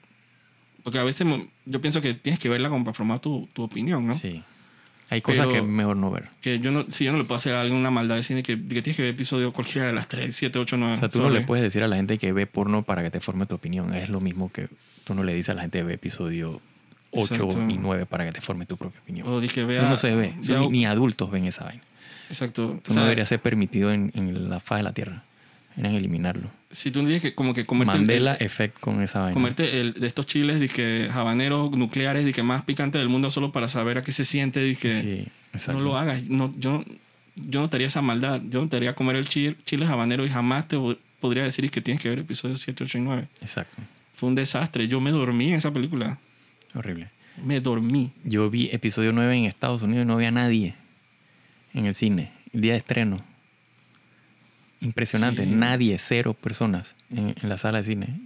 porque 0.83 0.97
a 0.99 1.03
veces 1.03 1.27
yo 1.65 1.81
pienso 1.81 1.99
que 2.01 2.13
tienes 2.13 2.39
que 2.39 2.47
verla 2.47 2.69
como 2.69 2.85
para 2.85 2.93
formar 2.93 3.19
tu, 3.19 3.49
tu 3.53 3.63
opinión, 3.63 4.07
¿no? 4.07 4.13
Sí. 4.17 4.41
Hay 5.09 5.21
cosas 5.21 5.47
que 5.47 5.57
es 5.57 5.63
mejor 5.63 5.97
no 5.97 6.09
ver. 6.11 6.29
Que 6.41 6.59
yo 6.59 6.71
no, 6.71 6.85
si 6.89 7.05
yo 7.05 7.11
no 7.11 7.17
le 7.17 7.25
puedo 7.25 7.37
hacer 7.37 7.53
a 7.53 7.61
alguien 7.61 7.79
una 7.79 7.91
maldad 7.91 8.15
de 8.15 8.23
cine 8.23 8.41
que, 8.41 8.57
tienes 8.57 8.95
que 8.95 9.03
ver 9.03 9.11
episodio 9.11 9.53
cualquiera 9.53 9.87
de 9.87 9.93
las 9.93 10.07
3, 10.07 10.35
7, 10.35 10.57
8, 10.57 10.77
9. 10.77 10.93
O 10.95 10.97
sea, 10.97 11.09
tú 11.09 11.21
no 11.21 11.29
le 11.29 11.41
puedes 11.41 11.63
decir 11.63 11.83
a 11.83 11.87
la 11.87 11.95
gente 11.95 12.17
que 12.17 12.33
ve 12.33 12.47
porno 12.47 12.83
para 12.83 13.03
que 13.03 13.11
te 13.11 13.19
forme 13.19 13.45
tu 13.45 13.55
opinión. 13.55 13.93
Es 13.93 14.09
lo 14.09 14.19
mismo 14.19 14.51
que 14.51 14.67
tú 15.03 15.13
no 15.13 15.23
le 15.23 15.33
dices 15.33 15.49
a 15.49 15.53
la 15.53 15.61
gente 15.61 15.79
que 15.79 15.83
ve 15.83 15.93
episodio 15.93 16.59
8 17.11 17.33
Exacto. 17.35 17.69
y 17.69 17.77
9 17.77 18.05
para 18.07 18.25
que 18.25 18.31
te 18.31 18.41
forme 18.41 18.65
tu 18.65 18.77
propia 18.77 18.99
opinión. 18.99 19.27
O 19.27 19.39
dije, 19.39 19.63
vea, 19.63 19.79
Eso 19.79 19.89
no 19.89 19.97
se 19.97 20.15
ve. 20.15 20.33
Vea- 20.41 20.59
ni, 20.59 20.69
ni 20.69 20.85
adultos 20.85 21.29
ven 21.29 21.45
esa 21.45 21.65
vaina. 21.65 21.83
Exacto. 22.29 22.79
Eso 22.83 22.91
O 22.91 22.93
sea, 22.93 22.95
no 22.95 23.01
debería 23.03 23.25
ser 23.25 23.39
permitido 23.39 23.91
en, 23.91 24.11
en 24.15 24.49
la 24.49 24.59
faz 24.59 24.79
de 24.79 24.83
la 24.83 24.93
Tierra. 24.93 25.23
Deberían 25.75 25.95
eliminarlo. 25.99 26.49
Si 26.71 26.89
tú 26.91 27.05
dices 27.05 27.21
que 27.21 27.35
como 27.35 27.53
que 27.53 27.65
comerte 27.65 27.93
el- 27.93 27.99
Mandela 27.99 28.33
effect 28.35 28.79
con 28.79 29.01
esa 29.01 29.19
vaina. 29.19 29.33
comerte 29.33 29.81
el, 29.81 29.93
de 29.93 30.07
estos 30.07 30.25
chiles 30.25 30.59
de 30.59 30.69
que 30.69 31.09
habaneros 31.13 31.71
nucleares 31.71 32.23
de 32.25 32.33
que 32.33 32.43
más 32.43 32.63
picante 32.63 32.97
del 32.97 33.09
mundo 33.09 33.29
solo 33.29 33.51
para 33.51 33.67
saber 33.67 33.97
a 33.97 34.03
qué 34.03 34.11
se 34.11 34.23
siente 34.25 34.73
Sí, 34.75 35.27
exacto. 35.53 35.79
no 35.79 35.85
lo 35.85 35.97
hagas 35.97 36.23
no 36.23 36.53
yo 36.57 36.83
yo 37.35 37.59
no 37.59 37.69
te 37.69 37.75
haría 37.77 37.87
esa 37.87 38.01
maldad 38.01 38.41
yo 38.49 38.61
no 38.61 38.69
te 38.69 38.77
haría 38.77 38.95
comer 38.95 39.17
el 39.17 39.27
chile, 39.27 39.57
chile 39.65 39.85
habanero 39.85 40.25
y 40.25 40.29
jamás 40.29 40.67
te 40.69 40.77
po- 40.77 40.95
podría 41.19 41.43
decir 41.43 41.69
que 41.69 41.81
tienes 41.81 42.01
que 42.01 42.07
ver 42.09 42.19
episodios 42.19 42.61
7 42.61 42.83
8 42.85 42.97
y 42.97 43.01
9 43.01 43.27
Exacto. 43.41 43.77
fue 44.15 44.29
un 44.29 44.35
desastre 44.35 44.87
yo 44.87 45.01
me 45.01 45.11
dormí 45.11 45.49
en 45.49 45.55
esa 45.55 45.73
película 45.73 46.17
Horrible. 46.73 47.09
me 47.43 47.59
dormí 47.59 48.11
Yo 48.23 48.49
vi 48.49 48.69
episodio 48.71 49.11
9 49.11 49.35
en 49.37 49.45
Estados 49.45 49.81
Unidos 49.81 50.03
y 50.05 50.07
no 50.07 50.13
había 50.13 50.31
nadie 50.31 50.75
en 51.73 51.85
el 51.85 51.93
cine. 51.95 52.31
El 52.53 52.61
día 52.61 52.71
de 52.71 52.77
estreno. 52.77 53.17
Impresionante. 54.81 55.43
Sí. 55.45 55.49
Nadie, 55.51 55.97
cero 55.99 56.33
personas 56.33 56.95
en, 57.09 57.35
en 57.41 57.49
la 57.49 57.57
sala 57.57 57.79
de 57.79 57.83
cine. 57.85 58.19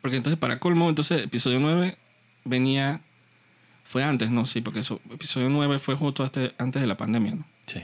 porque 0.00 0.16
entonces 0.16 0.38
para 0.38 0.58
colmo 0.58 0.88
entonces 0.88 1.22
episodio 1.24 1.58
9 1.60 1.96
venía 2.44 3.00
fue 3.84 4.04
antes 4.04 4.30
no 4.30 4.46
sí 4.46 4.60
porque 4.60 4.80
eso 4.80 5.00
episodio 5.10 5.48
9 5.48 5.78
fue 5.78 5.96
justo 5.96 6.24
este- 6.24 6.54
antes 6.58 6.80
de 6.80 6.86
la 6.88 6.96
pandemia 6.96 7.34
¿no? 7.34 7.44
Sí. 7.66 7.80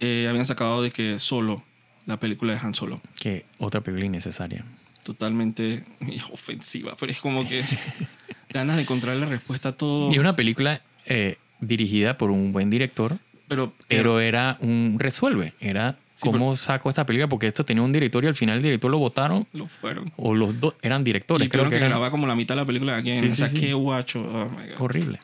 Eh, 0.00 0.26
habían 0.28 0.44
sacado 0.46 0.82
de 0.82 0.90
que 0.90 1.18
solo 1.18 1.62
la 2.06 2.18
película 2.18 2.52
de 2.52 2.58
Han 2.60 2.74
Solo 2.74 3.00
Que 3.18 3.44
otra 3.58 3.80
película 3.80 4.06
innecesaria. 4.06 4.64
totalmente 5.04 5.84
ofensiva, 6.32 6.96
pero 6.98 7.12
es 7.12 7.20
como 7.20 7.48
que 7.48 7.62
ganas 8.50 8.76
de 8.76 8.82
encontrar 8.82 9.16
la 9.16 9.26
respuesta 9.26 9.70
a 9.70 9.72
todo. 9.72 10.12
Y 10.12 10.18
una 10.18 10.34
película 10.36 10.82
eh, 11.06 11.36
dirigida 11.60 12.18
por 12.18 12.30
un 12.30 12.52
buen 12.52 12.70
director, 12.70 13.18
pero, 13.48 13.72
pero 13.88 14.20
era 14.20 14.56
un 14.60 14.96
resuelve. 14.98 15.54
Era 15.60 15.98
Sí, 16.16 16.22
cómo 16.30 16.56
saco 16.56 16.88
esta 16.88 17.04
película, 17.04 17.28
porque 17.28 17.46
esto 17.46 17.62
tenía 17.62 17.82
un 17.82 17.92
director 17.92 18.24
y 18.24 18.26
al 18.26 18.34
final 18.34 18.56
el 18.56 18.62
director 18.62 18.90
lo 18.90 18.96
votaron, 18.98 19.46
lo 19.52 19.66
fueron. 19.68 20.10
o 20.16 20.34
los 20.34 20.58
dos 20.58 20.74
eran 20.80 21.04
directores. 21.04 21.46
y 21.46 21.50
creo 21.50 21.64
tuvieron 21.64 21.70
que 21.70 21.74
que 21.74 21.78
eran 21.84 21.90
grabar 21.90 22.10
como 22.10 22.26
la 22.26 22.34
mitad 22.34 22.54
de 22.54 22.62
la 22.62 22.64
película 22.64 22.96
aquí. 22.96 23.18
Sí, 23.20 23.28
o 23.28 23.36
sea, 23.36 23.48
sí, 23.48 23.56
sí. 23.58 23.66
qué 23.66 23.74
guacho. 23.74 24.18
Oh 24.20 24.48
my 24.48 24.68
God. 24.70 24.80
horrible. 24.80 25.20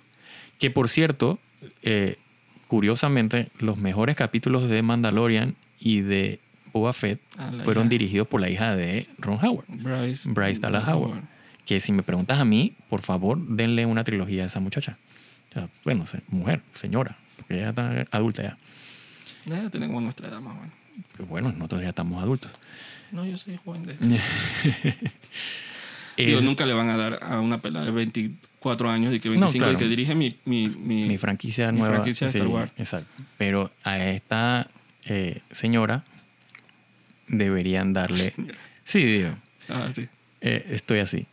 Que 0.58 0.70
por 0.70 0.90
cierto, 0.90 1.38
eh, 1.82 2.18
curiosamente, 2.68 3.48
los 3.58 3.78
mejores 3.78 4.16
capítulos 4.16 4.68
de 4.68 4.82
Mandalorian 4.82 5.56
y 5.80 6.02
de 6.02 6.40
Boba 6.72 6.92
Fett 6.92 7.20
fueron 7.64 7.84
hija. 7.84 7.90
dirigidos 7.90 8.28
por 8.28 8.40
la 8.40 8.50
hija 8.50 8.76
de 8.76 9.06
Ron 9.18 9.38
Howard. 9.42 9.64
Bryce, 9.68 10.28
Bryce 10.30 10.60
Dallas 10.60 10.86
Howard. 10.88 11.22
Que 11.64 11.80
si 11.80 11.92
me 11.92 12.02
preguntas 12.02 12.38
a 12.38 12.44
mí, 12.44 12.74
por 12.90 13.00
favor, 13.02 13.38
denle 13.38 13.86
una 13.86 14.04
trilogía 14.04 14.42
a 14.42 14.46
esa 14.46 14.60
muchacha. 14.60 14.98
O 15.48 15.52
sea, 15.52 15.68
bueno, 15.84 16.04
mujer, 16.28 16.60
señora, 16.74 17.16
porque 17.36 17.54
ella 17.54 17.70
está 17.70 18.06
adulta 18.10 18.42
ya. 18.42 18.58
Ya 19.44 19.70
tenemos 19.70 20.02
nuestra 20.02 20.28
edad 20.28 20.40
más 20.40 20.54
o 20.54 20.60
menos. 20.60 20.74
Pero 21.12 21.26
bueno, 21.26 21.52
nosotros 21.52 21.82
ya 21.82 21.90
estamos 21.90 22.22
adultos. 22.22 22.50
No, 23.10 23.24
yo 23.26 23.36
soy 23.36 23.58
joven 23.64 23.84
de... 23.84 23.96
Eh, 26.18 26.26
Digo, 26.26 26.42
nunca 26.42 26.66
le 26.66 26.74
van 26.74 26.90
a 26.90 26.96
dar 26.98 27.20
a 27.22 27.40
una 27.40 27.58
pelada 27.62 27.86
de 27.86 27.90
24 27.90 28.90
años 28.90 29.14
y 29.14 29.18
que 29.20 29.30
No, 29.30 29.46
25 29.46 29.62
claro. 29.64 29.72
y 29.72 29.76
que 29.82 29.88
dirige 29.88 30.14
mi... 30.14 30.28
mi, 30.44 30.68
mi, 30.68 31.06
mi 31.08 31.16
franquicia 31.16 31.72
mi 31.72 31.78
nueva. 31.78 31.94
franquicia 31.94 32.26
de 32.26 32.32
sí, 32.34 32.38
Star 32.38 32.50
Wars. 32.52 32.70
Exacto. 32.76 33.22
Pero 33.38 33.72
a 33.82 33.98
esta 34.04 34.68
eh, 35.06 35.40
señora 35.52 36.04
deberían 37.28 37.92
darle. 37.92 38.32
Sí, 38.84 39.02
digo, 39.04 39.30
Ah, 39.70 39.88
sí. 39.94 40.06
eh, 40.42 40.66
estoy 40.70 40.98
así. 40.98 41.24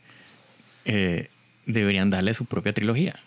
Eh, 0.86 1.30
deberían 1.66 2.10
darle 2.10 2.34
su 2.34 2.46
propia 2.46 2.72
trilogía. 2.74 3.20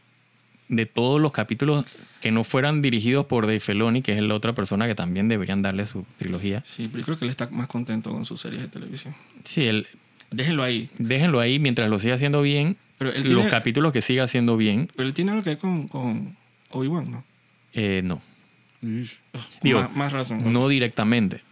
De 0.75 0.87
todos 0.87 1.21
los 1.21 1.33
capítulos 1.33 1.85
que 2.21 2.31
no 2.31 2.45
fueran 2.45 2.81
dirigidos 2.83 3.27
por 3.27 3.47
Dave 3.47 3.61
Filoni, 3.61 4.01
que 4.03 4.13
es 4.13 4.23
la 4.23 4.35
otra 4.35 4.55
persona 4.55 4.87
que 4.87 4.95
también 4.95 5.29
deberían 5.29 5.61
darle 5.61 5.85
su 5.87 6.05
trilogía. 6.19 6.63
Sí, 6.65 6.89
pero 6.89 7.01
yo 7.01 7.05
creo 7.05 7.19
que 7.19 7.25
él 7.27 7.31
está 7.31 7.49
más 7.51 7.67
contento 7.67 8.11
con 8.11 8.25
sus 8.25 8.41
series 8.41 8.63
de 8.63 8.69
televisión. 8.69 9.15
Sí, 9.45 9.65
él, 9.67 9.87
Déjenlo 10.31 10.63
ahí. 10.63 10.89
Déjenlo 10.99 11.41
ahí 11.41 11.59
mientras 11.59 11.91
lo 11.91 11.99
siga 11.99 12.15
haciendo 12.15 12.41
bien. 12.41 12.77
Pero 12.97 13.13
él 13.13 13.31
Los 13.35 13.49
capítulos 13.49 13.93
que 13.93 14.01
siga 14.01 14.25
haciendo 14.25 14.57
bien, 14.57 14.89
pero 14.97 15.07
él 15.09 15.15
tiene 15.15 15.33
algo 15.33 15.43
que 15.43 15.51
ver 15.51 15.59
con, 15.59 15.89
con 15.89 16.37
Obi-Wan, 16.71 17.11
¿no? 17.11 17.25
eh, 17.75 18.01
no. 18.05 18.23
Digo, 19.63 19.81
más, 19.81 19.97
más 19.97 20.13
razón. 20.13 20.53
No 20.53 20.69
directamente. 20.69 21.43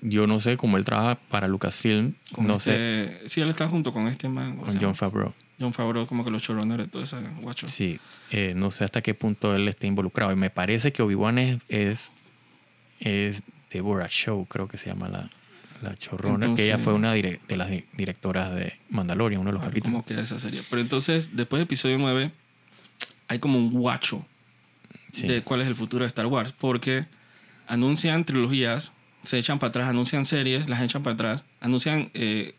Yo 0.00 0.26
no 0.26 0.40
sé 0.40 0.56
cómo 0.56 0.76
él 0.78 0.84
trabaja 0.84 1.16
para 1.28 1.46
Lucasfilm. 1.48 2.14
Con 2.32 2.46
no 2.46 2.58
sé. 2.60 3.04
este- 3.04 3.28
Sí, 3.28 3.40
él 3.40 3.48
está 3.50 3.68
junto 3.68 3.92
con 3.92 4.08
este 4.08 4.28
man. 4.28 4.56
o 4.58 4.62
Con 4.62 4.70
sea, 4.72 4.80
John 4.80 4.94
Favreau. 4.94 5.32
John 5.60 5.72
Favreau, 5.74 6.06
como 6.06 6.24
que 6.24 6.30
los 6.30 6.42
showrunners 6.42 6.84
de 6.84 6.88
todo 6.88 7.02
ese 7.02 7.16
guacho. 7.40 7.66
Sí. 7.66 8.00
eh, 8.30 8.54
no 8.56 8.70
sé 8.70 8.84
hasta 8.84 9.02
qué 9.02 9.12
punto 9.14 9.54
él 9.54 9.68
está 9.68 9.86
involucrado. 9.86 10.32
Y 10.32 10.36
me 10.36 10.48
parece 10.50 10.92
que 10.92 11.02
Obi-Wan 11.02 11.38
es, 11.38 11.58
es, 11.68 12.10
es 13.00 13.42
Deborah 13.70 14.08
Show, 14.08 14.46
creo 14.46 14.68
que 14.68 14.78
se 14.78 14.86
llama 14.88 15.08
la, 15.08 15.30
la 15.82 15.94
showrunner, 16.00 16.54
que 16.54 16.64
ella 16.64 16.78
fue 16.78 16.94
una 16.94 17.12
de 17.12 17.38
las 17.48 17.70
di- 17.70 17.84
directoras 17.92 18.54
de 18.54 18.72
Mandalorian, 18.88 19.40
uno 19.40 19.50
de 19.50 19.54
los 19.54 19.62
capítulos. 19.62 19.92
cómo 19.92 20.04
queda 20.06 20.22
esa 20.22 20.38
serie. 20.40 20.62
Pero 20.70 20.80
entonces, 20.82 21.36
después 21.36 21.60
de 21.60 21.64
episodio 21.64 21.98
9, 21.98 22.30
hay 23.28 23.38
como 23.38 23.58
un 23.58 23.70
guacho 23.70 24.24
Sí. 25.12 25.26
de 25.26 25.42
cuál 25.42 25.60
es 25.60 25.66
el 25.66 25.74
futuro 25.74 26.04
de 26.04 26.08
Star 26.08 26.26
Wars. 26.26 26.52
Porque 26.56 27.04
anuncian 27.66 28.24
trilogías, 28.24 28.92
se 29.24 29.38
echan 29.38 29.58
para 29.58 29.68
atrás, 29.70 29.88
anuncian 29.88 30.24
series, 30.24 30.68
las 30.68 30.80
echan 30.82 31.02
para 31.02 31.14
atrás, 31.14 31.44
anuncian, 31.60 32.10
eh, 32.14 32.54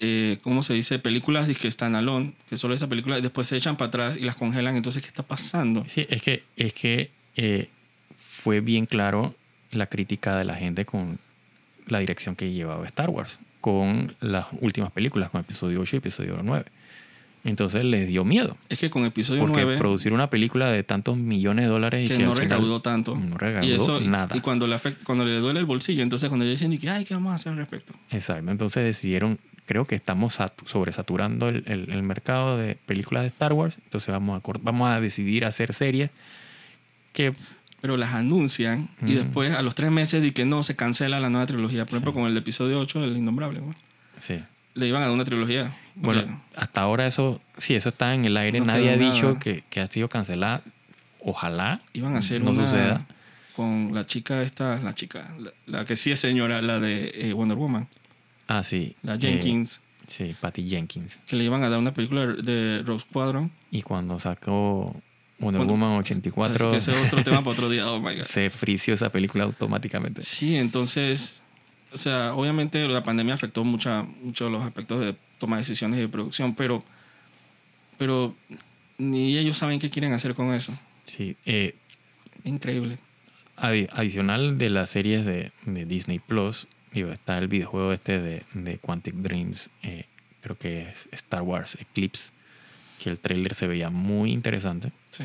eh, 0.00 0.38
¿cómo 0.42 0.62
se 0.62 0.74
dice? 0.74 0.98
Películas 0.98 1.48
que 1.58 1.68
están 1.68 1.94
alone, 1.94 2.32
que 2.48 2.56
solo 2.56 2.74
esa 2.74 2.88
película, 2.88 3.20
después 3.20 3.46
se 3.46 3.56
echan 3.56 3.76
para 3.76 3.88
atrás 3.88 4.16
y 4.16 4.20
las 4.20 4.34
congelan. 4.36 4.76
Entonces, 4.76 5.02
¿qué 5.02 5.08
está 5.08 5.22
pasando? 5.22 5.84
Sí, 5.88 6.06
es 6.08 6.22
que, 6.22 6.44
es 6.56 6.72
que 6.72 7.10
eh, 7.36 7.68
fue 8.18 8.60
bien 8.60 8.86
claro 8.86 9.34
la 9.70 9.86
crítica 9.86 10.36
de 10.36 10.44
la 10.44 10.54
gente 10.54 10.84
con 10.84 11.18
la 11.86 11.98
dirección 11.98 12.36
que 12.36 12.52
llevaba 12.52 12.86
Star 12.86 13.10
Wars, 13.10 13.38
con 13.60 14.14
las 14.20 14.46
últimas 14.60 14.90
películas, 14.92 15.30
con 15.30 15.40
episodio 15.40 15.80
8 15.80 15.96
y 15.96 15.98
episodio 15.98 16.40
9. 16.42 16.64
Entonces 17.44 17.84
les 17.84 18.08
dio 18.08 18.24
miedo. 18.24 18.56
Es 18.70 18.78
que 18.80 18.88
con 18.88 19.04
episodio 19.04 19.42
Porque 19.42 19.62
9, 19.62 19.76
producir 19.78 20.14
una 20.14 20.30
película 20.30 20.70
de 20.70 20.82
tantos 20.82 21.18
millones 21.18 21.66
de 21.66 21.70
dólares 21.70 22.06
y 22.06 22.08
que 22.08 22.16
que, 22.16 22.22
no 22.24 22.32
recaudó 22.32 22.80
tanto. 22.80 23.14
no 23.14 23.36
recaudó 23.36 23.66
y 23.68 23.72
eso, 23.72 24.00
nada. 24.00 24.34
Y, 24.34 24.40
cuando, 24.40 24.66
le 24.66 24.76
afect- 24.76 25.02
cuando 25.04 25.26
le 25.26 25.38
duele 25.40 25.60
el 25.60 25.66
bolsillo, 25.66 26.02
entonces 26.02 26.30
cuando 26.30 26.46
dicen, 26.46 26.76
que, 26.78 26.88
ay, 26.88 27.04
¿qué 27.04 27.12
vamos 27.12 27.32
a 27.32 27.34
hacer 27.34 27.52
al 27.52 27.58
respecto? 27.58 27.92
Exacto. 28.10 28.50
Entonces 28.50 28.82
decidieron, 28.84 29.38
creo 29.66 29.86
que 29.86 29.94
estamos 29.94 30.38
satu- 30.38 30.66
sobresaturando 30.66 31.48
el, 31.48 31.64
el- 31.66 31.90
el 31.90 32.02
mercado 32.02 32.56
de 32.58 32.76
películas 32.86 33.22
de 33.22 33.28
Star 33.28 33.52
Wars. 33.52 33.78
Entonces 33.84 34.10
vamos 34.12 34.42
a, 34.44 34.52
vamos 34.62 34.88
a 34.90 35.00
decidir 35.00 35.44
hacer 35.44 35.72
series 35.74 36.10
que 37.12 37.34
pero 37.80 37.98
las 37.98 38.14
anuncian 38.14 38.88
y 39.02 39.12
Mm. 39.12 39.16
después 39.16 39.54
a 39.54 39.60
los 39.60 39.74
tres 39.74 39.90
meses 39.90 40.22
de 40.22 40.32
que 40.32 40.46
no 40.46 40.62
se 40.62 40.74
cancela 40.74 41.20
la 41.20 41.28
nueva 41.28 41.46
trilogía. 41.46 41.84
Por 41.84 41.96
ejemplo, 41.96 42.12
Sí. 42.12 42.18
con 42.18 42.30
el 42.30 42.36
episodio 42.36 42.80
8, 42.80 43.04
El 43.04 43.16
Innombrable, 43.16 43.60
güey. 43.60 43.74
sí. 44.16 44.40
le 44.76 44.88
iban 44.88 45.02
a 45.02 45.04
dar 45.04 45.14
una 45.14 45.24
trilogía. 45.24 45.72
Bueno, 45.94 46.22
Porque 46.22 46.36
hasta 46.56 46.80
ahora 46.80 47.06
eso, 47.06 47.40
sí, 47.58 47.76
eso 47.76 47.90
está 47.90 48.12
en 48.14 48.24
el 48.24 48.36
aire. 48.36 48.58
No 48.58 48.66
Nadie 48.66 48.90
ha 48.90 48.96
dicho 48.96 49.38
que, 49.38 49.62
que 49.70 49.80
ha 49.80 49.86
sido 49.86 50.08
cancelada. 50.08 50.62
Ojalá 51.20 51.80
iban 51.92 52.16
a 52.16 52.18
hacer 52.18 52.42
no 52.42 52.50
una 52.50 52.64
suceda. 52.66 53.06
con 53.54 53.90
la 53.94 54.04
chica 54.06 54.42
esta, 54.42 54.78
la 54.78 54.92
chica, 54.94 55.30
la, 55.38 55.52
la 55.66 55.84
que 55.84 55.94
sí 55.94 56.10
es 56.10 56.18
señora, 56.18 56.60
la 56.60 56.80
de 56.80 57.12
eh, 57.14 57.32
Wonder 57.34 57.56
Woman, 57.56 57.86
Ah, 58.48 58.62
sí. 58.62 58.94
la 59.02 59.14
eh, 59.14 59.18
Jenkins, 59.20 59.80
sí, 60.06 60.34
Patty 60.40 60.68
Jenkins. 60.68 61.18
que 61.26 61.36
le 61.36 61.44
iban 61.44 61.62
a 61.62 61.68
dar 61.68 61.78
una 61.78 61.94
película 61.94 62.26
de 62.26 62.82
Rose 62.84 63.06
Squadron. 63.08 63.50
Y 63.70 63.82
cuando 63.82 64.18
sacó 64.20 64.94
Wonder 65.38 65.62
Woman 65.66 65.92
Así 65.92 66.00
84, 66.14 66.70
que 66.70 66.76
ese 66.76 66.92
es 66.92 67.06
otro 67.06 67.22
tema 67.22 67.38
para 67.44 67.50
otro 67.50 67.68
día. 67.70 67.90
Oh 67.90 68.00
my 68.00 68.14
God. 68.16 68.24
se 68.24 68.50
frició 68.50 68.94
esa 68.94 69.10
película 69.10 69.44
automáticamente. 69.44 70.22
Sí, 70.22 70.56
entonces, 70.56 71.42
o 71.92 71.98
sea, 71.98 72.34
obviamente 72.34 72.86
la 72.88 73.02
pandemia 73.02 73.34
afectó 73.34 73.64
mucha, 73.64 74.02
mucho 74.02 74.48
los 74.50 74.62
aspectos 74.62 75.00
de 75.00 75.16
toma 75.38 75.56
de 75.56 75.62
decisiones 75.62 75.98
y 75.98 76.02
de 76.02 76.08
producción, 76.08 76.54
pero, 76.54 76.84
pero 77.98 78.34
ni 78.98 79.36
ellos 79.36 79.56
saben 79.58 79.78
qué 79.80 79.90
quieren 79.90 80.12
hacer 80.12 80.34
con 80.34 80.52
eso. 80.54 80.72
Sí. 81.04 81.36
eh, 81.46 81.74
Increíble. 82.44 82.98
adi- 83.56 83.88
adicional 83.92 84.58
de 84.58 84.70
las 84.70 84.90
series 84.90 85.24
de, 85.24 85.50
de 85.66 85.84
Disney 85.86 86.18
Plus, 86.18 86.66
digo, 86.94 87.12
está 87.12 87.36
el 87.38 87.48
videojuego 87.48 87.92
este 87.92 88.20
de, 88.20 88.42
de 88.54 88.78
Quantic 88.78 89.14
Dreams, 89.16 89.68
eh, 89.82 90.04
creo 90.40 90.56
que 90.56 90.88
es 90.88 91.08
Star 91.12 91.42
Wars 91.42 91.76
Eclipse, 91.80 92.32
que 93.02 93.10
el 93.10 93.18
tráiler 93.18 93.54
se 93.54 93.66
veía 93.66 93.90
muy 93.90 94.32
interesante. 94.32 94.92
Sí. 95.10 95.24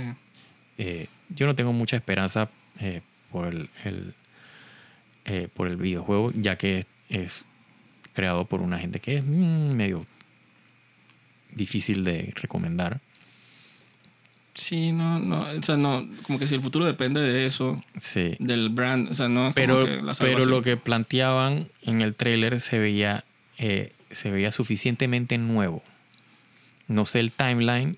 Eh, 0.77 1.07
yo 1.29 1.45
no 1.45 1.55
tengo 1.55 1.71
mucha 1.71 1.95
esperanza 1.95 2.49
eh, 2.79 3.01
por 3.31 3.47
el, 3.47 3.69
el, 3.83 5.49
por 5.49 5.67
el 5.67 5.77
videojuego, 5.77 6.31
ya 6.33 6.57
que 6.57 6.79
es, 6.79 6.87
es 7.09 7.45
creado 8.13 8.45
por 8.45 8.61
una 8.61 8.79
gente 8.79 8.99
que 8.99 9.17
es 9.17 9.23
mm, 9.23 9.75
medio 9.75 10.07
difícil 11.51 12.03
de 12.03 12.33
recomendar. 12.35 12.99
Sí, 14.59 14.91
no, 14.91 15.19
no, 15.19 15.39
o 15.57 15.61
sea, 15.63 15.77
no, 15.77 16.05
como 16.23 16.37
que 16.37 16.45
si 16.45 16.53
el 16.55 16.61
futuro 16.61 16.83
depende 16.85 17.21
de 17.21 17.45
eso, 17.45 17.81
Sí. 17.99 18.35
del 18.39 18.67
brand, 18.69 19.09
o 19.09 19.13
sea, 19.13 19.29
no 19.29 19.53
Pero, 19.55 19.85
pero 20.19 20.45
lo 20.45 20.61
que 20.61 20.75
planteaban 20.75 21.69
en 21.81 22.01
el 22.01 22.13
tráiler 22.13 22.59
se 22.59 22.77
veía, 22.77 23.23
eh, 23.57 23.93
se 24.11 24.31
veía 24.31 24.51
suficientemente 24.51 25.37
nuevo. 25.37 25.81
No 26.89 27.05
sé 27.05 27.21
el 27.21 27.31
timeline 27.31 27.97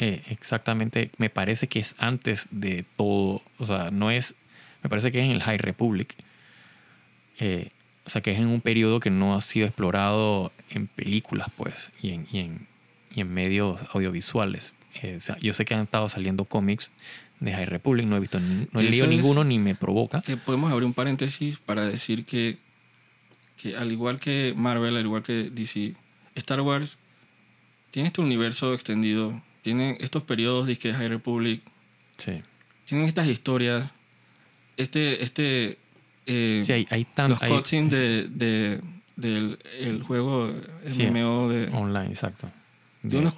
eh, 0.00 0.22
exactamente, 0.30 1.10
me 1.18 1.30
parece 1.30 1.68
que 1.68 1.78
es 1.78 1.94
antes 1.98 2.48
de 2.50 2.84
todo, 2.96 3.42
o 3.58 3.64
sea, 3.64 3.90
no 3.92 4.10
es, 4.10 4.34
me 4.82 4.90
parece 4.90 5.12
que 5.12 5.20
es 5.20 5.26
en 5.26 5.30
el 5.30 5.42
High 5.42 5.58
Republic. 5.58 6.16
Eh, 7.38 7.70
o 8.04 8.10
sea, 8.10 8.20
que 8.22 8.32
es 8.32 8.38
en 8.38 8.48
un 8.48 8.62
periodo 8.62 8.98
que 8.98 9.10
no 9.10 9.36
ha 9.36 9.40
sido 9.42 9.66
explorado 9.66 10.52
en 10.70 10.88
películas, 10.88 11.48
pues, 11.56 11.92
y 12.02 12.10
en, 12.14 12.26
y 12.32 12.40
en, 12.40 12.66
y 13.14 13.20
en 13.20 13.32
medios 13.32 13.78
audiovisuales. 13.92 14.72
Eh, 15.02 15.16
o 15.16 15.20
sea, 15.20 15.38
yo 15.40 15.52
sé 15.52 15.64
que 15.64 15.74
han 15.74 15.82
estado 15.82 16.08
saliendo 16.08 16.44
cómics 16.44 16.90
de 17.38 17.52
High 17.52 17.66
Republic, 17.66 18.06
no 18.06 18.16
he 18.16 18.20
visto, 18.20 18.38
ni- 18.40 18.66
no 18.72 18.80
he 18.80 18.84
leído 18.84 19.04
es- 19.04 19.10
ninguno 19.10 19.44
ni 19.44 19.58
me 19.58 19.74
provoca. 19.74 20.20
que 20.22 20.36
podemos 20.36 20.70
abrir 20.72 20.84
un 20.86 20.94
paréntesis 20.94 21.58
para 21.58 21.84
decir 21.86 22.24
que, 22.24 22.58
que 23.56 23.76
al 23.76 23.92
igual 23.92 24.18
que 24.20 24.52
Marvel, 24.56 24.96
al 24.96 25.04
igual 25.04 25.22
que 25.22 25.50
DC, 25.50 25.94
Star 26.34 26.60
Wars 26.60 26.98
tiene 27.90 28.08
este 28.08 28.20
universo 28.20 28.74
extendido, 28.74 29.40
tiene 29.62 29.96
estos 30.00 30.22
periodos 30.22 30.66
de 30.66 30.76
High 30.76 31.08
Republic, 31.08 31.62
Sí. 32.18 32.42
tienen 32.86 33.06
estas 33.06 33.26
historias, 33.26 33.90
este, 34.76 35.22
este, 35.22 35.78
eh, 36.26 36.62
Sí, 36.64 36.72
hay, 36.72 36.86
hay 36.90 37.04
tan- 37.04 37.30
los 37.30 37.42
hay- 37.42 37.50
cutscenes 37.52 37.90
de, 37.90 38.28
de- 38.28 38.80
del 39.16 39.58
el 39.78 40.02
juego 40.02 40.50
Sí, 40.88 41.02
MMO 41.06 41.48
de, 41.50 41.68
online, 41.72 42.06
exacto. 42.10 42.50
De 43.02 43.18
unos 43.18 43.34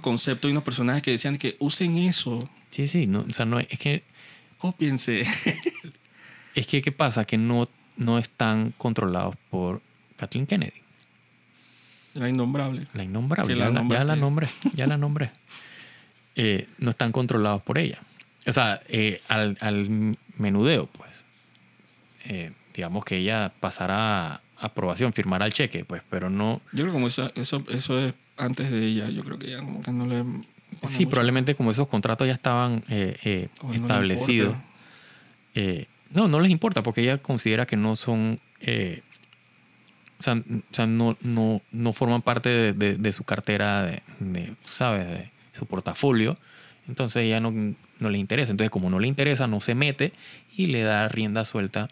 conceptos 0.00 0.48
y 0.48 0.52
unos 0.52 0.64
personajes 0.64 1.02
que 1.02 1.10
decían 1.12 1.36
que 1.38 1.56
usen 1.58 1.98
eso, 1.98 2.48
Sí, 2.70 2.88
sí, 2.88 3.06
no, 3.06 3.24
o 3.28 3.32
sea, 3.32 3.46
no, 3.46 3.58
es 3.58 3.78
que, 3.78 4.02
cópiense. 4.58 5.24
es 6.54 6.66
que, 6.66 6.82
¿qué 6.82 6.92
pasa? 6.92 7.24
Que 7.24 7.38
no, 7.38 7.68
no 7.96 8.18
están 8.18 8.72
controlados 8.76 9.34
por 9.50 9.80
Kathleen 10.16 10.46
Kennedy, 10.46 10.82
La 12.14 12.28
innombrable. 12.28 12.86
la 12.92 13.04
innombrable. 13.04 13.56
Ya, 13.56 13.70
la 13.70 13.82
ya 13.88 14.04
la 14.04 14.16
nombré, 14.16 14.48
ya 14.74 14.86
la 14.86 14.96
nombré. 14.98 15.30
Eh, 16.34 16.68
no 16.78 16.90
están 16.90 17.12
controlados 17.12 17.62
por 17.62 17.78
ella. 17.78 18.00
O 18.46 18.52
sea, 18.52 18.80
eh, 18.88 19.22
al, 19.28 19.56
al 19.60 20.16
menudeo, 20.36 20.86
pues. 20.86 21.10
Eh, 22.26 22.52
digamos 22.74 23.04
que 23.04 23.16
ella 23.16 23.52
pasará 23.58 24.42
aprobación, 24.58 25.12
firmará 25.12 25.46
el 25.46 25.52
cheque, 25.52 25.84
pues, 25.84 26.02
pero 26.10 26.28
no, 26.28 26.60
Yo 26.72 26.82
creo 26.82 26.86
que 26.88 26.92
como 26.92 27.06
eso, 27.06 27.32
eso, 27.36 27.64
eso 27.70 27.98
es 27.98 28.14
antes 28.36 28.70
de 28.70 28.84
ella, 28.86 29.08
yo 29.08 29.24
creo 29.24 29.38
que 29.38 29.50
ya 29.50 29.58
como 29.60 29.80
que 29.82 29.92
no 29.92 30.06
le... 30.06 30.24
Sí, 30.86 30.98
mucho- 31.04 31.10
probablemente 31.10 31.54
como 31.54 31.70
esos 31.70 31.88
contratos 31.88 32.26
ya 32.26 32.34
estaban 32.34 32.82
eh, 32.88 33.16
eh, 33.24 33.48
no 33.62 33.72
establecidos. 33.74 34.56
eh, 35.54 35.86
no, 36.12 36.28
no 36.28 36.40
les 36.40 36.50
importa 36.50 36.82
porque 36.82 37.00
ella 37.02 37.18
considera 37.18 37.66
que 37.66 37.76
no 37.76 37.96
son, 37.96 38.38
eh, 38.60 39.02
o 40.18 40.22
sea, 40.22 40.34
o 40.34 40.42
sea, 40.74 40.86
no, 40.86 41.16
no, 41.22 41.60
no 41.72 41.92
forman 41.92 42.22
parte 42.22 42.48
de, 42.48 42.72
de- 42.72 42.96
de 42.96 43.12
su 43.12 43.24
cartera, 43.24 43.82
de, 43.84 44.02
de, 44.20 44.52
¿sabes? 44.64 45.06
De 45.06 45.30
su 45.54 45.66
portafolio. 45.66 46.36
Entonces 46.88 47.24
ella 47.24 47.40
no, 47.40 47.50
no 47.98 48.10
le 48.10 48.18
interesa. 48.18 48.50
Entonces 48.52 48.70
como 48.70 48.90
no 48.90 48.98
le 48.98 49.08
interesa, 49.08 49.46
no 49.46 49.60
se 49.60 49.74
mete 49.74 50.12
y 50.56 50.66
le 50.66 50.82
da 50.82 51.08
rienda 51.08 51.44
suelta 51.44 51.88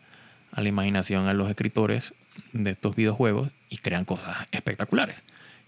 a 0.53 0.61
la 0.61 0.68
imaginación 0.68 1.26
a 1.26 1.34
los 1.34 1.49
escritores 1.51 2.14
de 2.53 2.70
estos 2.70 2.95
videojuegos 2.95 3.51
y 3.70 3.78
crean 3.78 4.05
cosas 4.05 4.47
espectaculares. 4.53 5.16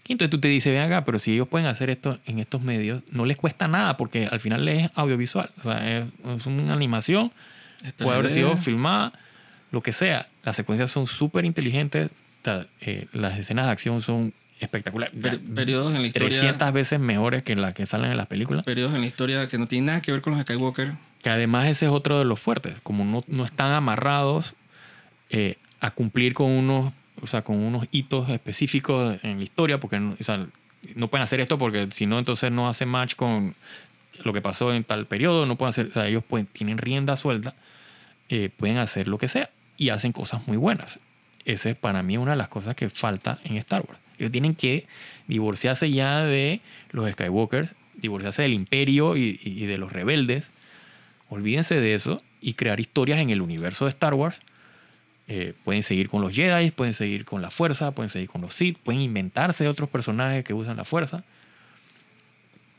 Y 0.07 0.13
entonces 0.13 0.29
tú 0.31 0.39
te 0.39 0.47
dices, 0.47 0.71
ven 0.73 0.81
acá, 0.83 1.03
pero 1.05 1.19
si 1.19 1.33
ellos 1.33 1.47
pueden 1.47 1.67
hacer 1.67 1.89
esto 1.89 2.17
en 2.25 2.39
estos 2.39 2.61
medios, 2.61 3.03
no 3.11 3.25
les 3.25 3.35
cuesta 3.37 3.67
nada 3.67 3.97
porque 3.97 4.27
al 4.31 4.39
final 4.39 4.67
es 4.67 4.89
audiovisual. 4.95 5.49
O 5.59 5.63
sea, 5.63 5.97
es, 5.99 6.05
es 6.37 6.45
una 6.45 6.73
animación, 6.73 7.31
puede 7.97 8.17
haber 8.17 8.31
3D, 8.31 8.33
sido 8.33 8.57
filmada, 8.57 9.11
lo 9.71 9.81
que 9.81 9.91
sea. 9.91 10.27
Las 10.43 10.55
secuencias 10.55 10.89
son 10.91 11.07
súper 11.07 11.43
inteligentes, 11.45 12.09
o 12.09 12.43
sea, 12.45 12.67
eh, 12.81 13.07
las 13.11 13.37
escenas 13.37 13.65
de 13.65 13.71
acción 13.71 14.01
son 14.01 14.33
espectaculares. 14.59 15.13
per- 15.21 15.39
periodos 15.41 15.93
en 15.93 16.01
la 16.01 16.07
historia... 16.07 16.29
300 16.39 16.73
veces 16.73 16.99
mejores 16.99 17.43
que 17.43 17.55
las 17.55 17.73
que 17.73 17.85
salen 17.85 18.09
en 18.11 18.17
las 18.17 18.27
películas. 18.27 18.63
Periodos 18.63 18.95
en 18.95 19.01
la 19.01 19.07
historia 19.07 19.47
que 19.49 19.57
no 19.57 19.67
tienen 19.67 19.87
nada 19.87 20.01
que 20.01 20.11
ver 20.13 20.21
con 20.21 20.33
los 20.33 20.41
Skywalker. 20.43 20.93
Que 21.21 21.29
además 21.29 21.67
ese 21.67 21.85
es 21.85 21.91
otro 21.91 22.17
de 22.17 22.25
los 22.25 22.39
fuertes, 22.39 22.75
como 22.81 23.03
no, 23.03 23.23
no 23.27 23.43
están 23.45 23.71
amarrados 23.73 24.55
eh, 25.29 25.57
a 25.81 25.91
cumplir 25.91 26.33
con 26.33 26.49
unos, 26.49 26.93
o 27.21 27.27
sea, 27.27 27.43
con 27.43 27.57
unos 27.57 27.87
hitos 27.91 28.29
específicos 28.29 29.17
en 29.23 29.37
la 29.37 29.43
historia, 29.43 29.79
porque 29.79 29.99
no, 29.99 31.07
pueden 31.07 31.23
hacer 31.23 31.39
esto 31.39 31.57
porque 31.57 31.87
si 31.91 32.05
no, 32.05 32.19
entonces 32.19 32.51
no 32.51 32.67
hace 32.67 32.85
match 32.85 33.15
con 33.15 33.55
lo 34.23 34.33
que 34.33 34.41
pasó 34.41 34.73
en 34.73 34.83
tal 34.83 35.05
periodo, 35.05 35.45
no 35.45 35.55
pueden 35.55 35.69
hacer, 35.69 35.87
o 35.87 35.91
sea, 35.91 36.07
ellos 36.07 36.23
tienen 36.53 36.77
rienda 36.77 37.15
suelta, 37.15 37.55
eh, 38.29 38.49
pueden 38.55 38.77
hacer 38.77 39.07
lo 39.07 39.17
que 39.17 39.27
sea 39.27 39.49
y 39.77 39.89
hacen 39.89 40.11
cosas 40.11 40.47
muy 40.47 40.57
buenas. 40.57 40.99
Esa 41.45 41.69
es 41.69 41.75
para 41.75 42.03
mí 42.03 42.17
una 42.17 42.31
de 42.31 42.37
las 42.37 42.49
cosas 42.49 42.75
que 42.75 42.89
falta 42.89 43.39
en 43.43 43.57
Star 43.57 43.83
Wars. 43.87 43.99
Ellos 44.17 44.31
tienen 44.31 44.55
que 44.55 44.87
divorciarse 45.27 45.89
ya 45.91 46.23
de 46.23 46.61
los 46.91 47.09
Skywalkers, 47.11 47.73
divorciarse 47.95 48.41
del 48.41 48.53
imperio 48.53 49.15
y, 49.15 49.39
y 49.43 49.65
de 49.65 49.77
los 49.77 49.93
rebeldes. 49.93 50.49
Olvídense 51.29 51.75
de 51.79 51.93
eso 51.93 52.17
y 52.41 52.53
crear 52.53 52.79
historias 52.79 53.19
en 53.19 53.29
el 53.29 53.41
universo 53.41 53.85
de 53.85 53.89
Star 53.89 54.13
Wars. 54.13 54.41
Eh, 55.29 55.53
pueden 55.65 55.83
seguir 55.83 56.07
con 56.07 56.21
los 56.21 56.33
Jedi, 56.33 56.71
pueden 56.71 56.93
seguir 56.93 57.25
con 57.25 57.41
la 57.41 57.51
fuerza, 57.51 57.91
pueden 57.91 58.09
seguir 58.09 58.29
con 58.29 58.41
los 58.41 58.53
Sith, 58.53 58.77
pueden 58.77 59.01
inventarse 59.01 59.67
otros 59.67 59.89
personajes 59.89 60.43
que 60.45 60.53
usan 60.53 60.77
la 60.77 60.85
fuerza. 60.85 61.23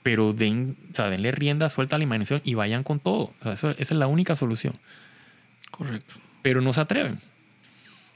Pero 0.02 0.32
den, 0.32 0.76
o 0.92 0.94
sea, 0.94 1.10
denle 1.10 1.32
rienda 1.32 1.68
suelta 1.68 1.96
a 1.96 1.98
la 1.98 2.04
imaginación 2.04 2.40
y 2.44 2.54
vayan 2.54 2.82
con 2.84 3.00
todo. 3.00 3.32
O 3.40 3.42
sea, 3.42 3.52
eso- 3.52 3.70
esa 3.72 3.82
es 3.94 3.98
la 3.98 4.06
única 4.06 4.36
solución. 4.36 4.72
Correcto. 5.70 6.14
Pero 6.42 6.60
no 6.62 6.72
se 6.72 6.80
atreven. 6.80 7.18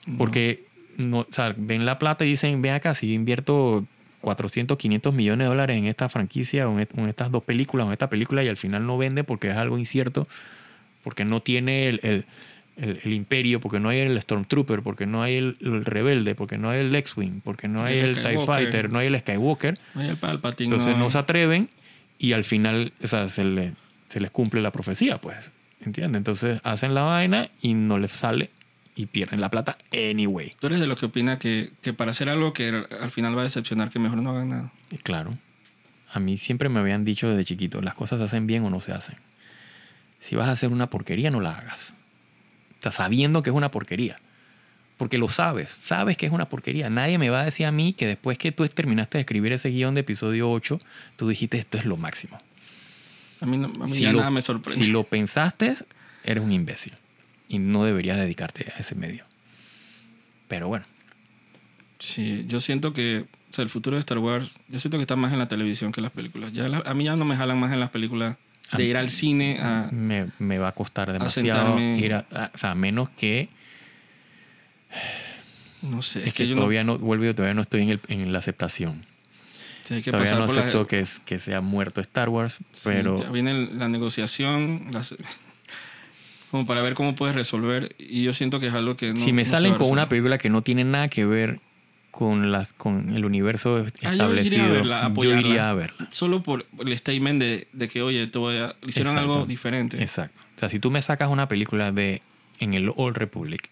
No. 0.06 0.16
Porque 0.18 0.64
no, 0.96 1.20
o 1.20 1.26
sea, 1.30 1.54
ven 1.56 1.84
la 1.84 1.98
plata 1.98 2.24
y 2.24 2.28
dicen, 2.28 2.62
ven 2.62 2.72
acá, 2.74 2.94
si 2.94 3.12
invierto 3.12 3.84
400, 4.22 4.78
500 4.78 5.12
millones 5.12 5.44
de 5.44 5.48
dólares 5.48 5.76
en 5.76 5.86
esta 5.86 6.08
franquicia 6.08 6.68
o 6.68 6.78
en, 6.78 6.88
estas 7.08 7.30
dos 7.30 7.42
películas 7.42 7.84
o 7.84 7.88
en 7.88 7.92
esta 7.92 8.08
película 8.08 8.42
y 8.44 8.48
al 8.48 8.56
final 8.56 8.86
no 8.86 8.96
vende 8.96 9.24
porque 9.24 9.50
es 9.50 9.56
algo 9.56 9.76
incierto, 9.78 10.28
porque 11.02 11.24
no 11.24 11.40
tiene 11.40 11.88
el, 11.88 12.00
el- 12.04 12.24
el- 12.82 13.00
el 13.04 13.12
imperio, 13.14 13.60
porque 13.60 13.80
no 13.80 13.88
hay 13.88 14.00
el 14.00 14.20
Stormtrooper, 14.20 14.82
porque 14.82 15.06
no 15.06 15.22
hay 15.22 15.36
el, 15.36 15.56
el 15.60 15.84
rebelde, 15.84 16.34
porque 16.34 16.58
no 16.58 16.68
hay 16.70 16.80
el 16.80 16.94
X-Wing, 16.94 17.40
porque 17.42 17.68
no 17.68 17.82
hay 17.82 17.98
El 17.98 18.20
TIE. 18.20 18.40
Fighter, 18.44 18.92
no 18.92 18.98
hay 18.98 19.06
el 19.06 19.18
Skywalker, 19.18 19.74
Vaya 19.94 20.10
el 20.10 20.16
Palpatine. 20.16 20.70
entonces 20.74 20.96
no 20.98 21.04
hay- 21.04 21.10
se 21.10 21.18
atreven 21.18 21.70
y 22.18 22.32
al 22.32 22.44
final 22.44 22.92
o 23.02 23.06
sea, 23.08 23.28
se, 23.28 23.44
le- 23.44 23.72
se 24.08 24.20
les 24.20 24.30
cumple 24.30 24.60
la 24.60 24.70
profecía, 24.72 25.18
pues. 25.18 25.52
¿Entiendes? 25.84 26.18
Entonces 26.18 26.60
hacen 26.62 26.94
la 26.94 27.02
vaina 27.02 27.48
y 27.60 27.74
no 27.74 27.98
les 27.98 28.12
sale 28.12 28.50
y 28.94 29.06
pierden 29.06 29.40
la 29.40 29.48
plata 29.50 29.78
anyway. 29.92 30.50
Tú 30.60 30.66
eres 30.68 30.78
de 30.80 30.86
los 30.86 30.98
que 30.98 31.06
opina 31.06 31.38
que, 31.38 31.70
que 31.80 31.92
para 31.92 32.10
hacer 32.12 32.28
algo 32.28 32.52
que 32.52 32.84
al 33.00 33.10
final 33.10 33.36
va 33.36 33.40
a 33.40 33.44
decepcionar, 33.44 33.90
que 33.90 33.98
mejor 33.98 34.18
no 34.22 34.30
hagan 34.30 34.50
nada. 34.50 34.72
Y 34.90 34.98
Claro. 34.98 35.36
A 36.12 36.20
mí 36.20 36.36
siempre 36.36 36.68
me 36.68 36.78
habían 36.78 37.04
dicho 37.06 37.28
desde 37.30 37.44
chiquito, 37.46 37.80
las 37.80 37.94
cosas 37.94 38.18
se 38.18 38.24
hacen 38.26 38.46
bien 38.46 38.64
o 38.64 38.70
no 38.70 38.80
se 38.80 38.92
hacen. 38.92 39.16
Si 40.20 40.36
vas 40.36 40.48
a 40.48 40.52
hacer 40.52 40.70
una 40.70 40.88
porquería, 40.90 41.30
no 41.30 41.40
la 41.40 41.56
hagas. 41.56 41.94
O 42.82 42.90
sea, 42.90 42.92
sabiendo 42.92 43.42
que 43.44 43.50
es 43.50 43.56
una 43.56 43.70
porquería. 43.70 44.18
Porque 44.98 45.18
lo 45.18 45.28
sabes, 45.28 45.70
sabes 45.82 46.16
que 46.16 46.26
es 46.26 46.32
una 46.32 46.48
porquería. 46.48 46.90
Nadie 46.90 47.16
me 47.18 47.30
va 47.30 47.40
a 47.42 47.44
decir 47.44 47.66
a 47.66 47.72
mí 47.72 47.92
que 47.92 48.06
después 48.06 48.38
que 48.38 48.50
tú 48.52 48.66
terminaste 48.68 49.18
de 49.18 49.22
escribir 49.22 49.52
ese 49.52 49.68
guion 49.70 49.94
de 49.94 50.00
episodio 50.00 50.50
8, 50.50 50.78
tú 51.16 51.28
dijiste 51.28 51.58
esto 51.58 51.78
es 51.78 51.84
lo 51.86 51.96
máximo. 51.96 52.40
A 53.40 53.46
mí, 53.46 53.56
no- 53.56 53.66
a 53.82 53.86
mí 53.86 53.94
Si 53.96 54.02
ya 54.02 54.12
lo- 54.12 54.18
nada 54.18 54.30
me 54.30 54.42
sorprende. 54.42 54.84
Si 54.84 54.90
lo 54.90 55.04
pensaste, 55.04 55.76
eres 56.24 56.42
un 56.44 56.52
imbécil. 56.52 56.92
Y 57.48 57.58
no 57.58 57.84
deberías 57.84 58.16
dedicarte 58.18 58.72
a 58.76 58.78
ese 58.80 58.94
medio. 58.94 59.24
Pero 60.48 60.68
bueno, 60.68 60.84
Sí, 61.98 62.44
yo 62.48 62.58
siento 62.58 62.92
que 62.92 63.26
o 63.50 63.54
sea, 63.54 63.62
el 63.62 63.70
futuro 63.70 63.96
de 63.96 64.00
Star 64.00 64.18
Wars, 64.18 64.52
yo 64.68 64.78
siento 64.80 64.96
que 64.98 65.02
está 65.02 65.14
más 65.14 65.32
en 65.32 65.38
la 65.38 65.46
televisión 65.48 65.92
que 65.92 66.00
en 66.00 66.04
las 66.04 66.12
películas. 66.12 66.52
Ya 66.52 66.68
la- 66.68 66.78
a 66.84 66.94
mí 66.94 67.04
ya 67.04 67.14
no 67.16 67.24
me 67.24 67.36
jalan 67.36 67.58
más 67.60 67.70
en 67.72 67.78
las 67.80 67.90
películas 67.90 68.36
de 68.78 68.84
ir 68.84 68.96
al 68.96 69.10
cine 69.10 69.58
a... 69.60 69.88
me, 69.92 70.28
me 70.38 70.58
va 70.58 70.68
a 70.68 70.72
costar 70.72 71.12
demasiado 71.12 71.76
sentarme- 71.76 71.98
ir 71.98 72.14
a, 72.14 72.24
a- 72.32 72.50
O 72.54 72.58
sea, 72.58 72.70
a 72.72 72.74
menos 72.74 73.08
que 73.10 73.48
No 75.82 76.02
sé, 76.02 76.20
Es, 76.20 76.26
es, 76.28 76.32
que, 76.34 76.44
que, 76.44 76.48
yo 76.48 76.54
no... 76.54 76.60
todavía 76.62 76.84
no, 76.84 76.98
vuelvo 76.98 77.24
yo, 77.24 77.34
todavía 77.34 77.54
no 77.54 77.62
estoy 77.62 77.82
en, 77.82 77.90
el- 77.90 78.00
en 78.08 78.32
la 78.32 78.38
aceptación. 78.38 79.04
sí, 79.84 80.00
que 80.02 80.10
todavía 80.10 80.34
no 80.36 80.46
por 80.46 80.54
la- 80.54 80.60
acepto 80.62 80.86
que, 80.86 81.04
que 81.24 81.38
sea 81.40 81.60
muerto 81.60 82.00
Star 82.00 82.28
Wars, 82.28 82.58
Sí, 82.72 82.80
pero 82.84 83.16
ya 83.18 83.30
viene 83.30 83.68
la 83.72 83.88
negociación, 83.88 84.86
las- 84.90 85.16
como 86.50 86.66
para 86.66 86.82
ver 86.82 86.94
cómo 86.94 87.14
puedes 87.14 87.34
resolver. 87.34 87.94
Y 87.98 88.22
yo 88.22 88.32
siento 88.32 88.60
que 88.60 88.68
es 88.68 88.74
algo 88.74 88.96
que 88.96 89.10
no. 89.10 89.16
si 89.18 89.32
me 89.32 89.44
no 89.44 89.50
salen 89.50 89.72
a 89.74 89.78
con 89.78 89.90
una 89.90 90.08
película 90.08 90.38
que 90.38 90.50
no 90.50 90.62
tiene 90.62 90.84
nada 90.84 91.08
que 91.08 91.24
ver 91.24 91.60
con, 92.12 92.52
las, 92.52 92.72
con 92.74 93.16
el 93.16 93.24
universo 93.24 93.78
Ah, 93.78 93.80
yo 93.80 93.88
iría 93.98 94.12
establecido, 94.12 94.70
verla, 94.70 95.12
yo 95.16 95.36
iría 95.36 95.70
a 95.70 95.74
verla. 95.74 96.08
Solo 96.10 96.42
por 96.42 96.66
el 96.78 96.96
statement 96.98 97.40
de, 97.40 97.66
de 97.72 97.88
que, 97.88 98.02
oye, 98.02 98.26
te 98.28 98.38
voy 98.38 98.58
a- 98.58 98.76
hicieron 98.86 99.14
Exacto. 99.14 99.32
algo 99.32 99.46
diferente. 99.46 100.00
Exacto. 100.00 100.38
O 100.56 100.58
sea, 100.60 100.68
si 100.68 100.78
tú 100.78 100.90
me 100.90 101.02
sacas 101.02 101.28
una 101.30 101.48
película 101.48 101.90
de 101.90 102.22
en 102.60 102.74
el 102.74 102.92
Old 102.94 103.16
Republic, 103.16 103.68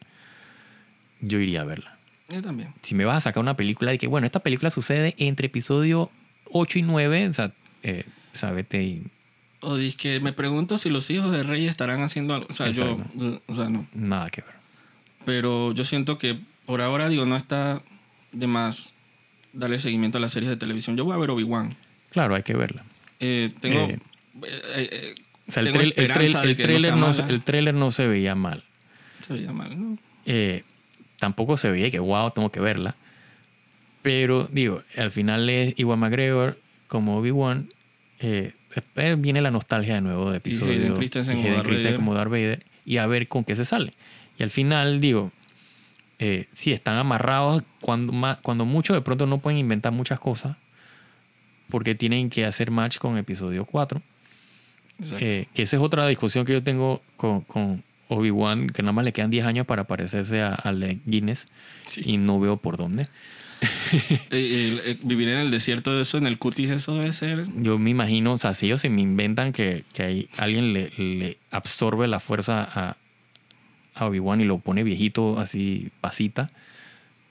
yo 1.20 1.38
iría 1.38 1.60
a 1.60 1.64
verla. 1.64 1.98
Yo 2.30 2.40
también. 2.42 2.72
Si 2.82 2.94
me 2.94 3.04
vas 3.04 3.18
a 3.18 3.20
sacar 3.20 3.42
una 3.42 3.54
película 3.56 3.90
de 3.90 3.98
que, 3.98 4.06
bueno, 4.06 4.26
esta 4.26 4.40
película 4.40 4.70
sucede 4.70 5.14
entre 5.18 5.46
episodio 5.46 6.10
8 6.50 6.78
y 6.78 6.82
9, 6.82 7.28
o 7.28 7.32
sea, 7.32 7.52
eh, 7.82 8.04
vete 8.54 8.82
y 8.82 9.02
O 9.60 9.76
dice 9.76 9.96
que 9.96 10.20
me 10.20 10.32
pregunto 10.32 10.78
si 10.78 10.88
los 10.88 11.10
hijos 11.10 11.30
de 11.30 11.42
Rey 11.42 11.66
estarán 11.66 12.02
haciendo 12.02 12.34
algo. 12.34 12.46
O 12.48 12.52
sea, 12.52 12.70
yo. 12.70 12.92
Exacto. 12.92 13.42
O 13.46 13.54
sea, 13.54 13.68
no. 13.68 13.86
nada 13.92 14.30
que 14.30 14.40
ver. 14.40 14.54
Pero 15.26 15.72
yo 15.72 15.84
siento 15.84 16.16
que 16.16 16.38
por 16.64 16.80
ahora, 16.80 17.08
digo, 17.08 17.26
no 17.26 17.36
está 17.36 17.82
de 18.32 18.46
más 18.46 18.92
darle 19.52 19.78
seguimiento 19.80 20.18
a 20.18 20.20
las 20.20 20.32
series 20.32 20.50
de 20.50 20.56
televisión. 20.56 20.96
Yo 20.96 21.04
voy 21.04 21.14
a 21.14 21.18
ver 21.18 21.30
Obi-Wan. 21.30 21.74
Claro, 22.10 22.34
hay 22.34 22.42
que 22.42 22.54
verla. 22.54 22.84
Eh, 23.20 23.50
tengo. 23.60 23.80
Eh, 23.80 23.98
eh, 24.44 24.48
eh, 24.76 24.88
eh, 24.92 25.14
O 25.48 25.52
sea, 25.52 25.62
el, 25.62 25.72
Tengo 25.72 25.84
no 25.84 25.92
trailer 25.94 26.96
no, 26.96 27.12
se- 27.12 27.22
mala. 27.22 27.34
el 27.34 27.42
trailer 27.42 27.74
no 27.74 27.90
se 27.90 28.06
veía 28.06 28.34
mal. 28.34 28.64
se 29.26 29.32
veía 29.34 29.52
mal, 29.52 29.78
¿no? 29.80 29.98
Eh, 30.26 30.62
tampoco 31.18 31.56
se 31.56 31.70
veía 31.70 31.90
que, 31.90 31.98
wow, 31.98 32.30
tengo 32.30 32.50
que 32.50 32.60
verla. 32.60 32.94
Pero, 34.02 34.48
digo, 34.50 34.82
al 34.96 35.10
final 35.10 35.48
es 35.50 35.74
Iwan 35.78 35.98
McGregor 35.98 36.58
como 36.88 37.18
Obi-Wan. 37.18 37.68
Eh, 38.20 38.52
después 38.74 39.20
viene 39.20 39.40
la 39.42 39.50
nostalgia 39.50 39.94
de 39.94 40.00
nuevo 40.00 40.30
de 40.30 40.38
episodio. 40.38 40.72
Hayden 40.72 40.94
Christensen 40.96 41.38
y 41.38 41.42
Hayden 41.42 41.62
Christensen 41.62 41.96
como 41.96 42.14
Darth 42.14 42.30
Vader. 42.30 42.64
Y 42.86 42.96
a 42.96 43.06
ver 43.06 43.28
con 43.28 43.44
qué 43.44 43.56
se 43.56 43.64
sale. 43.64 43.92
Y 44.38 44.42
al 44.42 44.50
final, 44.50 45.00
digo, 45.00 45.32
eh, 46.20 46.46
sí, 46.52 46.72
están 46.72 46.96
amarrados. 46.96 47.62
Cuando, 47.80 48.12
cuando 48.42 48.64
mucho 48.64 48.94
de 48.94 49.00
pronto 49.00 49.26
no 49.26 49.38
pueden 49.38 49.58
inventar 49.58 49.92
muchas 49.92 50.20
cosas. 50.20 50.56
Porque 51.68 51.94
tienen 51.94 52.30
que 52.30 52.44
hacer 52.44 52.70
match 52.70 52.98
con 52.98 53.16
episodio 53.18 53.64
4. 53.64 54.02
Exacto. 54.98 55.24
Eh, 55.24 55.46
que 55.54 55.62
esa 55.62 55.76
es 55.76 55.82
otra 55.82 56.06
discusión 56.06 56.44
que 56.44 56.52
yo 56.52 56.62
tengo 56.62 57.00
con, 57.16 57.40
con 57.42 57.82
Obi-Wan, 58.08 58.68
que 58.68 58.82
nada 58.82 58.92
más 58.92 59.04
le 59.04 59.12
quedan 59.12 59.30
10 59.30 59.46
años 59.46 59.66
para 59.66 59.84
parecerse 59.84 60.42
a- 60.42 60.56
de 60.74 60.98
Guinness 61.06 61.48
Sí. 61.86 62.02
y 62.04 62.16
no 62.16 62.38
veo 62.40 62.56
por 62.56 62.76
dónde. 62.76 63.04
Eh, 63.92 63.98
eh, 64.30 64.82
eh, 64.86 64.98
vivir 65.02 65.28
en 65.28 65.38
el 65.38 65.50
desierto 65.50 65.94
de 65.94 66.02
eso, 66.02 66.16
en 66.18 66.26
el 66.26 66.38
cutis, 66.38 66.70
eso 66.70 66.94
debe 66.96 67.12
ser. 67.12 67.44
Yo 67.56 67.78
me 67.78 67.90
imagino, 67.90 68.32
o 68.32 68.38
sea, 68.38 68.54
si 68.54 68.66
ellos 68.66 68.80
se 68.80 68.88
me 68.88 69.02
inventan 69.02 69.52
que, 69.52 69.84
que 69.92 70.02
hay, 70.02 70.28
alguien 70.38 70.72
le, 70.72 70.90
le 70.96 71.38
absorbe 71.50 72.06
la 72.08 72.20
fuerza 72.20 72.62
a, 72.72 72.96
a 73.94 74.06
Obi-Wan 74.06 74.40
y 74.40 74.44
lo 74.44 74.58
pone 74.58 74.82
viejito 74.84 75.38
así, 75.38 75.90
pasita, 76.00 76.50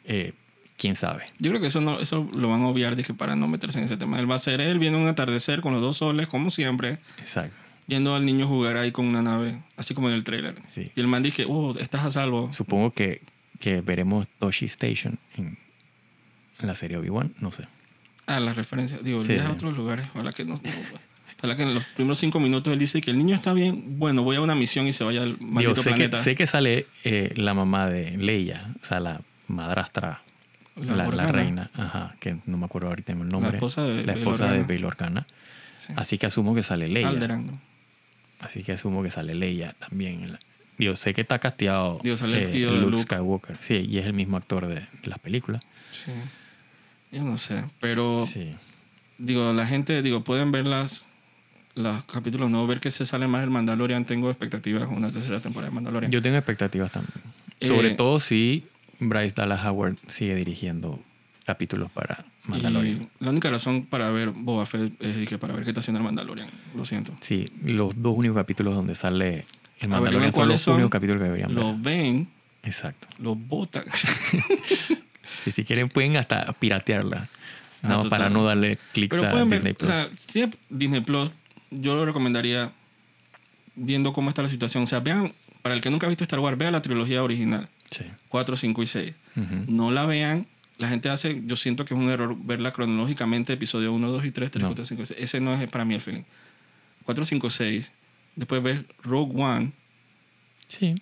eh, 0.05 0.34
quién 0.78 0.95
sabe. 0.95 1.26
Yo 1.39 1.51
creo 1.51 1.62
que 1.62 1.68
eso 1.68 1.82
no, 1.82 1.99
eso 1.99 2.28
lo 2.36 2.49
van 2.49 2.62
a 2.62 2.68
obviar 2.68 2.95
dije, 2.95 3.14
para 3.14 3.36
no 3.36 3.47
meterse 3.47 3.80
en 3.80 3.86
ese 3.86 3.97
tema. 3.97 4.20
Él 4.20 4.30
va 4.30 4.36
a 4.36 4.39
ser 4.39 4.62
él 4.62 4.80
viendo 4.80 4.99
un 4.99 5.07
atardecer 5.07 5.62
con 5.62 5.74
los 5.74 5.82
dos 5.82 5.97
soles, 5.97 6.28
como 6.28 6.51
siempre, 6.51 6.97
Exacto. 7.18 7.57
viendo 7.88 8.16
al 8.16 8.26
niño 8.26 8.47
jugar 8.47 8.78
ahí 8.78 8.91
con 8.91 9.05
una 9.05 9.22
nave, 9.22 9.60
así 9.78 9.93
como 9.93 10.10
en 10.10 10.16
el 10.16 10.24
trailer. 10.24 10.55
Sí. 10.70 10.91
Y 10.95 10.99
el 10.99 11.07
man 11.07 11.24
dije, 11.24 11.45
oh, 11.47 11.78
estás 11.78 12.05
a 12.05 12.12
salvo. 12.12 12.51
Supongo 12.53 12.91
que, 12.91 13.22
que 13.60 13.82
veremos 13.82 14.28
Toshi 14.39 14.66
Station 14.66 15.20
en, 15.38 15.57
en 16.60 16.68
la 16.68 16.76
serie 16.76 16.97
Obi-Wan, 16.97 17.34
no 17.39 17.51
sé. 17.51 17.66
Ah, 18.26 18.39
las 18.39 18.55
referencias. 18.55 19.03
Digo, 19.03 19.24
Sí, 19.24 19.38
a 19.39 19.51
otros 19.51 19.76
lugares. 19.76 20.07
Ojalá 20.14 20.32
que 20.32 20.45
no. 20.45 20.53
no, 20.53 20.60
Ojalá 21.39 21.55
que 21.55 21.63
en 21.63 21.73
los 21.73 21.85
primeros 21.85 22.17
cinco 22.19 22.39
minutos 22.39 22.71
él 22.71 22.79
dice 22.79 23.01
que 23.01 23.11
el 23.11 23.17
niño 23.17 23.33
está 23.33 23.53
bien. 23.53 23.97
Bueno, 23.97 24.23
voy 24.23 24.35
a 24.35 24.41
una 24.41 24.55
misión 24.55 24.87
y 24.87 24.93
se 24.93 25.03
vaya 25.03 25.23
al 25.23 25.37
Digo, 25.37 25.51
maldito 25.51 25.75
sé, 25.77 25.89
que, 25.91 25.95
planeta. 25.95 26.17
sé 26.23 26.35
que 26.35 26.47
sale 26.47 26.87
eh, 27.03 27.31
la 27.35 27.53
mamá 27.53 27.87
de 27.89 28.17
Leia, 28.17 28.73
o 28.81 28.85
sea, 28.85 28.99
la 28.99 29.21
madrastra, 29.47 30.21
la, 30.75 31.07
la 31.07 31.31
reina, 31.31 31.71
ajá, 31.73 32.15
que 32.19 32.37
no 32.45 32.57
me 32.57 32.65
acuerdo 32.65 32.89
ahorita 32.89 33.13
el 33.13 33.19
nombre. 33.19 33.51
La 33.51 33.57
esposa 33.57 33.83
de 33.83 34.03
La 34.03 34.13
Bail 34.13 34.17
esposa 34.19 34.51
de. 34.51 34.63
Bail 34.63 34.85
Organa. 34.85 35.25
Sí. 35.77 35.93
Así 35.95 36.17
que 36.17 36.25
asumo 36.25 36.53
que 36.53 36.61
sale 36.63 36.87
Leia. 36.89 37.41
Así 38.39 38.63
que 38.63 38.73
asumo 38.73 39.01
que 39.03 39.11
sale 39.11 39.33
Leia 39.35 39.73
también. 39.79 40.37
Digo, 40.77 40.95
sé 40.95 41.13
que 41.13 41.21
está 41.21 41.39
casteado 41.39 41.99
Digo, 42.03 42.15
sale 42.15 42.37
el 42.37 42.43
eh, 42.43 42.51
tío 42.51 42.71
de 42.71 42.79
Luke, 42.79 42.91
Luke. 42.91 43.03
Skywalker. 43.03 43.57
Sí, 43.59 43.85
y 43.89 43.97
es 43.97 44.05
el 44.05 44.13
mismo 44.13 44.37
actor 44.37 44.65
de, 44.67 44.87
las 45.03 45.19
películas. 45.19 45.61
Sí. 45.91 46.11
Yo 47.11 47.23
no 47.23 47.37
sé. 47.37 47.65
Pero, 47.81 48.25
Sí. 48.25 48.51
digo, 49.17 49.51
la 49.51 49.67
gente, 49.67 50.01
digo, 50.01 50.23
pueden 50.23 50.53
ver 50.53 50.65
las, 50.65 51.05
los 51.80 52.03
capítulos 52.05 52.49
nuevos, 52.51 52.67
ver 52.69 52.80
que 52.80 52.91
se 52.91 53.05
sale 53.05 53.27
más 53.27 53.43
el 53.43 53.49
Mandalorian. 53.49 54.05
Tengo 54.05 54.30
expectativas 54.30 54.86
con 54.88 54.97
una 54.97 55.11
tercera 55.11 55.39
temporada 55.39 55.69
de 55.69 55.75
Mandalorian. 55.75 56.11
Yo 56.11 56.21
tengo 56.21 56.38
expectativas 56.38 56.91
también. 56.91 57.13
Eh, 57.59 57.67
Sobre 57.67 57.91
todo 57.91 58.19
si 58.19 58.65
Bryce 58.99 59.34
Dallas 59.36 59.65
Howard 59.65 59.95
sigue 60.07 60.36
dirigiendo 60.36 60.99
capítulos 61.45 61.89
para 61.91 62.25
Mandalorian. 62.45 63.09
La 63.19 63.32
única 63.32 63.49
razón 63.49 63.86
para 63.86 64.09
ver 64.11 64.30
Boba 64.32 64.65
Fett 64.65 64.93
es 65.01 65.17
dije, 65.17 65.38
para 65.38 65.53
ver 65.53 65.63
qué 65.63 65.71
está 65.71 65.80
haciendo 65.80 65.99
el 65.99 66.03
Mandalorian. 66.05 66.49
Lo 66.75 66.86
siento. 66.86 67.13
Sí, 67.21 67.49
los 67.63 68.01
dos 68.01 68.15
únicos 68.15 68.38
capítulos 68.38 68.75
donde 68.75 68.93
sale 68.95 69.45
el 69.80 69.89
Mandalorian 69.89 70.32
son 70.34 70.49
los 70.49 70.61
son, 70.61 70.75
únicos 70.75 70.91
capítulos 70.91 71.19
que 71.21 71.25
deberían 71.25 71.55
ver. 71.55 71.63
Los 71.63 71.82
ven, 71.82 72.27
Exacto. 72.63 73.07
los 73.19 73.38
botan. 73.38 73.84
Y 75.45 75.51
si 75.51 75.63
quieren 75.63 75.89
pueden 75.89 76.17
hasta 76.17 76.51
piratearla. 76.53 77.30
Ah, 77.82 77.88
No, 77.88 77.95
total. 78.01 78.09
para 78.09 78.30
no 78.30 78.43
darle 78.43 78.77
clics 78.93 79.17
a 79.23 79.32
pueden 79.32 79.49
ver, 79.49 79.59
Disney 79.59 79.71
o 79.73 79.77
Plus. 79.77 79.89
sea, 79.89 80.49
Disney 80.69 81.01
Plus, 81.01 81.32
yo 81.72 81.95
lo 81.95 82.05
recomendaría 82.05 82.72
viendo 83.76 84.13
cómo 84.13 84.30
está 84.30 84.41
la 84.41 84.49
situación. 84.49 84.84
O 84.84 84.88
sea, 84.88 84.99
vean, 84.99 85.34
para 85.61 85.76
el 85.76 85.82
que 85.82 85.89
nunca 85.89 86.05
ha 86.05 86.09
visto 86.09 86.24
Star 86.24 86.39
Wars, 86.39 86.57
vea 86.57 86.72
la 86.72 86.82
trilogía 86.82 87.24
original, 87.24 87.70
sí. 87.89 88.05
4, 88.30 88.55
5 88.57 88.84
y 88.84 88.88
6. 88.88 89.13
Ujú. 89.36 89.55
No 89.67 89.91
la 89.91 90.05
vean. 90.05 90.47
La 90.78 90.88
gente 90.88 91.09
hace, 91.09 91.41
yo 91.45 91.55
siento 91.57 91.84
que 91.84 91.93
es 91.93 91.99
un 91.99 92.09
error 92.09 92.38
verla 92.39 92.72
cronológicamente, 92.72 93.51
episodio 93.53 93.91
1, 93.91 94.09
2 94.11 94.26
y 94.26 94.32
3, 94.32 94.49
3, 94.51 94.61
No. 94.63 94.70
4, 94.70 94.86
5, 94.86 95.05
6. 95.05 95.20
Ese 95.22 95.41
no 95.41 95.53
es 95.53 95.70
para 95.70 95.84
mí 95.86 95.93
el 95.95 96.01
feeling. 96.01 96.24
4, 97.03 97.26
5, 97.26 97.49
6. 97.49 97.91
Después 98.36 98.63
ves 98.63 98.82
Rogue 99.03 99.41
One 99.41 99.72
Sí. 100.67 100.95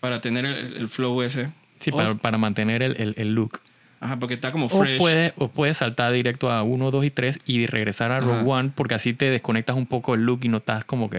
para 0.00 0.20
tener 0.20 0.44
el, 0.44 0.76
el 0.76 0.88
flow 0.88 1.22
ese. 1.22 1.50
Sí, 1.76 1.90
O- 1.92 1.96
para, 1.96 2.14
para 2.14 2.38
mantener 2.38 2.82
el, 2.82 2.96
el- 3.00 3.14
el 3.18 3.34
look. 3.34 3.60
Ajá, 4.04 4.18
porque 4.18 4.34
está 4.34 4.52
como 4.52 4.68
fresh. 4.68 5.00
o 5.36 5.48
puedes 5.48 5.78
saltar 5.78 6.12
directo 6.12 6.50
a 6.52 6.62
1, 6.62 6.90
2 6.90 7.04
y 7.06 7.10
3 7.10 7.38
y 7.46 7.66
regresar 7.66 8.12
a 8.12 8.20
Rogue. 8.20 8.42
One 8.50 8.70
porque 8.74 8.94
así 8.94 9.14
te 9.14 9.30
desconectas 9.30 9.76
un 9.76 9.86
poco 9.86 10.14
el 10.14 10.24
look 10.26 10.40
y 10.42 10.48
no 10.48 10.58
estás 10.58 10.84
como 10.84 11.08
que... 11.08 11.18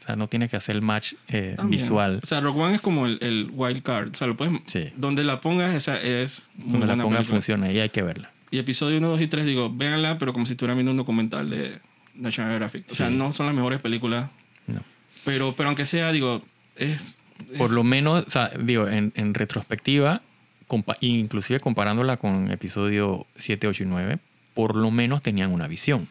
O 0.00 0.06
sea, 0.06 0.16
no 0.16 0.28
tienes 0.28 0.50
que 0.50 0.56
hacer 0.56 0.76
el 0.76 0.82
match 0.82 1.14
eh, 1.28 1.56
visual. 1.64 2.20
O 2.22 2.26
sea, 2.26 2.40
Rogue 2.40 2.60
One 2.62 2.74
es 2.76 2.80
como 2.80 3.06
el, 3.06 3.18
el 3.20 3.50
wild 3.52 3.82
card. 3.82 4.12
O 4.12 4.14
sea, 4.14 4.26
lo 4.28 4.36
puedes, 4.36 4.54
Sí. 4.66 4.90
donde 4.96 5.24
la 5.24 5.40
pongas, 5.40 5.74
esa 5.74 6.00
es 6.00 6.48
muy 6.56 6.72
Donde 6.72 6.86
la 6.86 6.92
buena 6.94 7.02
ponga 7.04 7.16
película. 7.18 7.34
funciona 7.36 7.70
y 7.72 7.80
hay 7.80 7.90
que 7.90 8.02
verla. 8.02 8.30
Y 8.50 8.58
episodio 8.58 8.96
1, 8.98 9.08
2 9.08 9.20
y 9.20 9.26
3, 9.26 9.44
digo, 9.44 9.70
véanla, 9.74 10.16
pero 10.18 10.32
como 10.32 10.46
si 10.46 10.52
estuvieran 10.52 10.76
viendo 10.78 10.92
un 10.92 10.96
documental 10.96 11.50
de 11.50 11.80
National 12.14 12.52
Geographic. 12.52 12.86
O 12.90 12.94
sea, 12.94 13.08
Sí. 13.08 13.14
no 13.14 13.32
son 13.32 13.46
las 13.46 13.54
mejores 13.54 13.80
películas, 13.82 14.30
No. 14.68 14.80
pero, 15.24 15.54
pero 15.56 15.68
aunque 15.68 15.84
sea, 15.84 16.12
digo, 16.12 16.40
es... 16.76 17.14
es- 17.50 17.58
Por 17.58 17.72
lo 17.72 17.82
menos, 17.84 18.24
o 18.26 18.30
sea, 18.30 18.50
digo, 18.58 18.88
en, 18.88 19.12
en 19.16 19.34
retrospectiva, 19.34 20.22
compa- 20.68 20.96
inclusive 21.00 21.60
comparándola 21.60 22.16
con 22.16 22.50
episodio 22.50 23.26
7, 23.36 23.66
8 23.68 23.82
y 23.82 23.86
9, 23.86 24.18
por 24.54 24.76
lo 24.76 24.90
menos 24.90 25.22
tenían 25.22 25.52
una 25.52 25.66
visión. 25.68 26.08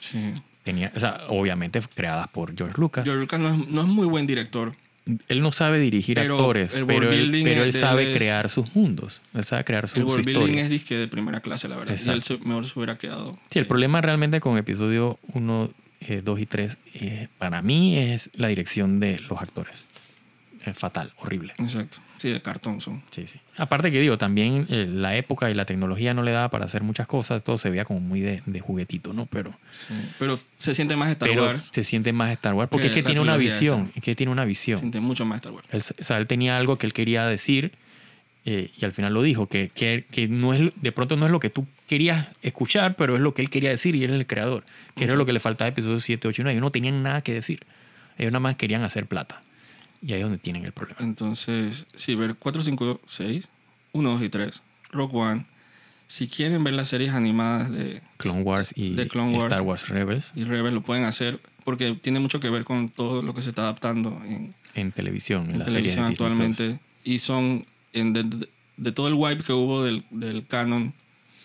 sí. 0.00 0.18
Tenía, 0.64 0.92
o 0.94 1.00
sea, 1.00 1.22
obviamente 1.28 1.80
creadas 1.94 2.28
por 2.28 2.54
George 2.54 2.74
Lucas. 2.78 3.02
George 3.02 3.20
Lucas 3.22 3.40
no 3.40 3.54
es, 3.54 3.68
no 3.68 3.80
es 3.80 3.86
muy 3.86 4.06
buen 4.06 4.26
director. 4.26 4.74
él 5.28 5.40
no 5.40 5.50
sabe 5.50 5.78
dirigir 5.78 6.16
Pero 6.16 6.34
actores, 6.34 6.74
el 6.74 6.84
pero 6.84 7.10
él, 7.10 7.20
building 7.30 7.44
pero 7.44 7.72
sabe 7.72 8.10
es- 8.12 8.16
crear 8.18 8.50
sus 8.50 8.76
mundos. 8.76 9.22
Él 9.32 9.44
sabe 9.44 9.64
crear 9.64 9.88
su, 9.88 9.96
El 9.96 10.02
su 10.02 10.08
world 10.10 10.26
building 10.26 10.42
historia. 10.42 10.64
es 10.64 10.68
disque 10.70 10.94
de 10.96 11.08
primera 11.08 11.40
clase, 11.40 11.68
la 11.68 11.76
verdad. 11.76 11.96
Y 12.04 12.08
él 12.10 12.22
se- 12.22 12.36
mejor 12.38 12.66
se 12.66 12.78
hubiera 12.78 12.98
quedado. 12.98 13.32
Sí, 13.50 13.58
el 13.58 13.66
problema 13.66 14.02
realmente 14.02 14.40
con 14.40 14.58
episodio 14.58 15.18
1, 15.32 15.70
2 16.22 16.40
y 16.40 16.44
3, 16.46 16.76
eh, 16.96 17.28
para 17.38 17.62
mí 17.62 17.96
es 17.96 18.28
la 18.34 18.48
dirección 18.48 19.00
de 19.00 19.20
los 19.20 19.40
actores. 19.40 19.86
Fatal, 20.74 21.12
horrible. 21.18 21.52
Exacto. 21.58 21.98
Sí, 22.18 22.30
de 22.30 22.42
cartón 22.42 22.80
son. 22.80 23.02
Sí, 23.10 23.26
sí. 23.28 23.38
Aparte 23.56 23.92
que 23.92 24.00
digo, 24.00 24.18
también 24.18 24.66
eh, 24.70 24.86
la 24.90 25.16
época 25.16 25.50
y 25.50 25.54
la 25.54 25.64
tecnología 25.64 26.14
no 26.14 26.22
le 26.22 26.32
daba 26.32 26.48
para 26.48 26.64
hacer 26.64 26.82
muchas 26.82 27.06
cosas, 27.06 27.44
todo 27.44 27.58
se 27.58 27.70
veía 27.70 27.84
como 27.84 28.00
muy 28.00 28.20
de, 28.20 28.42
de 28.44 28.60
juguetito, 28.60 29.12
¿no? 29.12 29.26
Pero, 29.26 29.54
Sí. 29.70 29.94
Pero 30.18 30.38
se 30.58 30.74
siente 30.74 30.96
más 30.96 31.10
Star 31.12 31.28
pero 31.28 31.44
Wars. 31.44 31.70
se 31.72 31.84
siente 31.84 32.12
más 32.12 32.32
Star 32.32 32.54
Wars, 32.54 32.68
porque 32.70 32.86
que 32.86 32.88
es 32.88 32.94
que 32.96 33.02
tiene 33.04 33.20
una 33.20 33.36
visión, 33.36 33.92
es 33.94 34.02
que 34.02 34.14
tiene 34.16 34.32
una 34.32 34.42
Se 34.42 34.48
visión. 34.48 34.78
siente 34.80 34.98
mucho 35.00 35.24
más 35.24 35.36
Star 35.36 35.52
Wars. 35.52 35.66
Él, 35.70 35.80
o 36.00 36.04
sea, 36.04 36.18
él 36.18 36.26
tenía 36.26 36.56
algo 36.56 36.76
que 36.76 36.86
él 36.86 36.92
quería 36.92 37.24
decir 37.26 37.72
eh, 38.44 38.70
y 38.80 38.84
al 38.84 38.92
final 38.92 39.12
lo 39.14 39.22
dijo, 39.22 39.46
que, 39.46 39.68
que, 39.68 40.04
que 40.10 40.26
no 40.26 40.54
es, 40.54 40.72
de 40.74 40.90
pronto 40.92 41.16
no 41.16 41.26
es 41.26 41.30
lo 41.32 41.38
que 41.38 41.50
tú 41.50 41.66
querías 41.86 42.28
escuchar, 42.42 42.96
pero 42.96 43.14
es 43.14 43.20
lo 43.20 43.32
que 43.34 43.42
él 43.42 43.50
quería 43.50 43.70
decir 43.70 43.94
y 43.94 44.02
él 44.04 44.10
es 44.10 44.16
el 44.16 44.26
creador, 44.26 44.64
que 44.96 45.04
era 45.04 45.14
lo 45.14 45.24
que 45.26 45.32
le 45.32 45.40
faltaba 45.40 45.66
a 45.66 45.70
episodios 45.70 46.02
7, 46.02 46.26
8 46.26 46.40
y 46.40 46.44
9. 46.44 46.52
Ellos 46.54 46.62
no 46.62 46.70
tenían 46.72 47.02
nada 47.02 47.20
que 47.20 47.34
decir, 47.34 47.60
ellos 48.16 48.32
nada 48.32 48.40
más 48.40 48.56
querían 48.56 48.82
hacer 48.82 49.06
plata. 49.06 49.40
Y 50.02 50.12
ahí 50.12 50.18
es 50.20 50.22
donde 50.24 50.38
tienen 50.38 50.64
el 50.64 50.72
problema. 50.72 51.00
Entonces, 51.00 51.86
sí, 51.94 52.14
ver 52.14 52.36
4, 52.36 52.62
5, 52.62 53.00
6, 53.06 53.48
1, 53.92 54.10
2 54.10 54.22
y 54.22 54.28
3, 54.28 54.62
Rock 54.92 55.14
One. 55.14 55.46
Si 56.06 56.26
quieren 56.28 56.64
ver 56.64 56.72
las 56.74 56.88
series 56.88 57.12
animadas 57.12 57.70
de 57.70 58.00
Clone 58.16 58.42
Wars 58.42 58.72
y 58.74 58.94
De 58.94 59.06
Clone 59.08 59.32
Wars. 59.32 59.44
Star 59.44 59.60
Wars 59.62 59.88
Rebels 59.88 60.32
y 60.34 60.44
Rebel, 60.44 60.74
lo 60.74 60.80
pueden 60.82 61.04
hacer 61.04 61.40
porque 61.64 61.92
tiene 62.00 62.18
mucho 62.18 62.40
que 62.40 62.48
ver 62.48 62.64
con 62.64 62.88
todo 62.88 63.20
lo 63.20 63.34
que 63.34 63.42
se 63.42 63.50
está 63.50 63.62
adaptando 63.62 64.18
en, 64.24 64.54
en 64.74 64.92
televisión, 64.92 65.42
en, 65.50 65.56
series 65.56 65.64
televisión 65.66 66.04
Plus. 66.06 66.12
actualmente. 66.12 66.78
Y 67.04 67.18
son, 67.18 67.66
en 67.92 68.12
de, 68.14 68.22
de- 68.22 68.48
de 68.78 68.92
todo 68.92 69.08
el 69.08 69.14
wipe 69.14 69.42
que 69.42 69.52
hubo 69.52 69.82
del, 69.84 70.04
del 70.10 70.46
canon 70.46 70.94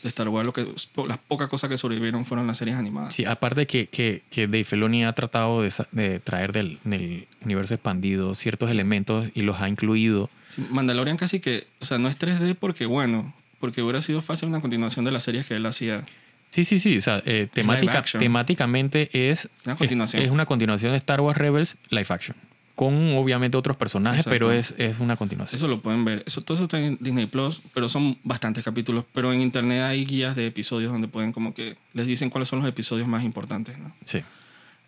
de 0.04 0.10
Star 0.10 0.28
Wars, 0.30 0.46
lo 0.46 0.54
que, 0.54 0.68
las 1.08 1.18
pocas 1.18 1.50
cosas 1.50 1.70
que 1.70 1.78
sobrevivieron 1.78 2.26
fueron 2.26 2.46
las 2.46 2.58
series 2.58 2.78
animadas. 2.78 3.14
Sí, 3.14 3.26
aparte 3.26 3.66
que, 3.66 3.88
que, 3.88 4.22
que 4.30 4.48
Dave 4.48 4.66
Filoni 4.66 5.06
ha 5.06 5.14
tratado 5.14 5.62
de, 5.62 6.20
traer 6.20 6.52
del, 6.52 6.78
del 6.84 7.28
universo 7.44 7.74
expandido 7.74 8.36
ciertos 8.36 8.70
elementos 8.70 9.30
y 9.34 9.42
los 9.42 9.60
ha 9.62 9.70
incluido. 9.70 10.30
Sí, 10.50 10.66
Mandalorian 10.70 11.18
casi 11.18 11.40
que, 11.40 11.68
o 11.80 11.86
sea, 11.86 11.98
no 11.98 12.10
es 12.10 12.20
3D 12.20 12.56
porque, 12.60 12.86
bueno, 12.86 13.34
porque 13.60 13.82
hubiera 13.82 14.02
sido 14.02 14.22
fácil 14.22 14.50
una 14.50 14.62
continuación 14.62 15.06
de 15.06 15.12
las 15.12 15.24
series 15.24 15.46
que 15.46 15.56
él 15.56 15.66
hacía. 15.66 16.04
Sí, 16.50 16.66
sí, 16.66 16.80
sí. 16.80 16.98
O 16.98 17.02
sea, 17.02 17.24
eh, 17.26 17.48
temática, 17.52 18.04
temáticamente 18.20 19.10
es, 19.32 19.48
Una 19.66 19.76
continuación. 19.76 20.22
es, 20.22 20.28
es 20.28 20.34
una 20.34 20.46
continuación 20.46 20.92
de 20.92 20.98
Star 20.98 21.22
Wars 21.22 21.38
Rebels 21.38 21.78
live 21.90 22.06
action. 22.10 22.36
Con 22.76 23.16
obviamente 23.16 23.56
otros 23.56 23.78
personajes, 23.78 24.22
Exacto. 24.22 24.34
pero 24.34 24.52
es, 24.52 24.74
es 24.80 25.00
una 25.00 25.16
continuación. 25.16 25.58
Eso 25.58 25.68
lo 25.68 25.82
pueden 25.82 26.04
ver. 26.06 26.24
Eso, 26.26 26.42
todo 26.42 26.56
eso 26.56 26.64
está 26.64 26.80
en 26.80 26.98
Disney 27.00 27.28
Plus, 27.28 27.62
pero 27.74 27.88
son 27.88 28.18
bastantes 28.24 28.64
capítulos. 28.64 29.06
Pero 29.14 29.32
en 29.32 29.42
internet 29.42 29.84
hay 29.84 30.06
guías 30.06 30.36
de 30.36 30.48
episodios 30.48 30.92
donde 30.92 31.08
pueden 31.08 31.34
como 31.34 31.54
que 31.54 31.78
les 31.94 32.08
dicen 32.08 32.32
cuáles 32.32 32.48
son 32.50 32.60
los 32.60 32.68
episodios 32.68 33.08
más 33.08 33.24
importantes, 33.24 33.78
¿no? 33.78 33.94
Sí. 34.06 34.22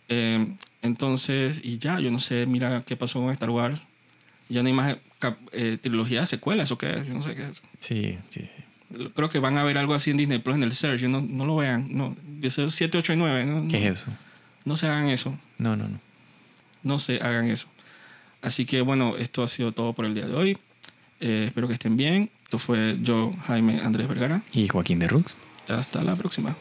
Eh, 0.10 0.48
entonces, 0.82 1.62
y 1.64 1.78
ya, 1.78 2.00
yo 2.00 2.10
no 2.10 2.20
sé, 2.20 2.46
mira 2.48 2.84
qué 2.88 2.96
pasó 2.96 3.20
con 3.22 3.32
Star 3.32 3.50
Wars. 3.52 3.82
Ya 4.50 4.62
no 4.62 4.68
hay 4.68 4.74
más 4.74 4.98
eh, 5.52 5.78
trilogía 5.82 6.22
de 6.22 6.28
secuelas, 6.28 6.72
¿o 6.72 6.78
qué 6.78 6.90
es? 6.92 7.08
Yo 7.08 7.14
no 7.14 7.22
sé 7.22 7.36
qué 7.36 7.44
es. 7.44 7.62
Sí, 7.80 8.18
sí. 8.30 8.50
Creo 9.16 9.30
que 9.30 9.40
van 9.40 9.58
a 9.58 9.64
ver 9.64 9.78
algo 9.78 9.94
así 9.94 10.12
en 10.12 10.18
Disney 10.18 10.40
Plus, 10.40 10.56
en 10.56 10.64
el 10.64 10.72
search. 10.72 11.04
No, 11.04 11.22
no 11.22 11.46
lo 11.46 11.56
vean. 11.56 11.88
No, 11.90 12.16
Dice 12.24 12.70
7, 12.70 12.98
8 12.98 13.14
y 13.14 13.16
9. 13.16 13.46
No, 13.46 13.68
¿Qué 13.68 13.80
no, 13.80 13.86
es 13.86 14.02
eso? 14.02 14.12
No 14.64 14.78
se 14.78 14.88
hagan 14.88 15.10
eso. 15.10 15.38
No, 15.58 15.76
no, 15.76 15.88
no. 15.88 16.00
No 16.84 17.00
se 17.00 17.18
hagan 17.18 17.50
eso. 17.50 17.68
Así 18.46 18.68
que 18.68 18.82
bueno, 18.82 19.18
esto 19.18 19.42
ha 19.42 19.48
sido 19.48 19.72
todo 19.72 19.94
por 19.94 20.06
el 20.06 20.14
día 20.14 20.28
de 20.28 20.36
hoy. 20.36 20.58
Eh, 21.20 21.46
espero 21.48 21.68
que 21.68 21.74
estén 21.74 21.98
bien. 21.98 22.30
Esto 22.44 22.60
fue 22.60 22.96
yo, 23.02 23.34
Jaime 23.48 23.82
Andrés 23.82 24.08
Vergara. 24.08 24.44
¿Y 24.54 24.68
Joaquín 24.68 25.00
de 25.00 25.08
Rux? 25.08 25.36
Hasta 25.68 26.04
la 26.04 26.16
próxima. 26.16 26.56